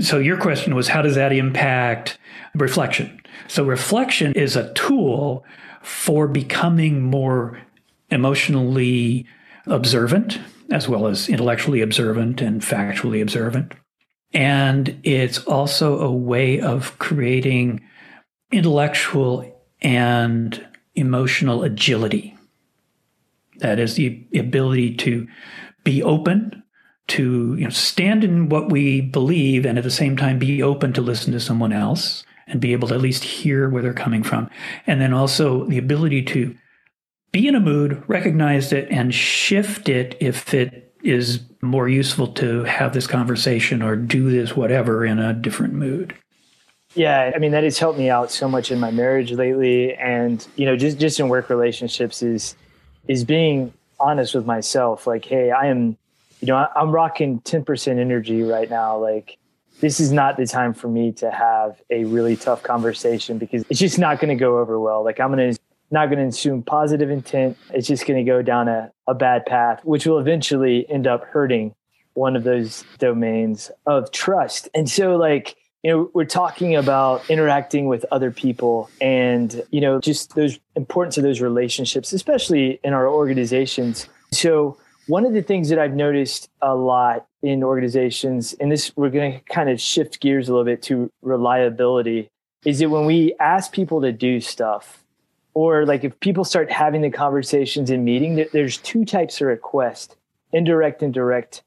So, 0.00 0.18
your 0.18 0.36
question 0.36 0.74
was 0.74 0.88
how 0.88 1.02
does 1.02 1.14
that 1.14 1.32
impact 1.32 2.18
reflection? 2.54 3.20
So, 3.48 3.64
reflection 3.64 4.32
is 4.32 4.56
a 4.56 4.72
tool 4.74 5.44
for 5.82 6.26
becoming 6.26 7.02
more 7.02 7.60
emotionally 8.10 9.26
observant, 9.66 10.38
as 10.70 10.88
well 10.88 11.06
as 11.06 11.28
intellectually 11.28 11.80
observant 11.80 12.40
and 12.40 12.60
factually 12.60 13.22
observant. 13.22 13.74
And 14.32 14.98
it's 15.04 15.38
also 15.44 16.00
a 16.00 16.12
way 16.12 16.60
of 16.60 16.98
creating 16.98 17.82
intellectual 18.50 19.62
and 19.80 20.66
emotional 20.96 21.62
agility. 21.62 22.36
That 23.58 23.78
is 23.78 23.94
the 23.94 24.26
ability 24.34 24.96
to 24.96 25.28
be 25.84 26.02
open, 26.02 26.63
to 27.06 27.54
you 27.56 27.64
know, 27.64 27.70
stand 27.70 28.24
in 28.24 28.48
what 28.48 28.70
we 28.70 29.00
believe, 29.00 29.66
and 29.66 29.78
at 29.78 29.84
the 29.84 29.90
same 29.90 30.16
time 30.16 30.38
be 30.38 30.62
open 30.62 30.92
to 30.94 31.00
listen 31.00 31.32
to 31.32 31.40
someone 31.40 31.72
else 31.72 32.24
and 32.46 32.60
be 32.60 32.72
able 32.72 32.88
to 32.88 32.94
at 32.94 33.00
least 33.00 33.24
hear 33.24 33.68
where 33.68 33.82
they're 33.82 33.92
coming 33.92 34.22
from. 34.22 34.50
And 34.86 35.00
then 35.00 35.12
also 35.12 35.64
the 35.66 35.78
ability 35.78 36.22
to 36.24 36.54
be 37.32 37.48
in 37.48 37.54
a 37.54 37.60
mood, 37.60 38.02
recognize 38.06 38.72
it, 38.72 38.88
and 38.90 39.14
shift 39.14 39.88
it 39.88 40.16
if 40.20 40.54
it 40.54 40.94
is 41.02 41.40
more 41.60 41.88
useful 41.88 42.28
to 42.28 42.64
have 42.64 42.92
this 42.94 43.06
conversation 43.06 43.82
or 43.82 43.96
do 43.96 44.30
this 44.30 44.56
whatever 44.56 45.04
in 45.04 45.18
a 45.18 45.34
different 45.34 45.74
mood. 45.74 46.14
Yeah, 46.94 47.32
I 47.34 47.38
mean 47.38 47.52
that 47.52 47.64
has 47.64 47.78
helped 47.78 47.98
me 47.98 48.08
out 48.08 48.30
so 48.30 48.48
much 48.48 48.70
in 48.70 48.78
my 48.78 48.90
marriage 48.90 49.32
lately, 49.32 49.94
and 49.94 50.46
you 50.56 50.64
know, 50.64 50.76
just 50.76 50.98
just 50.98 51.18
in 51.18 51.28
work 51.28 51.50
relationships 51.50 52.22
is 52.22 52.54
is 53.08 53.24
being 53.24 53.72
honest 53.98 54.34
with 54.34 54.46
myself. 54.46 55.06
Like, 55.06 55.24
hey, 55.24 55.50
I 55.50 55.66
am, 55.66 55.96
you 56.44 56.52
know, 56.52 56.68
I'm 56.76 56.90
rocking 56.90 57.40
ten 57.40 57.64
percent 57.64 57.98
energy 57.98 58.42
right 58.42 58.68
now. 58.68 58.98
Like, 58.98 59.38
this 59.80 59.98
is 59.98 60.12
not 60.12 60.36
the 60.36 60.46
time 60.46 60.74
for 60.74 60.88
me 60.88 61.10
to 61.12 61.30
have 61.30 61.80
a 61.88 62.04
really 62.04 62.36
tough 62.36 62.62
conversation 62.62 63.38
because 63.38 63.64
it's 63.70 63.80
just 63.80 63.98
not 63.98 64.20
going 64.20 64.28
to 64.28 64.38
go 64.38 64.58
over 64.58 64.78
well. 64.78 65.02
Like 65.02 65.20
I'm 65.20 65.34
going 65.34 65.54
to 65.54 65.60
not 65.90 66.10
going 66.10 66.18
to 66.18 66.26
assume 66.26 66.62
positive 66.62 67.10
intent. 67.10 67.56
It's 67.72 67.88
just 67.88 68.06
going 68.06 68.22
to 68.22 68.30
go 68.30 68.42
down 68.42 68.68
a, 68.68 68.92
a 69.06 69.14
bad 69.14 69.46
path, 69.46 69.82
which 69.84 70.06
will 70.06 70.18
eventually 70.18 70.88
end 70.90 71.06
up 71.06 71.24
hurting 71.24 71.74
one 72.12 72.36
of 72.36 72.44
those 72.44 72.84
domains 72.98 73.70
of 73.86 74.10
trust. 74.10 74.68
And 74.74 74.88
so 74.88 75.16
like, 75.16 75.56
you 75.82 75.90
know, 75.90 76.10
we're 76.12 76.24
talking 76.24 76.76
about 76.76 77.28
interacting 77.30 77.86
with 77.86 78.04
other 78.12 78.30
people 78.30 78.90
and, 79.00 79.62
you 79.70 79.80
know, 79.80 79.98
just 79.98 80.34
those 80.34 80.58
importance 80.76 81.16
of 81.16 81.24
those 81.24 81.40
relationships, 81.40 82.12
especially 82.12 82.80
in 82.84 82.92
our 82.92 83.08
organizations. 83.08 84.08
So 84.30 84.76
one 85.06 85.24
of 85.26 85.32
the 85.32 85.42
things 85.42 85.68
that 85.68 85.78
I've 85.78 85.94
noticed 85.94 86.48
a 86.62 86.74
lot 86.74 87.26
in 87.42 87.62
organizations, 87.62 88.54
and 88.54 88.72
this 88.72 88.92
we're 88.96 89.10
going 89.10 89.34
to 89.34 89.40
kind 89.40 89.68
of 89.68 89.80
shift 89.80 90.20
gears 90.20 90.48
a 90.48 90.52
little 90.52 90.64
bit 90.64 90.82
to 90.82 91.10
reliability, 91.22 92.30
is 92.64 92.78
that 92.78 92.88
when 92.88 93.04
we 93.04 93.34
ask 93.38 93.72
people 93.72 94.00
to 94.00 94.12
do 94.12 94.40
stuff, 94.40 95.04
or 95.52 95.84
like 95.84 96.04
if 96.04 96.18
people 96.20 96.44
start 96.44 96.70
having 96.70 97.02
the 97.02 97.10
conversations 97.10 97.90
in 97.90 98.04
meeting, 98.04 98.46
there's 98.52 98.78
two 98.78 99.04
types 99.04 99.40
of 99.40 99.46
request 99.46 100.16
indirect 100.52 101.02
and 101.02 101.12
direct 101.12 101.62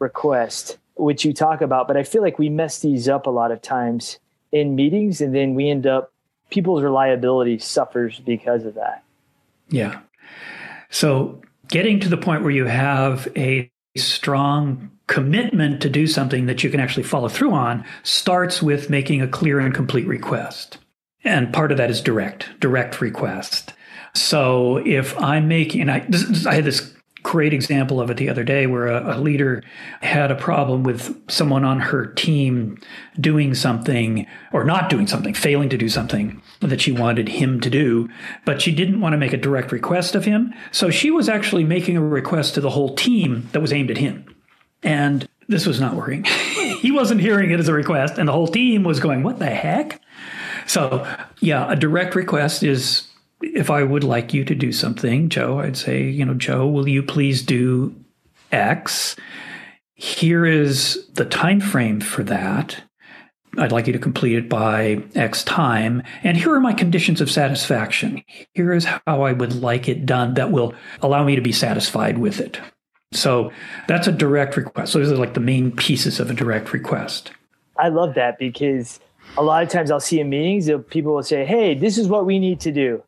request, 0.00 0.78
which 0.96 1.24
you 1.24 1.32
talk 1.32 1.60
about. 1.60 1.86
But 1.86 1.96
I 1.96 2.02
feel 2.02 2.22
like 2.22 2.38
we 2.38 2.48
mess 2.48 2.80
these 2.80 3.08
up 3.08 3.26
a 3.26 3.30
lot 3.30 3.52
of 3.52 3.62
times 3.62 4.18
in 4.50 4.74
meetings, 4.74 5.20
and 5.20 5.34
then 5.34 5.54
we 5.54 5.70
end 5.70 5.86
up 5.86 6.12
people's 6.50 6.82
reliability 6.82 7.58
suffers 7.58 8.20
because 8.20 8.64
of 8.64 8.74
that. 8.74 9.02
Yeah. 9.68 10.00
So 10.90 11.40
getting 11.72 11.98
to 11.98 12.08
the 12.10 12.18
point 12.18 12.42
where 12.42 12.50
you 12.50 12.66
have 12.66 13.26
a 13.34 13.72
strong 13.96 14.90
commitment 15.06 15.80
to 15.80 15.88
do 15.88 16.06
something 16.06 16.44
that 16.44 16.62
you 16.62 16.68
can 16.68 16.80
actually 16.80 17.02
follow 17.02 17.28
through 17.28 17.52
on 17.52 17.82
starts 18.02 18.62
with 18.62 18.90
making 18.90 19.22
a 19.22 19.26
clear 19.26 19.58
and 19.58 19.74
complete 19.74 20.06
request. 20.06 20.76
And 21.24 21.50
part 21.50 21.72
of 21.72 21.78
that 21.78 21.90
is 21.90 22.02
direct, 22.02 22.60
direct 22.60 23.00
request. 23.00 23.72
So 24.14 24.82
if 24.86 25.18
I'm 25.18 25.48
making, 25.48 25.88
I, 25.88 26.00
this, 26.00 26.44
I 26.46 26.54
had 26.56 26.64
this 26.64 26.91
great 27.22 27.52
example 27.52 28.00
of 28.00 28.10
it 28.10 28.16
the 28.16 28.28
other 28.28 28.44
day 28.44 28.66
where 28.66 28.88
a, 28.88 29.16
a, 29.16 29.18
leader 29.18 29.62
had 30.00 30.30
a 30.30 30.34
problem 30.34 30.82
with 30.82 31.16
someone 31.30 31.64
on 31.64 31.80
her 31.80 32.06
team 32.06 32.78
doing 33.20 33.54
something 33.54 34.26
or 34.52 34.64
not 34.64 34.88
doing 34.88 35.06
something, 35.06 35.34
failing 35.34 35.68
to 35.68 35.78
do 35.78 35.88
something 35.88 36.42
that 36.60 36.80
she 36.80 36.92
wanted 36.92 37.28
him 37.28 37.60
to 37.60 37.70
do, 37.70 38.08
but 38.44 38.60
she 38.60 38.74
didn't 38.74 39.00
want 39.00 39.12
to 39.12 39.18
make 39.18 39.32
a 39.32 39.36
direct 39.36 39.72
request 39.72 40.14
of 40.14 40.24
him. 40.24 40.52
So 40.72 40.90
she 40.90 41.10
was 41.10 41.28
actually 41.28 41.64
making 41.64 41.96
a 41.96 42.02
request 42.02 42.54
to 42.54 42.60
the 42.60 42.70
whole 42.70 42.94
team 42.94 43.48
that 43.52 43.60
was 43.60 43.72
aimed 43.72 43.90
at 43.90 43.98
him. 43.98 44.24
And 44.82 45.28
this 45.48 45.66
was 45.66 45.80
not 45.80 45.94
working. 45.94 46.24
he 46.80 46.90
wasn't 46.90 47.20
hearing 47.20 47.50
it 47.50 47.60
as 47.60 47.68
a 47.68 47.72
request, 47.72 48.18
and 48.18 48.28
the 48.28 48.32
whole 48.32 48.48
team 48.48 48.84
was 48.84 49.00
going, 49.00 49.22
What 49.22 49.38
the 49.38 49.46
heck? 49.46 50.00
So, 50.66 51.06
yeah, 51.40 51.70
a 51.70 51.76
direct 51.76 52.14
request 52.14 52.62
is 52.62 53.08
if 53.42 53.70
I 53.70 53.82
would 53.82 54.04
like 54.04 54.32
you 54.32 54.44
to 54.44 54.54
do 54.54 54.72
something, 54.72 55.28
Joe, 55.28 55.60
I'd 55.60 55.76
say, 55.76 56.02
you 56.02 56.24
know, 56.24 56.34
Joe, 56.34 56.66
will 56.66 56.88
you 56.88 57.02
please 57.02 57.42
do 57.42 57.94
X? 58.50 59.16
Here 59.94 60.46
is 60.46 61.06
the 61.14 61.24
time 61.24 61.60
frame 61.60 62.00
for 62.00 62.22
that. 62.24 62.82
I'd 63.58 63.72
like 63.72 63.86
you 63.86 63.92
to 63.92 63.98
complete 63.98 64.36
it 64.36 64.48
by 64.48 65.02
X 65.14 65.44
time. 65.44 66.02
And 66.22 66.36
here 66.36 66.54
are 66.54 66.60
my 66.60 66.72
conditions 66.72 67.20
of 67.20 67.30
satisfaction. 67.30 68.22
Here 68.54 68.72
is 68.72 68.86
how 68.86 69.22
I 69.22 69.32
would 69.32 69.54
like 69.54 69.88
it 69.88 70.06
done 70.06 70.34
that 70.34 70.50
will 70.50 70.74
allow 71.02 71.22
me 71.24 71.36
to 71.36 71.42
be 71.42 71.52
satisfied 71.52 72.18
with 72.18 72.40
it. 72.40 72.58
So 73.12 73.52
that's 73.88 74.06
a 74.06 74.12
direct 74.12 74.56
request. 74.56 74.92
So 74.92 74.98
those 74.98 75.12
are 75.12 75.16
like 75.16 75.34
the 75.34 75.40
main 75.40 75.70
pieces 75.70 76.18
of 76.18 76.30
a 76.30 76.34
direct 76.34 76.72
request. 76.72 77.30
I 77.76 77.88
love 77.88 78.14
that 78.14 78.38
because 78.38 79.00
a 79.36 79.42
lot 79.42 79.62
of 79.62 79.68
times 79.68 79.90
I'll 79.90 80.00
see 80.00 80.20
in 80.20 80.30
meetings, 80.30 80.70
people 80.88 81.14
will 81.14 81.22
say, 81.22 81.44
Hey, 81.44 81.74
this 81.74 81.98
is 81.98 82.08
what 82.08 82.24
we 82.24 82.38
need 82.38 82.60
to 82.60 82.72
do. 82.72 83.02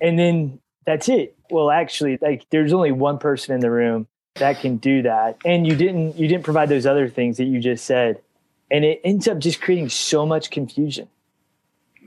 And 0.00 0.18
then 0.18 0.60
that's 0.84 1.08
it. 1.08 1.36
Well, 1.50 1.70
actually, 1.70 2.18
like 2.20 2.46
there's 2.50 2.72
only 2.72 2.92
one 2.92 3.18
person 3.18 3.54
in 3.54 3.60
the 3.60 3.70
room 3.70 4.06
that 4.34 4.60
can 4.60 4.76
do 4.76 5.02
that. 5.02 5.38
And 5.44 5.66
you 5.66 5.74
didn't, 5.74 6.16
you 6.16 6.28
didn't 6.28 6.44
provide 6.44 6.68
those 6.68 6.86
other 6.86 7.08
things 7.08 7.38
that 7.38 7.44
you 7.44 7.60
just 7.60 7.84
said 7.84 8.20
and 8.70 8.84
it 8.84 9.00
ends 9.04 9.28
up 9.28 9.38
just 9.38 9.60
creating 9.60 9.88
so 9.88 10.26
much 10.26 10.50
confusion. 10.50 11.08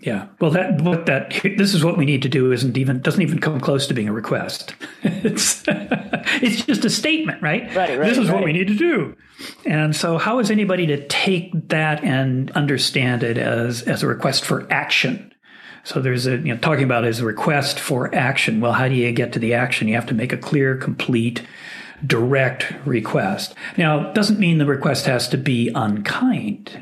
Yeah. 0.01 0.27
Well, 0.39 0.51
that 0.51 0.81
what 0.81 1.07
that 1.07 1.41
this 1.57 1.73
is 1.73 1.83
what 1.83 1.97
we 1.97 2.05
need 2.05 2.21
to 2.21 2.29
do 2.29 2.53
isn't 2.53 2.77
even 2.77 3.01
doesn't 3.01 3.21
even 3.21 3.39
come 3.39 3.59
close 3.59 3.85
to 3.87 3.93
being 3.93 4.07
a 4.07 4.13
request. 4.13 4.73
it's 5.03 5.63
it's 5.67 6.65
just 6.65 6.85
a 6.85 6.89
statement, 6.89 7.41
right? 7.41 7.63
Right. 7.75 7.99
right 7.99 8.07
this 8.07 8.17
is 8.17 8.29
right. 8.29 8.35
what 8.35 8.45
we 8.45 8.53
need 8.53 8.67
to 8.67 8.75
do. 8.75 9.15
And 9.65 9.93
so, 9.93 10.17
how 10.17 10.39
is 10.39 10.51
anybody 10.51 10.87
to 10.87 11.05
take 11.07 11.51
that 11.67 12.01
and 12.01 12.49
understand 12.51 13.23
it 13.23 13.37
as 13.37 13.81
as 13.81 14.01
a 14.01 14.07
request 14.07 14.45
for 14.45 14.71
action? 14.71 15.28
So 15.83 16.01
there's 16.01 16.27
a 16.27 16.37
you 16.37 16.53
know 16.53 16.57
talking 16.57 16.83
about 16.83 17.05
as 17.05 17.19
a 17.19 17.25
request 17.25 17.79
for 17.79 18.13
action. 18.13 18.61
Well, 18.61 18.73
how 18.73 18.87
do 18.87 18.95
you 18.95 19.11
get 19.11 19.33
to 19.33 19.39
the 19.39 19.53
action? 19.53 19.87
You 19.87 19.95
have 19.95 20.07
to 20.07 20.13
make 20.13 20.33
a 20.33 20.37
clear, 20.37 20.75
complete 20.75 21.43
direct 22.05 22.73
request. 22.85 23.55
Now, 23.77 24.11
doesn't 24.13 24.39
mean 24.39 24.57
the 24.57 24.65
request 24.65 25.05
has 25.05 25.27
to 25.29 25.37
be 25.37 25.69
unkind. 25.75 26.81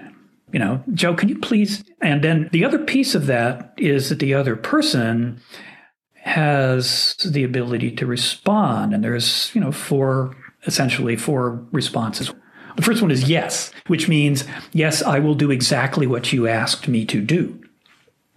You 0.51 0.59
know, 0.59 0.83
Joe, 0.93 1.13
can 1.13 1.29
you 1.29 1.37
please? 1.39 1.83
And 2.01 2.23
then 2.23 2.49
the 2.51 2.63
other 2.63 2.79
piece 2.79 3.15
of 3.15 3.25
that 3.27 3.73
is 3.77 4.09
that 4.09 4.19
the 4.19 4.33
other 4.33 4.55
person 4.55 5.41
has 6.15 7.15
the 7.25 7.43
ability 7.43 7.91
to 7.91 8.05
respond. 8.05 8.93
And 8.93 9.03
there's, 9.03 9.53
you 9.53 9.61
know, 9.61 9.71
four, 9.71 10.35
essentially 10.65 11.15
four 11.15 11.65
responses. 11.71 12.31
The 12.75 12.81
first 12.81 13.01
one 13.01 13.11
is 13.11 13.27
yes, 13.27 13.71
which 13.87 14.07
means, 14.07 14.45
yes, 14.71 15.01
I 15.01 15.19
will 15.19 15.35
do 15.35 15.51
exactly 15.51 16.05
what 16.05 16.31
you 16.31 16.47
asked 16.47 16.87
me 16.87 17.05
to 17.05 17.21
do 17.21 17.66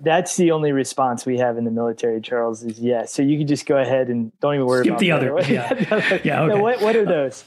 that's 0.01 0.37
the 0.37 0.51
only 0.51 0.73
response 0.73 1.27
we 1.27 1.39
have 1.39 1.59
in 1.59 1.65
the 1.65 1.71
military, 1.71 2.21
Charles, 2.21 2.63
is 2.63 2.79
yes. 2.79 3.13
So 3.13 3.23
you 3.23 3.39
can 3.39 3.47
just 3.47 3.67
go 3.67 3.77
ahead 3.77 4.09
and 4.09 4.33
don't 4.41 4.55
even 4.55 4.67
worry 4.67 4.85
Skip 4.85 4.93
about 4.93 5.01
the 5.01 5.13
other. 5.13 5.41
Yeah. 5.51 6.19
yeah. 6.25 6.43
Okay. 6.43 6.61
what, 6.61 6.81
what 6.81 6.97
are 6.97 7.07
uh, 7.07 7.11
those? 7.11 7.45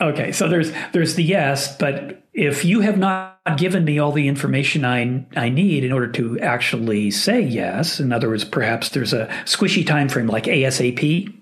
Okay. 0.00 0.32
So 0.32 0.48
there's 0.48 0.72
there's 0.92 1.14
the 1.14 1.24
yes, 1.24 1.76
but 1.76 2.22
if 2.34 2.64
you 2.64 2.80
have 2.80 2.98
not 2.98 3.38
given 3.56 3.84
me 3.84 3.98
all 3.98 4.12
the 4.12 4.28
information 4.28 4.84
I 4.84 5.24
I 5.36 5.48
need 5.48 5.84
in 5.84 5.92
order 5.92 6.08
to 6.12 6.38
actually 6.40 7.10
say 7.10 7.40
yes, 7.40 7.98
in 7.98 8.12
other 8.12 8.28
words, 8.28 8.44
perhaps 8.44 8.90
there's 8.90 9.12
a 9.12 9.26
squishy 9.44 9.86
time 9.86 10.08
frame 10.08 10.26
like 10.26 10.44
ASAP 10.44 11.32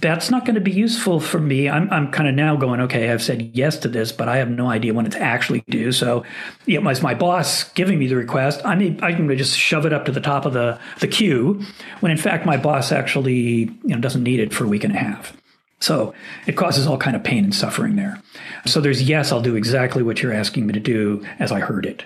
that's 0.00 0.30
not 0.30 0.44
going 0.44 0.54
to 0.54 0.60
be 0.60 0.72
useful 0.72 1.20
for 1.20 1.38
me. 1.38 1.68
I'm, 1.68 1.90
I'm 1.92 2.10
kind 2.10 2.28
of 2.28 2.34
now 2.34 2.56
going, 2.56 2.80
okay, 2.80 3.10
I've 3.10 3.22
said 3.22 3.50
yes 3.54 3.76
to 3.78 3.88
this, 3.88 4.12
but 4.12 4.28
I 4.28 4.36
have 4.38 4.50
no 4.50 4.68
idea 4.68 4.94
when 4.94 5.06
it's 5.06 5.16
actually 5.16 5.64
due. 5.68 5.92
So, 5.92 6.24
yeah, 6.66 6.80
as 6.88 7.02
my 7.02 7.14
boss 7.14 7.64
giving 7.72 7.98
me 7.98 8.06
the 8.06 8.16
request, 8.16 8.60
I 8.64 8.74
mean, 8.74 8.98
I 9.02 9.12
can 9.12 9.34
just 9.36 9.58
shove 9.58 9.86
it 9.86 9.92
up 9.92 10.04
to 10.06 10.12
the 10.12 10.20
top 10.20 10.44
of 10.44 10.52
the, 10.52 10.78
the 11.00 11.08
queue 11.08 11.62
when 12.00 12.12
in 12.12 12.18
fact 12.18 12.46
my 12.46 12.56
boss 12.56 12.92
actually 12.92 13.34
you 13.34 13.78
know, 13.84 13.98
doesn't 13.98 14.22
need 14.22 14.40
it 14.40 14.52
for 14.52 14.64
a 14.64 14.68
week 14.68 14.84
and 14.84 14.94
a 14.94 14.98
half. 14.98 15.36
So 15.80 16.14
it 16.46 16.56
causes 16.56 16.86
all 16.86 16.98
kind 16.98 17.16
of 17.16 17.22
pain 17.22 17.44
and 17.44 17.54
suffering 17.54 17.96
there. 17.96 18.20
So 18.64 18.80
there's 18.80 19.02
yes, 19.02 19.30
I'll 19.30 19.42
do 19.42 19.56
exactly 19.56 20.02
what 20.02 20.22
you're 20.22 20.32
asking 20.32 20.66
me 20.66 20.72
to 20.72 20.80
do 20.80 21.24
as 21.38 21.52
I 21.52 21.60
heard 21.60 21.86
it. 21.86 22.04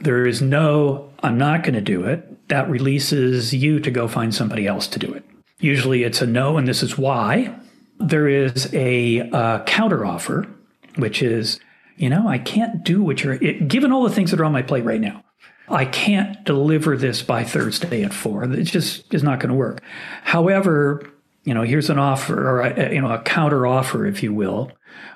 There 0.00 0.26
is 0.26 0.42
no, 0.42 1.12
I'm 1.22 1.38
not 1.38 1.62
going 1.62 1.74
to 1.74 1.80
do 1.80 2.04
it. 2.04 2.48
That 2.48 2.68
releases 2.68 3.54
you 3.54 3.80
to 3.80 3.90
go 3.90 4.08
find 4.08 4.34
somebody 4.34 4.66
else 4.66 4.86
to 4.88 4.98
do 4.98 5.12
it. 5.12 5.24
Usually 5.64 6.02
it's 6.02 6.20
a 6.20 6.26
no, 6.26 6.58
and 6.58 6.68
this 6.68 6.82
is 6.82 6.98
why. 6.98 7.58
There 7.98 8.28
is 8.28 8.68
a 8.74 9.22
uh, 9.22 9.64
counteroffer, 9.64 10.52
which 10.96 11.22
is, 11.22 11.58
you 11.96 12.10
know, 12.10 12.28
I 12.28 12.36
can't 12.36 12.84
do 12.84 13.02
what 13.02 13.24
you're, 13.24 13.42
it, 13.42 13.66
given 13.66 13.90
all 13.90 14.02
the 14.02 14.14
things 14.14 14.30
that 14.30 14.40
are 14.40 14.44
on 14.44 14.52
my 14.52 14.60
plate 14.60 14.84
right 14.84 15.00
now, 15.00 15.24
I 15.68 15.86
can't 15.86 16.44
deliver 16.44 16.98
this 16.98 17.22
by 17.22 17.44
Thursday 17.44 18.02
at 18.02 18.12
four. 18.12 18.44
It 18.44 18.64
just 18.64 19.14
is 19.14 19.22
not 19.22 19.40
going 19.40 19.48
to 19.48 19.54
work. 19.54 19.82
However, 20.22 21.10
you 21.44 21.54
know, 21.54 21.62
here's 21.62 21.88
an 21.88 21.98
offer 21.98 22.46
or 22.46 22.60
a, 22.60 22.92
you 22.92 23.00
know 23.00 23.10
a 23.10 23.22
counter 23.22 23.66
offer, 23.66 24.04
if 24.04 24.22
you 24.22 24.34
will, 24.34 24.70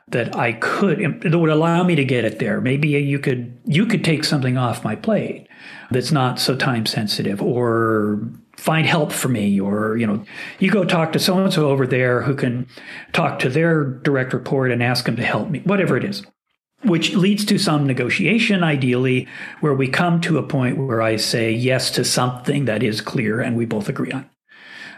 that 0.08 0.34
I 0.34 0.52
could 0.52 1.20
that 1.20 1.38
would 1.38 1.50
allow 1.50 1.82
me 1.82 1.94
to 1.94 2.04
get 2.04 2.24
it 2.24 2.38
there. 2.38 2.62
Maybe 2.62 2.88
you 2.88 3.18
could 3.18 3.60
you 3.66 3.84
could 3.84 4.02
take 4.02 4.24
something 4.24 4.56
off 4.56 4.82
my 4.82 4.96
plate 4.96 5.46
that's 5.90 6.12
not 6.12 6.38
so 6.38 6.56
time 6.56 6.86
sensitive, 6.86 7.42
or 7.42 8.22
find 8.58 8.88
help 8.88 9.12
for 9.12 9.28
me 9.28 9.60
or 9.60 9.96
you 9.96 10.06
know 10.06 10.24
you 10.58 10.68
go 10.68 10.84
talk 10.84 11.12
to 11.12 11.18
so 11.18 11.38
and 11.38 11.52
so 11.52 11.68
over 11.68 11.86
there 11.86 12.22
who 12.22 12.34
can 12.34 12.66
talk 13.12 13.38
to 13.38 13.48
their 13.48 13.84
direct 13.84 14.32
report 14.32 14.72
and 14.72 14.82
ask 14.82 15.04
them 15.04 15.14
to 15.14 15.22
help 15.22 15.48
me 15.48 15.60
whatever 15.60 15.96
it 15.96 16.02
is 16.02 16.26
which 16.82 17.14
leads 17.14 17.44
to 17.44 17.56
some 17.56 17.86
negotiation 17.86 18.64
ideally 18.64 19.28
where 19.60 19.74
we 19.74 19.86
come 19.86 20.20
to 20.20 20.38
a 20.38 20.42
point 20.42 20.76
where 20.76 21.00
i 21.00 21.14
say 21.14 21.52
yes 21.52 21.92
to 21.92 22.04
something 22.04 22.64
that 22.64 22.82
is 22.82 23.00
clear 23.00 23.40
and 23.40 23.56
we 23.56 23.64
both 23.64 23.88
agree 23.88 24.10
on. 24.10 24.28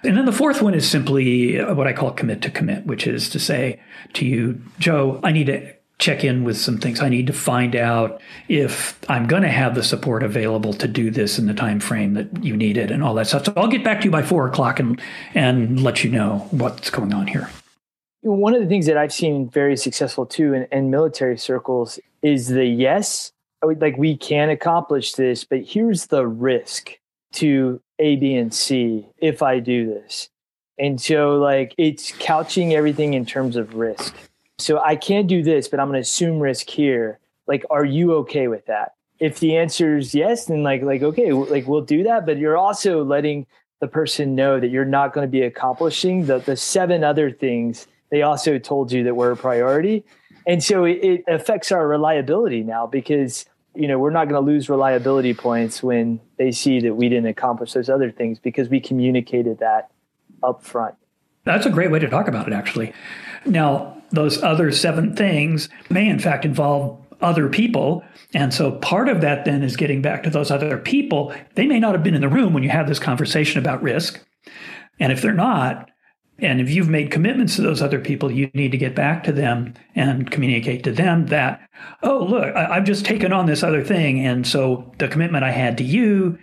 And 0.02 0.16
then 0.16 0.24
the 0.24 0.32
fourth 0.32 0.62
one 0.62 0.72
is 0.72 0.88
simply 0.88 1.62
what 1.62 1.86
i 1.86 1.92
call 1.92 2.12
commit 2.12 2.40
to 2.42 2.50
commit 2.50 2.86
which 2.86 3.06
is 3.06 3.28
to 3.28 3.38
say 3.38 3.78
to 4.14 4.24
you 4.24 4.62
joe 4.78 5.20
i 5.22 5.32
need 5.32 5.46
to 5.48 5.74
check 6.00 6.24
in 6.24 6.44
with 6.44 6.56
some 6.56 6.78
things. 6.78 7.00
I 7.00 7.08
need 7.08 7.26
to 7.28 7.32
find 7.32 7.76
out 7.76 8.20
if 8.48 8.98
I'm 9.08 9.26
going 9.26 9.42
to 9.42 9.48
have 9.48 9.74
the 9.74 9.82
support 9.82 10.22
available 10.22 10.72
to 10.74 10.88
do 10.88 11.10
this 11.10 11.38
in 11.38 11.46
the 11.46 11.54
time 11.54 11.78
frame 11.78 12.14
that 12.14 12.42
you 12.42 12.56
need 12.56 12.76
it 12.76 12.90
and 12.90 13.04
all 13.04 13.14
that 13.14 13.26
stuff. 13.26 13.44
So 13.44 13.52
I'll 13.56 13.68
get 13.68 13.84
back 13.84 14.00
to 14.00 14.06
you 14.06 14.10
by 14.10 14.22
four 14.22 14.48
o'clock 14.48 14.80
and 14.80 15.00
and 15.34 15.82
let 15.82 16.02
you 16.02 16.10
know 16.10 16.48
what's 16.50 16.90
going 16.90 17.12
on 17.12 17.26
here. 17.26 17.48
One 18.22 18.54
of 18.54 18.60
the 18.60 18.66
things 18.66 18.86
that 18.86 18.96
I've 18.96 19.12
seen 19.12 19.48
very 19.48 19.76
successful 19.76 20.26
too 20.26 20.54
in, 20.54 20.66
in 20.72 20.90
military 20.90 21.38
circles 21.38 21.98
is 22.22 22.48
the 22.48 22.66
yes, 22.66 23.32
like 23.62 23.96
we 23.96 24.16
can 24.16 24.50
accomplish 24.50 25.12
this, 25.12 25.44
but 25.44 25.60
here's 25.60 26.06
the 26.06 26.26
risk 26.26 26.98
to 27.32 27.80
A, 27.98 28.16
B, 28.16 28.34
and 28.34 28.52
C 28.52 29.06
if 29.18 29.42
I 29.42 29.60
do 29.60 29.86
this. 29.86 30.28
And 30.78 30.98
so, 30.98 31.36
like, 31.36 31.74
it's 31.76 32.10
couching 32.18 32.72
everything 32.72 33.12
in 33.12 33.26
terms 33.26 33.56
of 33.56 33.74
risk 33.74 34.14
so 34.60 34.80
I 34.80 34.96
can't 34.96 35.26
do 35.26 35.42
this, 35.42 35.68
but 35.68 35.80
I'm 35.80 35.88
going 35.88 35.96
to 35.96 36.00
assume 36.00 36.40
risk 36.40 36.68
here. 36.68 37.18
Like, 37.46 37.64
are 37.70 37.84
you 37.84 38.14
okay 38.16 38.48
with 38.48 38.66
that? 38.66 38.94
If 39.18 39.40
the 39.40 39.56
answer 39.56 39.98
is 39.98 40.14
yes, 40.14 40.46
then 40.46 40.62
like, 40.62 40.82
like, 40.82 41.02
okay, 41.02 41.32
like 41.32 41.66
we'll 41.66 41.82
do 41.82 42.02
that. 42.04 42.26
But 42.26 42.38
you're 42.38 42.56
also 42.56 43.04
letting 43.04 43.46
the 43.80 43.88
person 43.88 44.34
know 44.34 44.60
that 44.60 44.68
you're 44.68 44.84
not 44.84 45.12
going 45.12 45.26
to 45.26 45.30
be 45.30 45.42
accomplishing 45.42 46.26
the, 46.26 46.38
the 46.38 46.56
seven 46.56 47.02
other 47.02 47.30
things 47.30 47.86
they 48.10 48.22
also 48.22 48.58
told 48.58 48.92
you 48.92 49.04
that 49.04 49.14
were 49.14 49.32
a 49.32 49.36
priority. 49.36 50.04
And 50.46 50.62
so 50.62 50.84
it, 50.84 50.98
it 51.02 51.24
affects 51.28 51.70
our 51.70 51.86
reliability 51.86 52.62
now 52.62 52.86
because, 52.86 53.44
you 53.74 53.86
know, 53.86 53.98
we're 53.98 54.10
not 54.10 54.28
going 54.28 54.42
to 54.42 54.50
lose 54.50 54.68
reliability 54.68 55.34
points 55.34 55.82
when 55.82 56.20
they 56.38 56.50
see 56.50 56.80
that 56.80 56.94
we 56.94 57.08
didn't 57.08 57.26
accomplish 57.26 57.72
those 57.72 57.88
other 57.88 58.10
things 58.10 58.38
because 58.38 58.68
we 58.68 58.80
communicated 58.80 59.58
that 59.58 59.90
up 60.42 60.62
front. 60.62 60.94
That's 61.44 61.66
a 61.66 61.70
great 61.70 61.90
way 61.90 61.98
to 61.98 62.08
talk 62.08 62.28
about 62.28 62.46
it, 62.48 62.52
actually. 62.52 62.92
Now, 63.46 63.99
those 64.10 64.42
other 64.42 64.72
seven 64.72 65.14
things 65.14 65.68
may, 65.88 66.08
in 66.08 66.18
fact, 66.18 66.44
involve 66.44 66.98
other 67.20 67.48
people. 67.48 68.02
And 68.34 68.52
so 68.52 68.72
part 68.72 69.08
of 69.08 69.20
that 69.20 69.44
then 69.44 69.62
is 69.62 69.76
getting 69.76 70.02
back 70.02 70.22
to 70.22 70.30
those 70.30 70.50
other 70.50 70.78
people. 70.78 71.34
They 71.54 71.66
may 71.66 71.78
not 71.78 71.94
have 71.94 72.02
been 72.02 72.14
in 72.14 72.20
the 72.20 72.28
room 72.28 72.52
when 72.52 72.62
you 72.62 72.70
have 72.70 72.88
this 72.88 72.98
conversation 72.98 73.58
about 73.58 73.82
risk. 73.82 74.24
And 74.98 75.12
if 75.12 75.22
they're 75.22 75.32
not, 75.32 75.90
and 76.38 76.60
if 76.60 76.70
you've 76.70 76.88
made 76.88 77.10
commitments 77.10 77.56
to 77.56 77.62
those 77.62 77.82
other 77.82 78.00
people, 78.00 78.30
you 78.30 78.50
need 78.54 78.72
to 78.72 78.78
get 78.78 78.94
back 78.94 79.24
to 79.24 79.32
them 79.32 79.74
and 79.94 80.30
communicate 80.30 80.84
to 80.84 80.92
them 80.92 81.26
that, 81.26 81.68
oh, 82.02 82.24
look, 82.24 82.54
I, 82.54 82.74
have 82.74 82.84
just 82.84 83.04
taken 83.04 83.32
on 83.32 83.46
this 83.46 83.62
other 83.62 83.84
thing. 83.84 84.24
And 84.24 84.46
so 84.46 84.92
the 84.98 85.08
commitment 85.08 85.44
I 85.44 85.50
had 85.50 85.76
to 85.78 85.84
you, 85.84 86.38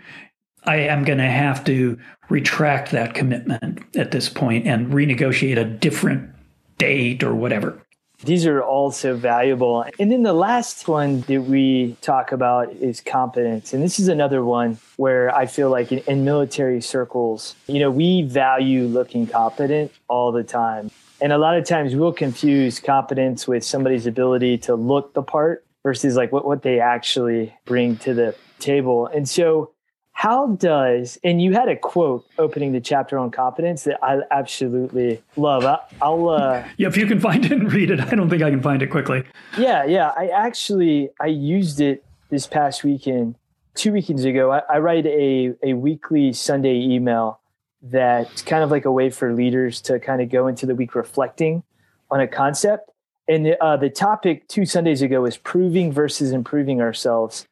I 0.66 0.78
am 0.78 1.04
going 1.04 1.18
to 1.18 1.26
have 1.26 1.64
to 1.66 1.98
retract 2.30 2.92
that 2.92 3.16
commitment 3.16 3.80
at 3.96 4.12
this 4.12 4.30
point 4.30 4.68
and 4.68 4.92
renegotiate 4.92 5.58
a 5.58 5.66
different 5.66 6.30
date 6.78 7.24
or 7.24 7.34
whatever. 7.36 7.82
These 8.24 8.48
are 8.48 8.64
all 8.64 8.92
so 8.92 9.16
valuable. 9.16 9.86
And 10.00 10.12
then 10.12 10.24
the 10.24 10.34
last 10.34 10.88
one 10.88 11.22
that 11.22 11.44
we 11.44 11.96
talk 12.02 12.32
about 12.32 12.74
is 12.74 13.00
competence. 13.00 13.74
And 13.74 13.84
this 13.84 14.00
is 14.00 14.08
another 14.08 14.44
one 14.44 14.80
where 14.96 15.34
I 15.36 15.46
feel 15.46 15.70
like 15.70 15.92
in, 15.92 16.00
in, 16.00 16.26
military 16.26 16.82
circles, 16.82 17.56
you 17.68 17.80
know, 17.80 17.92
we 17.92 18.24
value 18.24 18.86
looking 18.86 19.28
competent 19.28 19.92
all 20.08 20.32
the 20.32 20.44
time. 20.44 20.90
And 21.22 21.32
a 21.32 21.38
lot 21.38 21.58
of 21.58 21.66
times 21.66 21.96
we'll 21.96 22.14
confuse 22.14 22.80
competence 22.80 23.48
with 23.48 23.64
somebody's 23.64 24.08
ability 24.08 24.58
to 24.60 24.74
look 24.74 25.14
the 25.14 25.22
part 25.22 25.64
versus 25.84 26.16
like 26.16 26.32
what, 26.32 26.44
what 26.44 26.64
they 26.64 26.80
actually 26.80 27.54
bring 27.66 27.98
to 27.98 28.16
the 28.16 28.36
table. 28.60 29.06
And 29.08 29.30
so 29.30 29.74
how 30.18 30.48
does 30.48 31.20
and 31.24 31.40
you 31.40 31.54
had 31.54 31.70
a 31.70 31.76
quote 31.76 32.28
opening 32.40 32.72
the 32.72 32.82
chapter 32.82 33.20
on 33.20 33.30
confidence 33.30 33.84
that 33.84 34.04
i 34.04 34.20
absolutely 34.32 35.22
love. 35.36 35.64
I, 35.64 36.10
will 36.10 36.30
uh 36.30 36.68
yeah 36.78 36.88
if 36.88 36.98
you 36.98 37.06
can 37.06 37.20
find 37.20 37.46
it 37.46 37.52
and 37.52 37.72
read 37.72 37.92
it. 37.92 38.00
I 38.00 38.16
don't 38.16 38.28
think 38.28 38.42
i 38.42 38.50
can 38.50 38.64
find 38.64 38.82
it 38.82 38.88
quickly. 38.88 39.24
Yeah 39.60 39.86
yeah. 39.86 40.14
I 40.18 40.30
actually 40.30 41.10
i 41.22 41.28
used 41.28 41.80
it 41.80 42.04
this 42.32 42.48
past 42.48 42.84
weekend 42.84 43.36
two 43.76 43.94
weekends 43.94 44.26
ago. 44.26 44.52
I, 44.52 44.62
I 44.68 44.80
write 44.80 45.06
a, 45.06 45.54
a 45.62 45.74
weekly 45.74 46.34
sunday 46.34 46.80
email 46.80 47.40
that's 47.84 48.42
kind 48.42 48.64
of 48.64 48.72
like 48.72 48.86
a 48.86 48.92
way 48.92 49.12
for 49.12 49.34
leaders 49.34 49.82
to 49.82 50.00
kind 50.00 50.20
of 50.20 50.30
go 50.30 50.48
into 50.48 50.66
the 50.66 50.74
week 50.74 50.96
reflecting 50.96 51.62
on 52.10 52.20
a 52.22 52.28
concept. 52.28 52.90
And 53.28 53.46
the, 53.46 53.64
uh, 53.64 53.78
the 53.78 53.92
topic 53.92 54.48
two 54.48 54.66
sundays 54.66 55.04
ago 55.04 55.22
was 55.22 55.38
proving 55.38 55.92
versus 55.92 56.32
improving 56.32 56.82
ourselves 56.82 57.46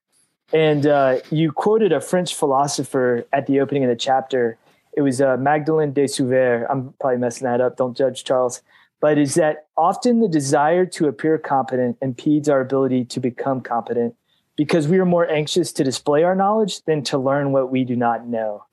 and 0.56 0.88
uh, 0.88 1.18
you 1.32 1.52
quoted 1.52 1.92
a 1.92 2.00
French 2.00 2.34
philosopher 2.34 3.28
at 3.34 3.46
the 3.46 3.60
opening 3.60 3.84
of 3.84 3.90
the 3.90 3.96
chapter. 3.98 4.58
It 4.94 5.02
was 5.02 5.20
uh, 5.20 5.36
Magdalene 5.36 5.92
de 5.92 6.06
Souvert. 6.06 6.66
I'm 6.70 6.94
probably 6.98 7.18
messing 7.18 7.44
that 7.44 7.60
up. 7.60 7.76
Don't 7.76 7.96
judge 7.96 8.24
Charles. 8.24 8.62
But 9.02 9.18
is 9.18 9.34
that 9.34 9.68
often 9.76 10.22
the 10.22 10.30
desire 10.30 10.86
to 10.86 11.10
appear 11.10 11.38
competent 11.38 11.98
impedes 12.02 12.48
our 12.48 12.62
ability 12.62 13.04
to 13.04 13.20
become 13.20 13.60
competent 13.60 14.16
because 14.56 14.88
we 14.88 14.98
are 14.98 15.06
more 15.06 15.30
anxious 15.30 15.74
to 15.74 15.84
display 15.84 16.24
our 16.24 16.36
knowledge 16.36 16.82
than 16.86 17.04
to 17.04 17.18
learn 17.18 17.52
what 17.52 17.70
we 17.70 17.84
do 17.84 17.98
not 17.98 18.26
know. 18.26 18.64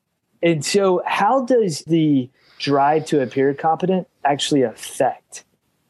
And 0.40 0.64
so, 0.64 1.02
how 1.04 1.44
does 1.44 1.80
the 1.80 2.30
drive 2.60 3.06
to 3.06 3.20
appear 3.22 3.54
competent 3.54 4.06
actually 4.24 4.62
affect 4.62 5.42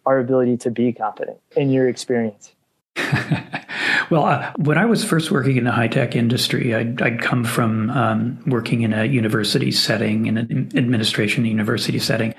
our 0.07 0.19
ability 0.19 0.57
to 0.59 0.71
be 0.71 0.95
competent 0.95 1.37
in 1.55 1.69
your 1.69 1.87
experience? 1.87 2.55
well, 4.11 4.25
uh, 4.25 4.53
when 4.57 4.79
I 4.79 4.85
was 4.85 5.05
first 5.05 5.31
working 5.31 5.57
in 5.57 5.65
the 5.65 5.73
high 5.73 5.89
tech 5.89 6.15
industry, 6.15 6.75
I'd, 6.75 7.01
I'd 7.01 7.21
come 7.21 7.45
from 7.45 7.91
um, 7.91 8.43
working 8.47 8.83
in 8.83 8.93
a 8.93 9.05
university 9.05 9.71
setting, 9.71 10.27
in 10.27 10.39
an 10.39 10.71
administration 10.77 11.45
university 11.45 11.99
setting. 11.99 12.35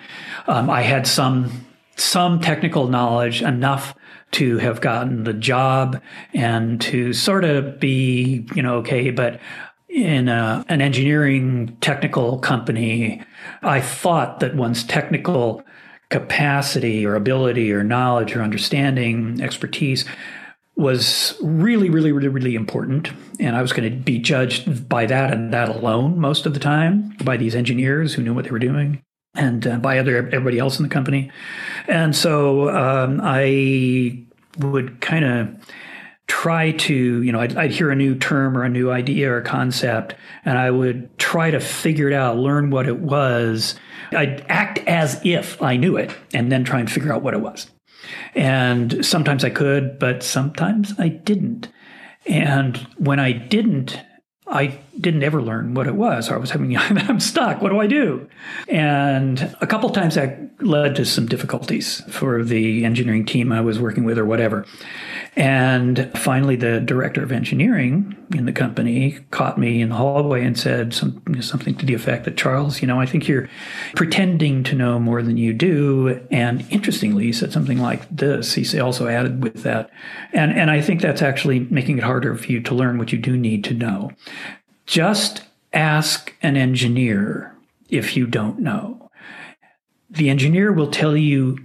Um, 0.47 0.69
I 0.69 0.81
had 0.81 1.07
some 1.07 1.65
some 1.95 2.39
technical 2.39 2.87
knowledge 2.87 3.43
enough 3.43 3.95
to 4.31 4.57
have 4.57 4.81
gotten 4.81 5.25
the 5.25 5.33
job 5.33 6.01
and 6.33 6.81
to 6.81 7.13
sort 7.13 7.45
of 7.45 7.79
be, 7.79 8.47
you 8.55 8.63
know, 8.63 8.77
okay, 8.77 9.11
but 9.11 9.39
in 9.89 10.27
a, 10.27 10.65
an 10.69 10.81
engineering 10.81 11.77
technical 11.81 12.39
company, 12.39 13.21
I 13.61 13.79
thought 13.79 14.39
that 14.39 14.55
one's 14.55 14.83
technical 14.83 15.63
capacity 16.09 17.05
or 17.05 17.13
ability 17.13 17.71
or 17.71 17.83
knowledge 17.83 18.35
or 18.35 18.41
understanding, 18.41 19.39
expertise 19.39 20.05
was 20.75 21.37
really, 21.41 21.89
really, 21.89 22.11
really, 22.11 22.27
really 22.27 22.55
important. 22.55 23.11
And 23.39 23.55
I 23.55 23.61
was 23.61 23.73
going 23.73 23.89
to 23.89 23.95
be 23.95 24.19
judged 24.19 24.89
by 24.89 25.05
that 25.05 25.31
and 25.31 25.53
that 25.53 25.69
alone 25.69 26.17
most 26.19 26.45
of 26.45 26.53
the 26.53 26.59
time 26.59 27.15
by 27.23 27.37
these 27.37 27.55
engineers 27.55 28.13
who 28.13 28.23
knew 28.23 28.33
what 28.33 28.45
they 28.45 28.51
were 28.51 28.59
doing 28.59 29.01
and 29.35 29.65
uh, 29.65 29.77
by 29.77 29.99
other 29.99 30.17
everybody 30.17 30.59
else 30.59 30.79
in 30.79 30.83
the 30.83 30.89
company. 30.89 31.31
And 31.87 32.15
so 32.15 32.69
um, 32.69 33.19
I 33.23 34.25
would 34.59 35.01
kind 35.01 35.25
of 35.25 35.73
try 36.27 36.71
to, 36.71 37.21
you 37.21 37.31
know, 37.31 37.39
I'd, 37.39 37.55
I'd, 37.57 37.71
hear 37.71 37.91
a 37.91 37.95
new 37.95 38.15
term 38.15 38.57
or 38.57 38.63
a 38.63 38.69
new 38.69 38.91
idea 38.91 39.31
or 39.31 39.41
concept, 39.41 40.15
and 40.45 40.57
I 40.57 40.71
would 40.71 41.17
try 41.17 41.51
to 41.51 41.59
figure 41.59 42.07
it 42.07 42.13
out, 42.13 42.37
learn 42.37 42.69
what 42.69 42.87
it 42.87 42.99
was. 42.99 43.75
I'd 44.11 44.45
act 44.47 44.79
as 44.87 45.19
if 45.25 45.61
I 45.61 45.75
knew 45.75 45.97
it, 45.97 46.11
and 46.33 46.51
then 46.51 46.63
try 46.63 46.79
and 46.79 46.89
figure 46.89 47.11
out 47.11 47.23
what 47.23 47.33
it 47.33 47.41
was. 47.41 47.69
And 48.35 49.05
sometimes 49.05 49.43
I 49.43 49.49
could, 49.49 49.99
but 49.99 50.23
sometimes 50.23 50.93
I 50.97 51.09
didn't. 51.09 51.69
And 52.25 52.77
when 52.97 53.19
I 53.19 53.31
didn't, 53.31 53.99
I 54.47 54.79
didn't 54.99 55.23
ever 55.23 55.41
learn 55.41 55.73
what 55.73 55.87
it 55.87 55.95
was. 55.95 56.29
I 56.29 56.37
was 56.37 56.51
having, 56.51 56.75
I'm 56.77 57.19
stuck. 57.19 57.61
What 57.61 57.69
do 57.69 57.79
I 57.79 57.87
do? 57.87 58.27
And 58.67 59.55
a 59.61 59.67
couple 59.67 59.89
times 59.89 60.15
that 60.15 60.39
led 60.61 60.95
to 60.95 61.05
some 61.05 61.25
difficulties 61.25 62.01
for 62.09 62.43
the 62.43 62.85
engineering 62.85 63.25
team 63.25 63.51
I 63.51 63.61
was 63.61 63.79
working 63.79 64.03
with 64.03 64.17
or 64.17 64.25
whatever. 64.25 64.65
And 65.35 66.11
finally, 66.15 66.55
the 66.55 66.79
director 66.79 67.23
of 67.23 67.31
engineering 67.31 68.15
in 68.35 68.45
the 68.45 68.51
company 68.51 69.19
caught 69.31 69.57
me 69.57 69.81
in 69.81 69.89
the 69.89 69.95
hallway 69.95 70.45
and 70.45 70.57
said 70.57 70.93
some, 70.93 71.23
something 71.41 71.75
to 71.75 71.85
the 71.85 71.95
effect 71.95 72.25
that, 72.25 72.37
Charles, 72.37 72.81
you 72.81 72.87
know, 72.87 73.01
I 73.01 73.07
think 73.07 73.27
you're 73.27 73.49
pretending 73.95 74.63
to 74.65 74.75
know 74.75 74.99
more 74.99 75.23
than 75.23 75.37
you 75.37 75.53
do. 75.53 76.23
And 76.29 76.65
interestingly, 76.69 77.25
he 77.25 77.33
said 77.33 77.51
something 77.51 77.79
like 77.79 78.07
this. 78.15 78.53
He 78.53 78.79
also 78.79 79.07
added 79.07 79.43
with 79.43 79.63
that. 79.63 79.89
And, 80.33 80.51
and 80.51 80.69
I 80.69 80.81
think 80.81 81.01
that's 81.01 81.23
actually 81.23 81.61
making 81.61 81.97
it 81.97 82.03
harder 82.03 82.35
for 82.35 82.51
you 82.51 82.61
to 82.61 82.75
learn 82.75 82.99
what 82.99 83.11
you 83.11 83.17
do 83.17 83.35
need 83.35 83.63
to 83.65 83.73
know. 83.73 84.11
Just 84.85 85.43
ask 85.71 86.33
an 86.41 86.57
engineer 86.57 87.55
if 87.89 88.15
you 88.17 88.27
don't 88.27 88.59
know. 88.59 89.09
The 90.09 90.29
engineer 90.29 90.71
will 90.71 90.91
tell 90.91 91.17
you 91.17 91.57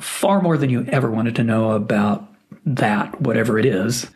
far 0.00 0.42
more 0.42 0.58
than 0.58 0.70
you 0.70 0.84
ever 0.88 1.10
wanted 1.10 1.36
to 1.36 1.44
know 1.44 1.72
about 1.72 2.26
that, 2.64 3.20
whatever 3.20 3.58
it 3.58 3.64
is, 3.64 4.10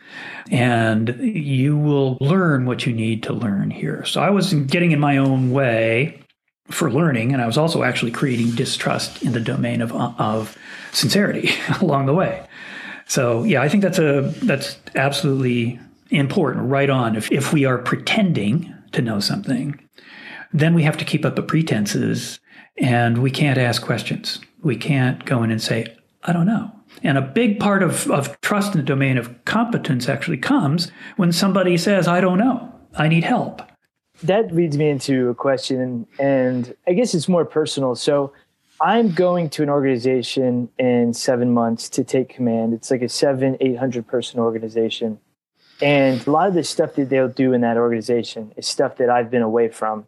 and 0.51 1.15
you 1.19 1.77
will 1.77 2.17
learn 2.19 2.65
what 2.65 2.85
you 2.85 2.93
need 2.93 3.23
to 3.23 3.33
learn 3.33 3.71
here. 3.71 4.05
So 4.05 4.21
I 4.21 4.29
was 4.29 4.53
getting 4.53 4.91
in 4.91 4.99
my 4.99 5.17
own 5.17 5.51
way 5.51 6.21
for 6.69 6.91
learning, 6.91 7.33
and 7.33 7.41
I 7.41 7.47
was 7.47 7.57
also 7.57 7.83
actually 7.83 8.11
creating 8.11 8.51
distrust 8.51 9.23
in 9.23 9.31
the 9.31 9.39
domain 9.39 9.81
of, 9.81 9.93
of 9.93 10.57
sincerity 10.91 11.51
along 11.81 12.05
the 12.05 12.13
way. 12.13 12.45
So 13.07 13.43
yeah, 13.43 13.61
I 13.61 13.69
think 13.69 13.83
that's 13.83 13.99
a 13.99 14.33
that's 14.43 14.77
absolutely 14.95 15.79
important, 16.11 16.69
right 16.69 16.89
on. 16.89 17.15
If 17.15 17.31
if 17.31 17.53
we 17.53 17.65
are 17.65 17.77
pretending 17.77 18.73
to 18.91 19.01
know 19.01 19.19
something, 19.19 19.79
then 20.53 20.73
we 20.73 20.83
have 20.83 20.97
to 20.97 21.05
keep 21.05 21.25
up 21.25 21.35
the 21.35 21.43
pretenses 21.43 22.39
and 22.77 23.19
we 23.19 23.31
can't 23.31 23.57
ask 23.57 23.81
questions. 23.81 24.39
We 24.61 24.75
can't 24.75 25.23
go 25.25 25.43
in 25.43 25.51
and 25.51 25.61
say, 25.61 25.95
I 26.23 26.33
don't 26.33 26.45
know. 26.45 26.71
And 27.03 27.17
a 27.17 27.21
big 27.21 27.59
part 27.59 27.83
of, 27.83 28.09
of 28.11 28.39
trust 28.41 28.73
in 28.73 28.81
the 28.81 28.85
domain 28.85 29.17
of 29.17 29.43
competence 29.45 30.09
actually 30.09 30.37
comes 30.37 30.91
when 31.15 31.31
somebody 31.31 31.77
says, 31.77 32.07
I 32.07 32.21
don't 32.21 32.37
know, 32.37 32.73
I 32.95 33.07
need 33.07 33.23
help. 33.23 33.61
That 34.23 34.53
leads 34.53 34.77
me 34.77 34.89
into 34.89 35.29
a 35.29 35.35
question, 35.35 36.05
and 36.19 36.75
I 36.87 36.93
guess 36.93 37.15
it's 37.15 37.27
more 37.27 37.45
personal. 37.45 37.95
So 37.95 38.33
I'm 38.79 39.13
going 39.13 39.49
to 39.51 39.63
an 39.63 39.69
organization 39.69 40.69
in 40.77 41.13
seven 41.13 41.51
months 41.51 41.89
to 41.89 42.03
take 42.03 42.29
command. 42.29 42.73
It's 42.73 42.91
like 42.91 43.01
a 43.01 43.09
seven, 43.09 43.57
800 43.59 44.05
person 44.05 44.39
organization. 44.39 45.19
And 45.81 46.25
a 46.25 46.31
lot 46.31 46.47
of 46.47 46.53
the 46.53 46.63
stuff 46.63 46.95
that 46.95 47.09
they'll 47.09 47.27
do 47.27 47.53
in 47.53 47.61
that 47.61 47.77
organization 47.77 48.53
is 48.55 48.67
stuff 48.67 48.97
that 48.97 49.09
I've 49.09 49.31
been 49.31 49.41
away 49.41 49.69
from 49.69 50.05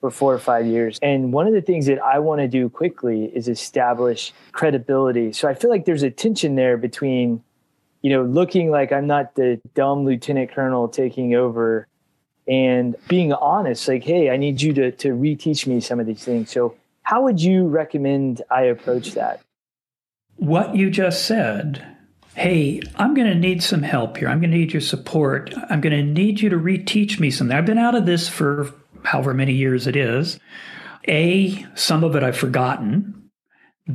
for 0.00 0.10
four 0.10 0.34
or 0.34 0.38
five 0.38 0.66
years. 0.66 0.98
And 1.00 1.32
one 1.32 1.46
of 1.46 1.52
the 1.52 1.62
things 1.62 1.86
that 1.86 2.02
I 2.02 2.18
want 2.18 2.40
to 2.40 2.48
do 2.48 2.68
quickly 2.68 3.26
is 3.26 3.46
establish 3.46 4.32
credibility. 4.50 5.32
So 5.32 5.48
I 5.48 5.54
feel 5.54 5.70
like 5.70 5.84
there's 5.84 6.02
a 6.02 6.10
tension 6.10 6.56
there 6.56 6.76
between, 6.76 7.42
you 8.02 8.10
know, 8.10 8.24
looking 8.24 8.70
like 8.70 8.90
I'm 8.90 9.06
not 9.06 9.36
the 9.36 9.60
dumb 9.74 10.04
lieutenant 10.04 10.50
colonel 10.50 10.88
taking 10.88 11.36
over 11.36 11.86
and 12.48 12.96
being 13.06 13.32
honest, 13.32 13.86
like, 13.86 14.02
hey, 14.02 14.30
I 14.30 14.36
need 14.36 14.60
you 14.60 14.72
to 14.74 14.90
to 14.90 15.10
reteach 15.10 15.68
me 15.68 15.80
some 15.80 16.00
of 16.00 16.06
these 16.06 16.24
things. 16.24 16.50
So 16.50 16.74
how 17.02 17.22
would 17.22 17.40
you 17.40 17.68
recommend 17.68 18.42
I 18.50 18.62
approach 18.62 19.12
that? 19.12 19.40
What 20.36 20.74
you 20.74 20.90
just 20.90 21.26
said 21.26 21.91
hey, 22.34 22.80
I'm 22.96 23.14
going 23.14 23.28
to 23.28 23.34
need 23.34 23.62
some 23.62 23.82
help 23.82 24.16
here. 24.16 24.28
I'm 24.28 24.40
going 24.40 24.50
to 24.50 24.56
need 24.56 24.72
your 24.72 24.80
support. 24.80 25.52
I'm 25.68 25.80
going 25.80 25.96
to 25.96 26.02
need 26.02 26.40
you 26.40 26.48
to 26.50 26.56
reteach 26.56 27.20
me 27.20 27.30
something. 27.30 27.56
I've 27.56 27.66
been 27.66 27.78
out 27.78 27.94
of 27.94 28.06
this 28.06 28.28
for 28.28 28.72
however 29.04 29.34
many 29.34 29.52
years 29.52 29.86
it 29.86 29.96
is. 29.96 30.38
A, 31.08 31.66
some 31.74 32.04
of 32.04 32.16
it 32.16 32.22
I've 32.22 32.36
forgotten. 32.36 33.30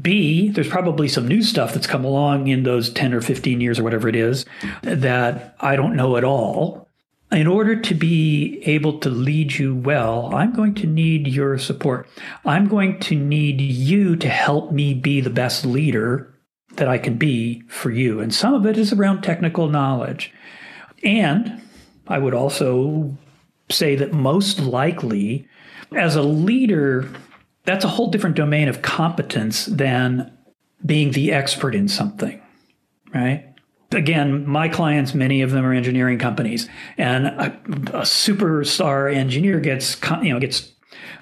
B, 0.02 0.50
there's 0.50 0.68
probably 0.68 1.08
some 1.08 1.28
new 1.28 1.42
stuff 1.42 1.74
that's 1.74 1.88
come 1.88 2.04
along 2.04 2.48
in 2.48 2.64
those 2.64 2.90
10 2.90 3.14
or 3.14 3.22
15 3.22 3.62
years 3.62 3.80
or 3.80 3.84
whatever 3.84 4.10
it 4.10 4.16
is 4.16 4.46
that 4.82 5.56
I 5.60 5.76
don't 5.76 5.96
know 5.96 6.18
at 6.18 6.26
all. 6.26 6.88
In 7.32 7.48
order 7.48 7.76
to 7.76 7.94
be 7.94 8.62
able 8.66 9.00
to 9.00 9.10
lead 9.10 9.58
you 9.58 9.76
well, 9.76 10.34
I'm 10.34 10.54
going 10.54 10.76
to 10.76 10.88
need 10.88 11.28
your 11.28 11.58
support. 11.58 12.08
I'm 12.46 12.68
going 12.68 13.00
to 13.02 13.16
need 13.16 13.60
you 13.60 14.16
to 14.18 14.30
help 14.30 14.72
me 14.72 14.94
be 14.94 15.20
the 15.20 15.30
best 15.30 15.66
leader 15.66 16.34
that 16.78 16.88
I 16.88 16.98
can 16.98 17.18
be 17.18 17.62
for 17.68 17.92
you. 17.92 18.20
And 18.20 18.34
some 18.34 18.54
of 18.54 18.66
it 18.66 18.78
is 18.78 18.94
around 18.94 19.22
technical 19.22 19.68
knowledge. 19.68 20.34
And 21.04 21.62
I 22.08 22.18
would 22.18 22.34
also 22.34 23.18
say 23.70 23.96
that 23.96 24.14
most 24.14 24.60
likely, 24.60 25.48
as 25.96 26.16
a 26.16 26.22
leader, 26.22 27.10
that's 27.66 27.86
a 27.86 27.90
whole 27.90 28.10
different 28.10 28.36
domain 28.36 28.68
of 28.68 28.82
competence 28.82 29.66
than 29.66 30.32
being 30.86 31.12
the 31.12 31.32
expert 31.32 31.76
in 31.76 31.88
something, 31.88 32.42
right? 33.14 33.44
Again, 33.92 34.48
my 34.48 34.68
clients, 34.70 35.14
many 35.14 35.42
of 35.42 35.52
them 35.52 35.66
are 35.66 35.74
engineering 35.74 36.20
companies, 36.20 36.70
and 36.98 37.28
a, 37.28 37.46
a 37.94 38.02
superstar 38.02 39.14
engineer 39.14 39.60
gets 39.62 39.98
you 40.22 40.34
know 40.34 40.40
gets 40.40 40.74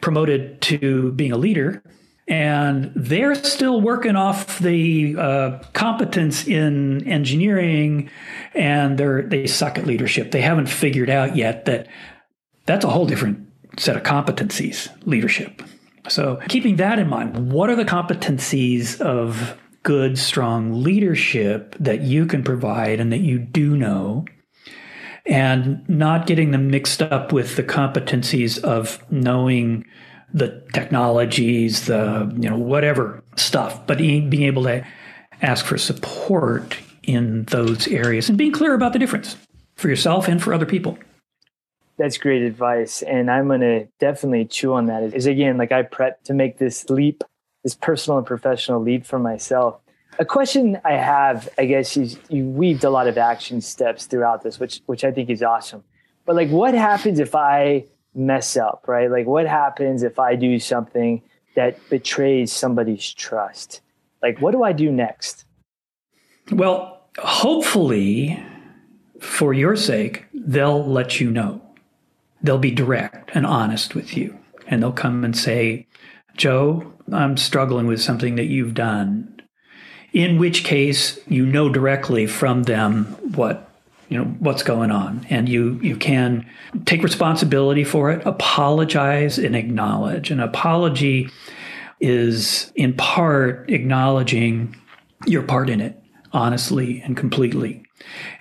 promoted 0.01 0.61
to 0.61 1.11
being 1.11 1.31
a 1.31 1.37
leader, 1.37 1.83
and 2.27 2.91
they're 2.95 3.35
still 3.35 3.81
working 3.81 4.15
off 4.15 4.59
the 4.59 5.15
uh, 5.17 5.59
competence 5.73 6.47
in 6.47 7.07
engineering, 7.07 8.09
and 8.53 8.97
they 8.97 9.21
they 9.21 9.47
suck 9.47 9.77
at 9.77 9.85
leadership. 9.85 10.31
They 10.31 10.41
haven't 10.41 10.67
figured 10.67 11.09
out 11.09 11.35
yet 11.35 11.65
that 11.65 11.87
that's 12.65 12.83
a 12.83 12.89
whole 12.89 13.05
different 13.05 13.47
set 13.77 13.95
of 13.95 14.03
competencies, 14.03 14.89
leadership. 15.05 15.61
So, 16.07 16.39
keeping 16.49 16.75
that 16.77 16.99
in 16.99 17.09
mind, 17.09 17.51
what 17.51 17.69
are 17.69 17.75
the 17.75 17.85
competencies 17.85 18.99
of 19.01 19.57
good, 19.83 20.17
strong 20.17 20.83
leadership 20.83 21.75
that 21.79 22.01
you 22.01 22.25
can 22.25 22.43
provide 22.43 22.99
and 22.99 23.11
that 23.11 23.21
you 23.21 23.39
do 23.39 23.75
know? 23.75 24.25
And 25.27 25.87
not 25.89 26.27
getting 26.27 26.51
them 26.51 26.69
mixed 26.69 27.01
up 27.01 27.33
with 27.33 27.55
the 27.55 27.63
competencies 27.63 28.63
of 28.63 29.03
knowing 29.09 29.85
the 30.35 30.61
technologies, 30.73 31.85
the, 31.85 32.29
you 32.37 32.49
know, 32.49 32.57
whatever 32.57 33.23
stuff, 33.37 33.87
but 33.87 33.97
being 33.97 34.43
able 34.43 34.63
to 34.63 34.85
ask 35.41 35.65
for 35.65 35.77
support 35.77 36.77
in 37.03 37.45
those 37.45 37.87
areas 37.87 38.27
and 38.27 38.37
being 38.37 38.51
clear 38.51 38.73
about 38.73 38.91
the 38.91 38.99
difference 38.99 39.37
for 39.75 39.87
yourself 39.87 40.27
and 40.27 40.43
for 40.43 40.53
other 40.53 40.65
people. 40.65 40.97
That's 41.97 42.17
great 42.17 42.41
advice. 42.41 43.01
And 43.01 43.31
I'm 43.31 43.47
to 43.47 43.87
definitely 43.99 44.43
chew 44.43 44.73
on 44.73 44.87
that. 44.87 45.03
Is 45.03 45.25
again, 45.25 45.55
like 45.55 45.71
I 45.71 45.83
prep 45.83 46.21
to 46.25 46.33
make 46.33 46.57
this 46.57 46.89
leap, 46.89 47.23
this 47.63 47.73
personal 47.73 48.17
and 48.17 48.27
professional 48.27 48.81
leap 48.81 49.05
for 49.05 49.17
myself. 49.17 49.79
A 50.19 50.25
question 50.25 50.77
I 50.83 50.93
have, 50.93 51.47
I 51.57 51.65
guess, 51.65 51.95
is 51.95 52.19
you 52.27 52.45
weaved 52.45 52.83
a 52.83 52.89
lot 52.89 53.07
of 53.07 53.17
action 53.17 53.61
steps 53.61 54.05
throughout 54.05 54.43
this, 54.43 54.59
which 54.59 54.81
which 54.87 55.05
I 55.05 55.11
think 55.11 55.29
is 55.29 55.41
awesome. 55.41 55.85
But 56.25 56.35
like, 56.35 56.49
what 56.49 56.73
happens 56.73 57.19
if 57.19 57.35
I 57.35 57.85
mess 58.15 58.57
up, 58.57 58.85
right? 58.87 59.11
Like, 59.11 59.25
what 59.25 59.47
happens 59.47 60.03
if 60.03 60.19
I 60.19 60.35
do 60.35 60.59
something 60.59 61.21
that 61.55 61.77
betrays 61.89 62.51
somebody's 62.51 63.13
trust? 63.13 63.81
Like, 64.21 64.41
what 64.41 64.51
do 64.51 64.63
I 64.63 64.71
do 64.71 64.91
next? 64.91 65.45
Well, 66.51 67.01
hopefully, 67.17 68.43
for 69.19 69.53
your 69.53 69.75
sake, 69.75 70.25
they'll 70.33 70.85
let 70.85 71.19
you 71.19 71.31
know 71.31 71.61
they'll 72.45 72.57
be 72.57 72.71
direct 72.71 73.31
and 73.33 73.45
honest 73.45 73.95
with 73.95 74.15
you. 74.15 74.37
And 74.67 74.81
they'll 74.81 74.91
come 74.91 75.23
and 75.23 75.35
say, 75.35 75.87
Joe, 76.35 76.93
I'm 77.11 77.37
struggling 77.37 77.87
with 77.87 78.01
something 78.01 78.35
that 78.35 78.45
you've 78.45 78.73
done. 78.73 79.41
In 80.13 80.37
which 80.37 80.63
case, 80.63 81.19
you 81.27 81.45
know 81.45 81.69
directly 81.69 82.25
from 82.25 82.63
them 82.63 83.05
what 83.35 83.69
you 84.09 84.17
know 84.17 84.25
what's 84.39 84.63
going 84.63 84.91
on 84.91 85.25
and 85.29 85.49
you 85.49 85.79
you 85.81 85.95
can 85.95 86.47
take 86.85 87.01
responsibility 87.03 87.83
for 87.83 88.11
it 88.11 88.25
apologize 88.25 89.37
and 89.37 89.55
acknowledge 89.55 90.31
an 90.31 90.39
apology 90.39 91.29
is 91.99 92.71
in 92.75 92.93
part 92.93 93.69
acknowledging 93.69 94.75
your 95.25 95.41
part 95.41 95.69
in 95.69 95.81
it 95.81 96.01
honestly 96.33 97.01
and 97.01 97.17
completely 97.17 97.85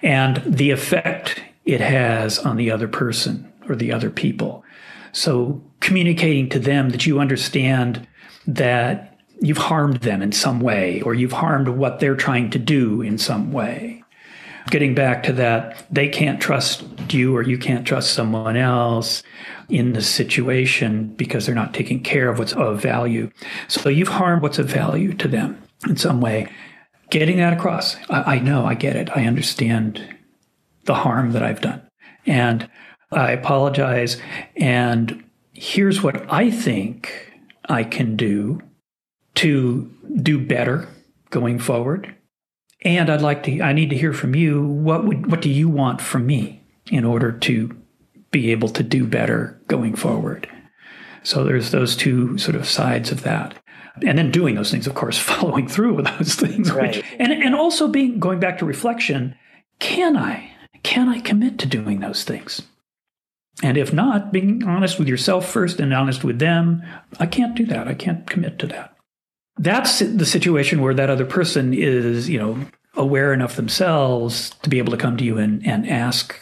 and 0.03 0.43
the 0.47 0.71
effect 0.71 1.43
it 1.65 1.81
has 1.81 2.39
on 2.39 2.57
the 2.57 2.71
other 2.71 2.89
person 2.89 3.51
or 3.69 3.75
the 3.75 3.93
other 3.93 4.11
people. 4.11 4.65
So 5.13 5.63
communicating 5.81 6.49
to 6.51 6.59
them 6.59 6.91
that 6.91 7.07
you 7.07 7.21
understand 7.21 8.07
that 8.47 9.19
you've 9.41 9.59
harmed 9.59 9.99
them 9.99 10.23
in 10.23 10.33
some 10.33 10.61
way 10.61 11.01
or 11.03 11.15
you've 11.15 11.33
harmed 11.33 11.69
what 11.69 12.01
they're 12.01 12.17
trying 12.17 12.51
to 12.51 12.59
do 12.59 13.01
in 13.03 13.19
some 13.19 13.53
way. 13.53 14.04
Getting 14.71 14.95
back 14.95 15.23
to 15.25 15.33
that, 15.35 15.87
they 15.91 16.09
can't 16.09 16.41
trust 16.41 16.85
you 17.13 17.37
or 17.37 17.43
you 17.43 17.59
can't 17.59 17.87
trust 17.87 18.15
someone 18.15 18.57
else 18.57 19.23
in 19.69 19.93
the 19.93 20.03
situation 20.03 21.09
because 21.17 21.47
they're 21.47 21.55
not 21.55 21.75
taking 21.75 22.03
care 22.03 22.29
of 22.29 22.39
what's 22.39 22.53
of 22.55 22.81
value. 22.81 23.31
So 23.69 23.89
you've 23.89 24.09
harmed 24.09 24.43
what's 24.43 24.59
of 24.59 24.67
value 24.67 25.13
to 25.15 25.29
them 25.29 25.63
in 25.89 25.97
some 25.97 26.21
way. 26.21 26.49
Getting 27.11 27.37
that 27.37 27.53
across. 27.53 27.97
I, 28.09 28.37
I 28.37 28.39
know, 28.39 28.65
I 28.65 28.75
get 28.75 28.97
it. 28.97 29.11
I 29.15 29.27
understand 29.27 30.17
the 30.85 30.95
harm 30.95 31.33
that 31.33 31.43
I've 31.43 31.61
done. 31.61 31.83
And 32.27 32.69
I 33.13 33.33
apologize. 33.33 34.21
And 34.57 35.25
here's 35.53 36.03
what 36.03 36.31
I 36.33 36.51
think 36.51 37.33
I 37.69 37.85
can 37.85 38.17
do 38.17 38.61
to 39.37 39.91
do 40.23 40.39
better 40.39 40.89
going 41.31 41.59
forward. 41.59 42.15
And 42.85 43.09
I'd 43.09 43.23
like 43.23 43.43
to, 43.45 43.63
I 43.63 43.73
need 43.73 43.91
to 43.91 43.97
hear 43.97 44.13
from 44.13 44.35
you. 44.35 44.63
What 44.63 45.05
would, 45.05 45.31
what 45.31 45.41
do 45.41 45.51
you 45.51 45.69
want 45.69 46.01
from 46.01 46.27
me 46.27 46.63
in 46.91 47.05
order 47.05 47.33
to 47.33 47.77
be 48.31 48.51
able 48.51 48.69
to 48.69 48.83
do 48.83 49.07
better 49.07 49.61
going 49.69 49.97
forward? 49.97 50.49
So 51.23 51.45
there's 51.45 51.71
those 51.71 51.97
two 51.97 52.37
sort 52.37 52.57
of 52.57 52.69
sides 52.69 53.11
of 53.11 53.23
that. 53.23 53.55
And 54.05 54.19
then 54.19 54.31
doing 54.31 54.57
those 54.57 54.71
things, 54.71 54.87
of 54.87 54.95
course, 54.95 55.19
following 55.19 55.67
through 55.67 55.95
with 55.95 56.07
those 56.19 56.35
things. 56.35 56.71
Right. 56.71 56.97
Which, 56.97 57.05
and, 57.19 57.33
and 57.33 57.55
also 57.55 57.89
being, 57.89 58.19
going 58.19 58.41
back 58.41 58.59
to 58.59 58.67
reflection, 58.67 59.35
can 59.79 60.17
I, 60.17 60.51
can 60.83 61.09
I 61.09 61.21
commit 61.21 61.59
to 61.61 61.67
doing 61.67 62.01
those 62.01 62.25
things? 62.25 62.63
And 63.63 63.79
if 63.79 63.93
not, 63.93 64.33
being 64.33 64.65
honest 64.65 64.99
with 64.99 65.09
yourself 65.09 65.49
first 65.49 65.81
and 65.81 65.95
honest 65.95 66.25
with 66.25 66.39
them, 66.39 66.83
I 67.21 67.27
can't 67.27 67.55
do 67.55 67.65
that. 67.67 67.87
I 67.87 67.95
can't 67.95 68.29
commit 68.29 68.59
to 68.59 68.67
that. 68.67 68.94
That's 69.57 70.01
the 70.01 70.27
situation 70.27 70.81
where 70.81 70.95
that 70.95 71.11
other 71.11 71.25
person 71.25 71.73
is, 71.73 72.29
you 72.29 72.39
know, 72.39 72.59
aware 72.97 73.33
enough 73.33 73.57
themselves 73.57 74.51
to 74.63 74.71
be 74.71 74.79
able 74.79 74.93
to 74.93 74.99
come 74.99 75.17
to 75.17 75.25
you 75.25 75.39
and, 75.39 75.65
and 75.67 75.89
ask, 75.89 76.37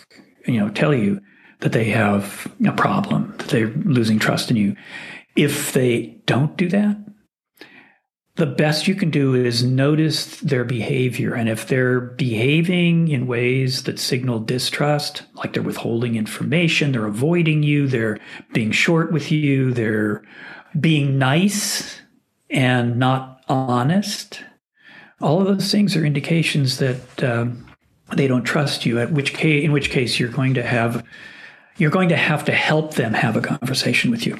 you 0.47 0.59
know, 0.59 0.69
tell 0.71 0.95
you 0.95 1.21
that 1.61 1.73
they 1.73 1.85
have 1.85 2.51
a 2.67 2.73
problem, 2.73 3.35
that 3.39 3.49
they're 3.49 3.69
losing 3.69 4.19
trust 4.19 4.51
in 4.51 4.57
you. 4.57 4.77
If 5.37 5.73
they 5.73 6.21
don't 6.27 6.57
do 6.57 6.69
that, 6.71 6.99
the 8.37 8.47
best 8.47 8.89
you 8.89 8.95
can 8.95 9.11
do 9.11 9.35
is 9.35 9.63
notice 9.63 10.41
their 10.41 10.65
behavior. 10.65 11.35
And 11.35 11.49
if 11.49 11.69
they're 11.69 12.01
behaving 12.01 13.09
in 13.09 13.27
ways 13.27 13.83
that 13.83 13.99
signal 13.99 14.41
distrust, 14.41 15.23
like 15.35 15.53
they're 15.53 15.63
withholding 15.63 16.17
information, 16.17 16.93
they're 16.93 17.07
avoiding 17.07 17.63
you, 17.63 17.87
they're 17.87 18.19
being 18.55 18.73
short 18.73 19.13
with 19.13 19.31
you, 19.31 19.73
they're 19.73 20.23
being 20.81 21.19
nice 21.19 22.02
and 22.53 22.99
not 22.99 23.43
honest, 23.49 24.45
all 25.21 25.41
of 25.41 25.47
those 25.47 25.73
things 25.73 25.97
are 25.97 26.05
indications 26.05 26.79
that 26.79 27.25
um, 27.25 27.67
they 28.15 28.29
don't 28.29 28.45
trust 28.45 28.85
you. 28.87 29.01
At 29.01 29.13
which 29.13 29.33
case, 29.33 29.65
in 29.65 29.73
which 29.73 29.91
case, 29.91 30.21
you're 30.21 30.29
going 30.29 30.55
to 30.55 30.63
have 30.63 31.05
you're 31.79 31.91
going 31.91 32.11
to 32.11 32.17
have 32.17 32.45
to 32.45 32.53
help 32.53 32.95
them 32.95 33.15
have 33.15 33.37
a 33.37 33.41
conversation 33.41 34.11
with 34.11 34.27
you. 34.27 34.39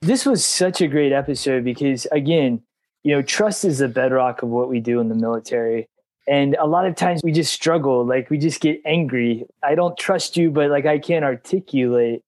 This 0.00 0.24
was 0.24 0.44
such 0.44 0.80
a 0.80 0.88
great 0.88 1.12
episode 1.12 1.64
because, 1.64 2.06
again, 2.12 2.62
you 3.04 3.14
know, 3.14 3.22
trust 3.22 3.64
is 3.64 3.78
the 3.78 3.88
bedrock 3.88 4.42
of 4.42 4.48
what 4.48 4.68
we 4.68 4.80
do 4.80 5.00
in 5.00 5.08
the 5.08 5.14
military. 5.14 5.88
And 6.28 6.56
a 6.58 6.66
lot 6.66 6.86
of 6.86 6.96
times 6.96 7.20
we 7.22 7.30
just 7.30 7.52
struggle, 7.52 8.04
like 8.04 8.30
we 8.30 8.38
just 8.38 8.60
get 8.60 8.80
angry. 8.84 9.46
I 9.62 9.74
don't 9.74 9.96
trust 9.96 10.36
you, 10.36 10.50
but 10.50 10.70
like 10.70 10.86
I 10.86 10.98
can't 10.98 11.24
articulate 11.24 12.24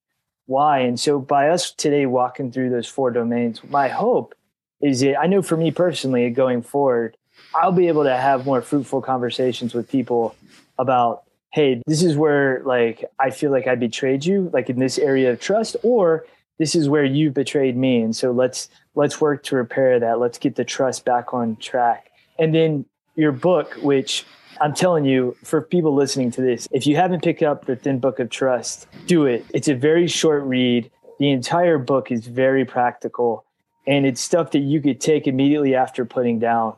why. 0.46 0.80
And 0.80 1.00
so 1.00 1.18
by 1.18 1.48
us 1.48 1.72
today 1.72 2.06
walking 2.06 2.52
through 2.52 2.70
those 2.70 2.86
four 2.86 3.10
domains, 3.10 3.60
my 3.64 3.88
hope 3.88 4.34
is 4.80 5.02
it 5.02 5.16
I 5.18 5.26
know 5.26 5.42
for 5.42 5.56
me 5.56 5.70
personally 5.70 6.30
going 6.30 6.62
forward, 6.62 7.16
I'll 7.54 7.72
be 7.72 7.88
able 7.88 8.04
to 8.04 8.16
have 8.16 8.46
more 8.46 8.62
fruitful 8.62 9.02
conversations 9.02 9.74
with 9.74 9.90
people 9.90 10.34
about, 10.78 11.24
hey, 11.52 11.82
this 11.86 12.02
is 12.02 12.16
where 12.16 12.62
like 12.64 13.04
I 13.18 13.30
feel 13.30 13.50
like 13.50 13.66
I 13.66 13.74
betrayed 13.74 14.24
you, 14.24 14.50
like 14.52 14.70
in 14.70 14.78
this 14.78 14.98
area 14.98 15.32
of 15.32 15.40
trust, 15.40 15.76
or 15.82 16.26
this 16.58 16.74
is 16.74 16.88
where 16.88 17.04
you 17.04 17.30
betrayed 17.30 17.76
me. 17.76 18.00
And 18.00 18.14
so 18.14 18.32
let's 18.32 18.68
let's 18.94 19.20
work 19.20 19.42
to 19.44 19.56
repair 19.56 19.98
that. 20.00 20.18
Let's 20.18 20.38
get 20.38 20.56
the 20.56 20.64
trust 20.64 21.04
back 21.04 21.32
on 21.32 21.56
track. 21.56 22.10
And 22.38 22.54
then 22.54 22.84
your 23.18 23.32
book 23.32 23.74
which 23.82 24.24
i'm 24.60 24.72
telling 24.72 25.04
you 25.04 25.36
for 25.42 25.60
people 25.60 25.92
listening 25.92 26.30
to 26.30 26.40
this 26.40 26.68
if 26.70 26.86
you 26.86 26.94
haven't 26.94 27.22
picked 27.22 27.42
up 27.42 27.66
the 27.66 27.74
thin 27.74 27.98
book 27.98 28.20
of 28.20 28.30
trust 28.30 28.86
do 29.06 29.26
it. 29.26 29.44
It's 29.52 29.68
a 29.68 29.74
very 29.74 30.06
short 30.06 30.44
read. 30.44 30.90
The 31.18 31.30
entire 31.30 31.78
book 31.78 32.12
is 32.12 32.26
very 32.28 32.64
practical 32.64 33.44
and 33.88 34.06
it's 34.06 34.20
stuff 34.20 34.52
that 34.52 34.60
you 34.60 34.80
could 34.80 35.00
take 35.00 35.26
immediately 35.26 35.74
after 35.74 36.04
putting 36.04 36.38
down 36.38 36.76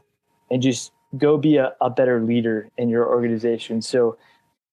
and 0.50 0.62
just 0.62 0.92
go 1.18 1.36
be 1.36 1.58
a, 1.58 1.74
a 1.82 1.90
better 1.90 2.22
leader 2.22 2.70
in 2.78 2.88
your 2.88 3.06
organization 3.06 3.82
so 3.82 4.16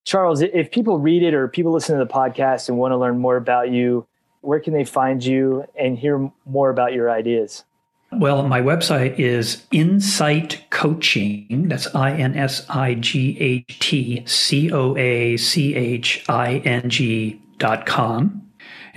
charles 0.05 0.41
if 0.41 0.71
people 0.71 0.99
read 0.99 1.21
it 1.23 1.33
or 1.33 1.47
people 1.49 1.73
listen 1.73 1.97
to 1.97 2.05
the 2.05 2.09
podcast 2.09 2.69
and 2.69 2.77
want 2.77 2.91
to 2.93 2.97
learn 2.97 3.19
more 3.19 3.35
about 3.35 3.69
you 3.69 4.07
where 4.47 4.61
can 4.61 4.73
they 4.73 4.85
find 4.85 5.23
you 5.23 5.65
and 5.77 5.97
hear 5.97 6.31
more 6.45 6.69
about 6.69 6.93
your 6.93 7.11
ideas? 7.11 7.65
Well, 8.13 8.47
my 8.47 8.61
website 8.61 9.19
is 9.19 9.65
Insight 9.71 10.63
Coaching. 10.69 11.67
That's 11.67 11.93
I 11.93 12.13
N 12.13 12.37
S 12.37 12.65
I 12.69 12.93
G 12.93 13.37
H 13.39 13.79
T 13.79 14.23
C 14.25 14.71
O 14.71 14.95
A 14.95 15.35
C 15.35 15.75
H 15.75 16.23
I 16.29 16.59
N 16.59 16.89
G 16.89 17.41
dot 17.57 17.85
com. 17.85 18.46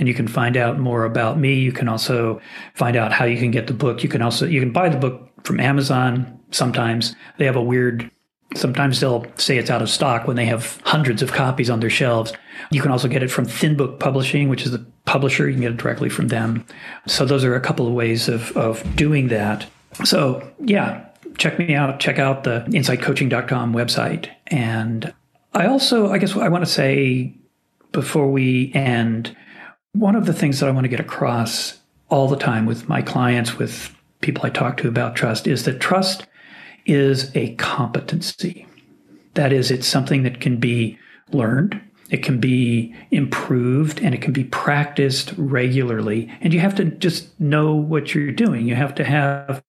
And 0.00 0.08
you 0.08 0.14
can 0.14 0.26
find 0.26 0.56
out 0.56 0.80
more 0.80 1.04
about 1.04 1.38
me. 1.38 1.54
You 1.54 1.70
can 1.70 1.88
also 1.88 2.40
find 2.74 2.96
out 2.96 3.12
how 3.12 3.24
you 3.24 3.38
can 3.38 3.52
get 3.52 3.68
the 3.68 3.74
book. 3.74 4.02
You 4.02 4.08
can 4.08 4.22
also 4.22 4.46
you 4.46 4.58
can 4.58 4.72
buy 4.72 4.88
the 4.88 4.98
book 4.98 5.30
from 5.44 5.60
Amazon 5.60 6.40
sometimes. 6.50 7.14
They 7.38 7.44
have 7.44 7.56
a 7.56 7.62
weird 7.62 8.10
Sometimes 8.56 8.98
they'll 8.98 9.24
say 9.36 9.58
it's 9.58 9.70
out 9.70 9.80
of 9.80 9.88
stock 9.88 10.26
when 10.26 10.36
they 10.36 10.46
have 10.46 10.80
hundreds 10.84 11.22
of 11.22 11.32
copies 11.32 11.70
on 11.70 11.78
their 11.78 11.90
shelves. 11.90 12.32
You 12.72 12.82
can 12.82 12.90
also 12.90 13.06
get 13.06 13.22
it 13.22 13.30
from 13.30 13.44
Thin 13.44 13.76
Book 13.76 14.00
Publishing, 14.00 14.48
which 14.48 14.64
is 14.64 14.72
the 14.72 14.84
publisher. 15.04 15.46
You 15.46 15.54
can 15.54 15.62
get 15.62 15.70
it 15.72 15.76
directly 15.76 16.08
from 16.08 16.28
them. 16.28 16.66
So 17.06 17.24
those 17.24 17.44
are 17.44 17.54
a 17.54 17.60
couple 17.60 17.86
of 17.86 17.92
ways 17.92 18.28
of, 18.28 18.56
of 18.56 18.84
doing 18.96 19.28
that. 19.28 19.66
So 20.04 20.52
yeah, 20.58 21.06
check 21.38 21.60
me 21.60 21.76
out. 21.76 22.00
Check 22.00 22.18
out 22.18 22.42
the 22.42 22.64
insightcoaching.com 22.68 23.72
website. 23.72 24.30
And 24.48 25.14
I 25.54 25.66
also, 25.66 26.10
I 26.10 26.18
guess 26.18 26.36
I 26.36 26.48
want 26.48 26.64
to 26.64 26.70
say 26.70 27.34
before 27.92 28.30
we 28.30 28.72
end, 28.74 29.36
One 29.92 30.14
of 30.14 30.26
the 30.26 30.32
things 30.32 30.60
that 30.60 30.68
I 30.68 30.72
want 30.72 30.84
to 30.84 30.88
get 30.88 31.00
across 31.00 31.80
all 32.08 32.28
the 32.28 32.36
time 32.36 32.66
with 32.66 32.88
my 32.88 33.02
clients, 33.02 33.58
with 33.58 33.94
people 34.20 34.46
I 34.46 34.50
talk 34.50 34.76
to 34.78 34.88
about 34.88 35.16
trust, 35.16 35.46
is 35.46 35.64
that 35.64 35.80
trust 35.80 36.26
is 36.86 37.34
a 37.34 37.54
competency. 37.56 38.66
That 39.34 39.52
is, 39.52 39.70
it's 39.70 39.86
something 39.86 40.22
that 40.22 40.40
can 40.40 40.58
be 40.58 40.98
learned, 41.32 41.80
it 42.10 42.22
can 42.22 42.40
be 42.40 42.94
improved, 43.10 44.00
and 44.00 44.14
it 44.14 44.22
can 44.22 44.32
be 44.32 44.44
practiced 44.44 45.32
regularly. 45.36 46.30
And 46.40 46.52
you 46.52 46.60
have 46.60 46.74
to 46.76 46.84
just 46.84 47.38
know 47.40 47.74
what 47.74 48.14
you're 48.14 48.32
doing. 48.32 48.66
You 48.66 48.74
have 48.74 48.94
to 48.96 49.04
have 49.04 49.62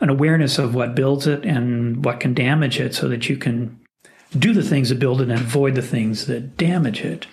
an 0.00 0.08
awareness 0.08 0.58
of 0.58 0.74
what 0.74 0.94
builds 0.94 1.26
it 1.26 1.44
and 1.44 2.04
what 2.04 2.20
can 2.20 2.34
damage 2.34 2.80
it 2.80 2.94
so 2.94 3.08
that 3.08 3.28
you 3.28 3.36
can 3.36 3.78
do 4.36 4.52
the 4.52 4.62
things 4.62 4.88
that 4.88 4.98
build 4.98 5.20
it 5.20 5.30
and 5.30 5.40
avoid 5.40 5.74
the 5.74 5.82
things 5.82 6.26
that 6.26 6.56
damage 6.56 7.04
it. 7.04 7.26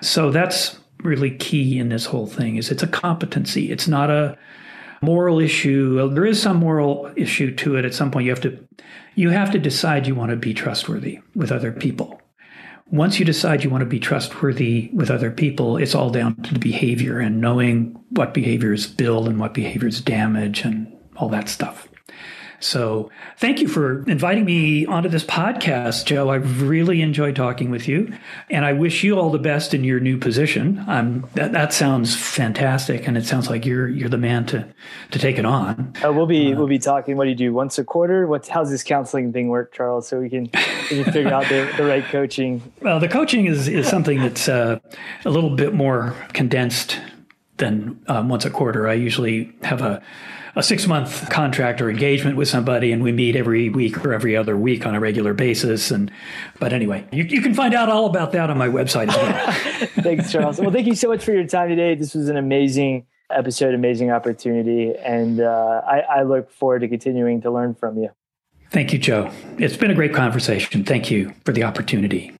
So 0.00 0.30
that's 0.30 0.78
really 1.02 1.30
key 1.36 1.78
in 1.78 1.88
this 1.88 2.06
whole 2.06 2.26
thing 2.26 2.56
is 2.56 2.70
it's 2.70 2.82
a 2.82 2.88
competency. 2.88 3.70
It's 3.70 3.88
not 3.88 4.10
a 4.10 4.38
moral 5.02 5.38
issue. 5.38 6.08
There 6.10 6.24
is 6.24 6.40
some 6.40 6.56
moral 6.58 7.12
issue 7.16 7.54
to 7.56 7.76
it 7.76 7.84
at 7.84 7.94
some 7.94 8.10
point. 8.10 8.24
You 8.24 8.30
have 8.30 8.40
to 8.42 8.58
you 9.14 9.30
have 9.30 9.52
to 9.52 9.58
decide 9.58 10.06
you 10.06 10.14
want 10.14 10.30
to 10.30 10.36
be 10.36 10.54
trustworthy 10.54 11.20
with 11.34 11.52
other 11.52 11.72
people. 11.72 12.20
Once 12.90 13.18
you 13.18 13.24
decide 13.24 13.64
you 13.64 13.70
want 13.70 13.80
to 13.80 13.86
be 13.86 14.00
trustworthy 14.00 14.90
with 14.92 15.10
other 15.10 15.30
people, 15.30 15.76
it's 15.76 15.94
all 15.94 16.10
down 16.10 16.36
to 16.42 16.52
the 16.52 16.60
behavior 16.60 17.18
and 17.18 17.40
knowing 17.40 17.98
what 18.10 18.34
behaviors 18.34 18.86
build 18.86 19.26
and 19.26 19.40
what 19.40 19.54
behaviors 19.54 20.00
damage 20.00 20.64
and 20.64 20.92
all 21.16 21.28
that 21.28 21.48
stuff. 21.48 21.88
So 22.64 23.10
thank 23.36 23.60
you 23.60 23.68
for 23.68 24.02
inviting 24.08 24.46
me 24.46 24.86
onto 24.86 25.10
this 25.10 25.22
podcast, 25.22 26.06
Joe. 26.06 26.30
I've 26.30 26.62
really 26.62 27.02
enjoyed 27.02 27.36
talking 27.36 27.70
with 27.70 27.86
you, 27.86 28.12
and 28.48 28.64
I 28.64 28.72
wish 28.72 29.04
you 29.04 29.18
all 29.18 29.28
the 29.28 29.38
best 29.38 29.74
in 29.74 29.84
your 29.84 30.00
new 30.00 30.16
position. 30.16 30.82
Um, 30.88 31.28
that, 31.34 31.52
that 31.52 31.74
sounds 31.74 32.16
fantastic, 32.16 33.06
and 33.06 33.18
it 33.18 33.26
sounds 33.26 33.50
like 33.50 33.66
you're 33.66 33.86
you're 33.86 34.08
the 34.08 34.16
man 34.16 34.46
to 34.46 34.66
to 35.10 35.18
take 35.18 35.38
it 35.38 35.44
on. 35.44 35.92
Uh, 36.02 36.10
we'll 36.10 36.26
be 36.26 36.54
uh, 36.54 36.56
we'll 36.56 36.66
be 36.66 36.78
talking. 36.78 37.18
What 37.18 37.24
do 37.24 37.30
you 37.30 37.36
do 37.36 37.52
once 37.52 37.78
a 37.78 37.84
quarter? 37.84 38.26
What's 38.26 38.48
how's 38.48 38.70
this 38.70 38.82
counseling 38.82 39.30
thing 39.30 39.48
work, 39.48 39.74
Charles? 39.74 40.08
So 40.08 40.18
we 40.18 40.30
can, 40.30 40.44
we 40.90 41.04
can 41.04 41.12
figure 41.12 41.34
out 41.34 41.46
the, 41.50 41.70
the 41.76 41.84
right 41.84 42.04
coaching. 42.04 42.62
Well, 42.80 43.00
the 43.00 43.08
coaching 43.08 43.46
is 43.46 43.66
is 43.66 43.88
something 43.88 44.20
that's 44.20 44.48
uh, 44.48 44.78
a 45.24 45.30
little 45.30 45.50
bit 45.50 45.72
more 45.72 46.14
condensed 46.34 47.00
than 47.56 48.00
um, 48.08 48.28
once 48.28 48.44
a 48.44 48.50
quarter. 48.50 48.88
I 48.88 48.94
usually 48.94 49.52
have 49.62 49.80
a 49.80 50.02
a 50.56 50.62
six 50.62 50.86
month 50.86 51.28
contract 51.30 51.80
or 51.80 51.90
engagement 51.90 52.36
with 52.36 52.48
somebody 52.48 52.92
and 52.92 53.02
we 53.02 53.12
meet 53.12 53.36
every 53.36 53.68
week 53.68 54.04
or 54.04 54.12
every 54.12 54.36
other 54.36 54.56
week 54.56 54.86
on 54.86 54.94
a 54.94 55.00
regular 55.00 55.34
basis. 55.34 55.90
And 55.90 56.10
but 56.60 56.72
anyway, 56.72 57.06
you, 57.12 57.24
you 57.24 57.42
can 57.42 57.54
find 57.54 57.74
out 57.74 57.88
all 57.88 58.06
about 58.06 58.32
that 58.32 58.50
on 58.50 58.58
my 58.58 58.68
website 58.68 59.08
as 59.08 59.16
well. 59.16 59.52
Thanks, 60.04 60.30
Charles. 60.30 60.60
Well, 60.60 60.70
thank 60.70 60.86
you 60.86 60.94
so 60.94 61.08
much 61.08 61.24
for 61.24 61.32
your 61.32 61.46
time 61.46 61.68
today. 61.68 61.94
This 61.94 62.14
was 62.14 62.28
an 62.28 62.36
amazing 62.36 63.06
episode, 63.30 63.74
amazing 63.74 64.10
opportunity, 64.10 64.94
and 64.94 65.40
uh, 65.40 65.82
I, 65.86 66.00
I 66.00 66.22
look 66.22 66.50
forward 66.50 66.80
to 66.80 66.88
continuing 66.88 67.40
to 67.42 67.50
learn 67.50 67.74
from 67.74 67.98
you. 67.98 68.10
Thank 68.70 68.92
you, 68.92 68.98
Joe. 68.98 69.30
It's 69.58 69.76
been 69.76 69.90
a 69.90 69.94
great 69.94 70.14
conversation. 70.14 70.84
Thank 70.84 71.10
you 71.10 71.32
for 71.44 71.52
the 71.52 71.64
opportunity. 71.64 72.34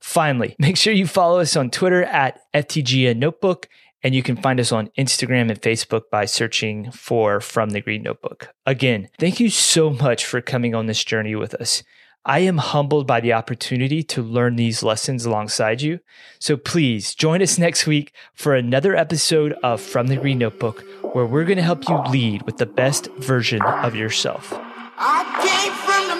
Finally, 0.00 0.56
make 0.58 0.76
sure 0.76 0.92
you 0.92 1.06
follow 1.06 1.38
us 1.38 1.54
on 1.54 1.70
Twitter 1.70 2.02
at 2.02 2.40
FTGN 2.52 3.18
Notebook, 3.18 3.68
and 4.02 4.12
you 4.12 4.24
can 4.24 4.36
find 4.36 4.58
us 4.58 4.72
on 4.72 4.90
Instagram 4.98 5.50
and 5.50 5.62
Facebook 5.62 6.10
by 6.10 6.24
searching 6.24 6.90
for 6.90 7.40
From 7.40 7.70
the 7.70 7.80
Green 7.80 8.02
Notebook. 8.02 8.52
Again, 8.66 9.08
thank 9.20 9.38
you 9.38 9.50
so 9.50 9.90
much 9.90 10.26
for 10.26 10.40
coming 10.40 10.74
on 10.74 10.86
this 10.86 11.04
journey 11.04 11.36
with 11.36 11.54
us. 11.54 11.84
I 12.28 12.40
am 12.40 12.58
humbled 12.58 13.06
by 13.06 13.20
the 13.20 13.34
opportunity 13.34 14.02
to 14.02 14.20
learn 14.20 14.56
these 14.56 14.82
lessons 14.82 15.24
alongside 15.24 15.80
you. 15.80 16.00
So 16.40 16.56
please 16.56 17.14
join 17.14 17.40
us 17.40 17.56
next 17.56 17.86
week 17.86 18.12
for 18.34 18.56
another 18.56 18.96
episode 18.96 19.52
of 19.62 19.80
From 19.80 20.08
the 20.08 20.16
Green 20.16 20.38
Notebook, 20.38 20.84
where 21.12 21.24
we're 21.24 21.44
going 21.44 21.58
to 21.58 21.62
help 21.62 21.88
you 21.88 21.96
lead 22.10 22.42
with 22.42 22.56
the 22.56 22.66
best 22.66 23.06
version 23.18 23.62
of 23.62 23.94
yourself. 23.94 24.52
I 24.98 25.22
came 25.46 25.72
from 25.86 26.08
the 26.10 26.16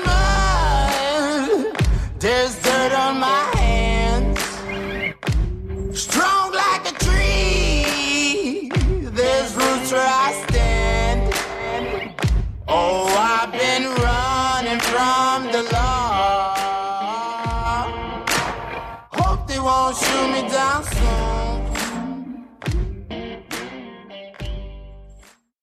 mud. 1.75 1.87
There's 2.21 2.55
dirt 2.63 2.93
on 2.93 3.19
my 3.19 3.51
hands. 3.57 4.39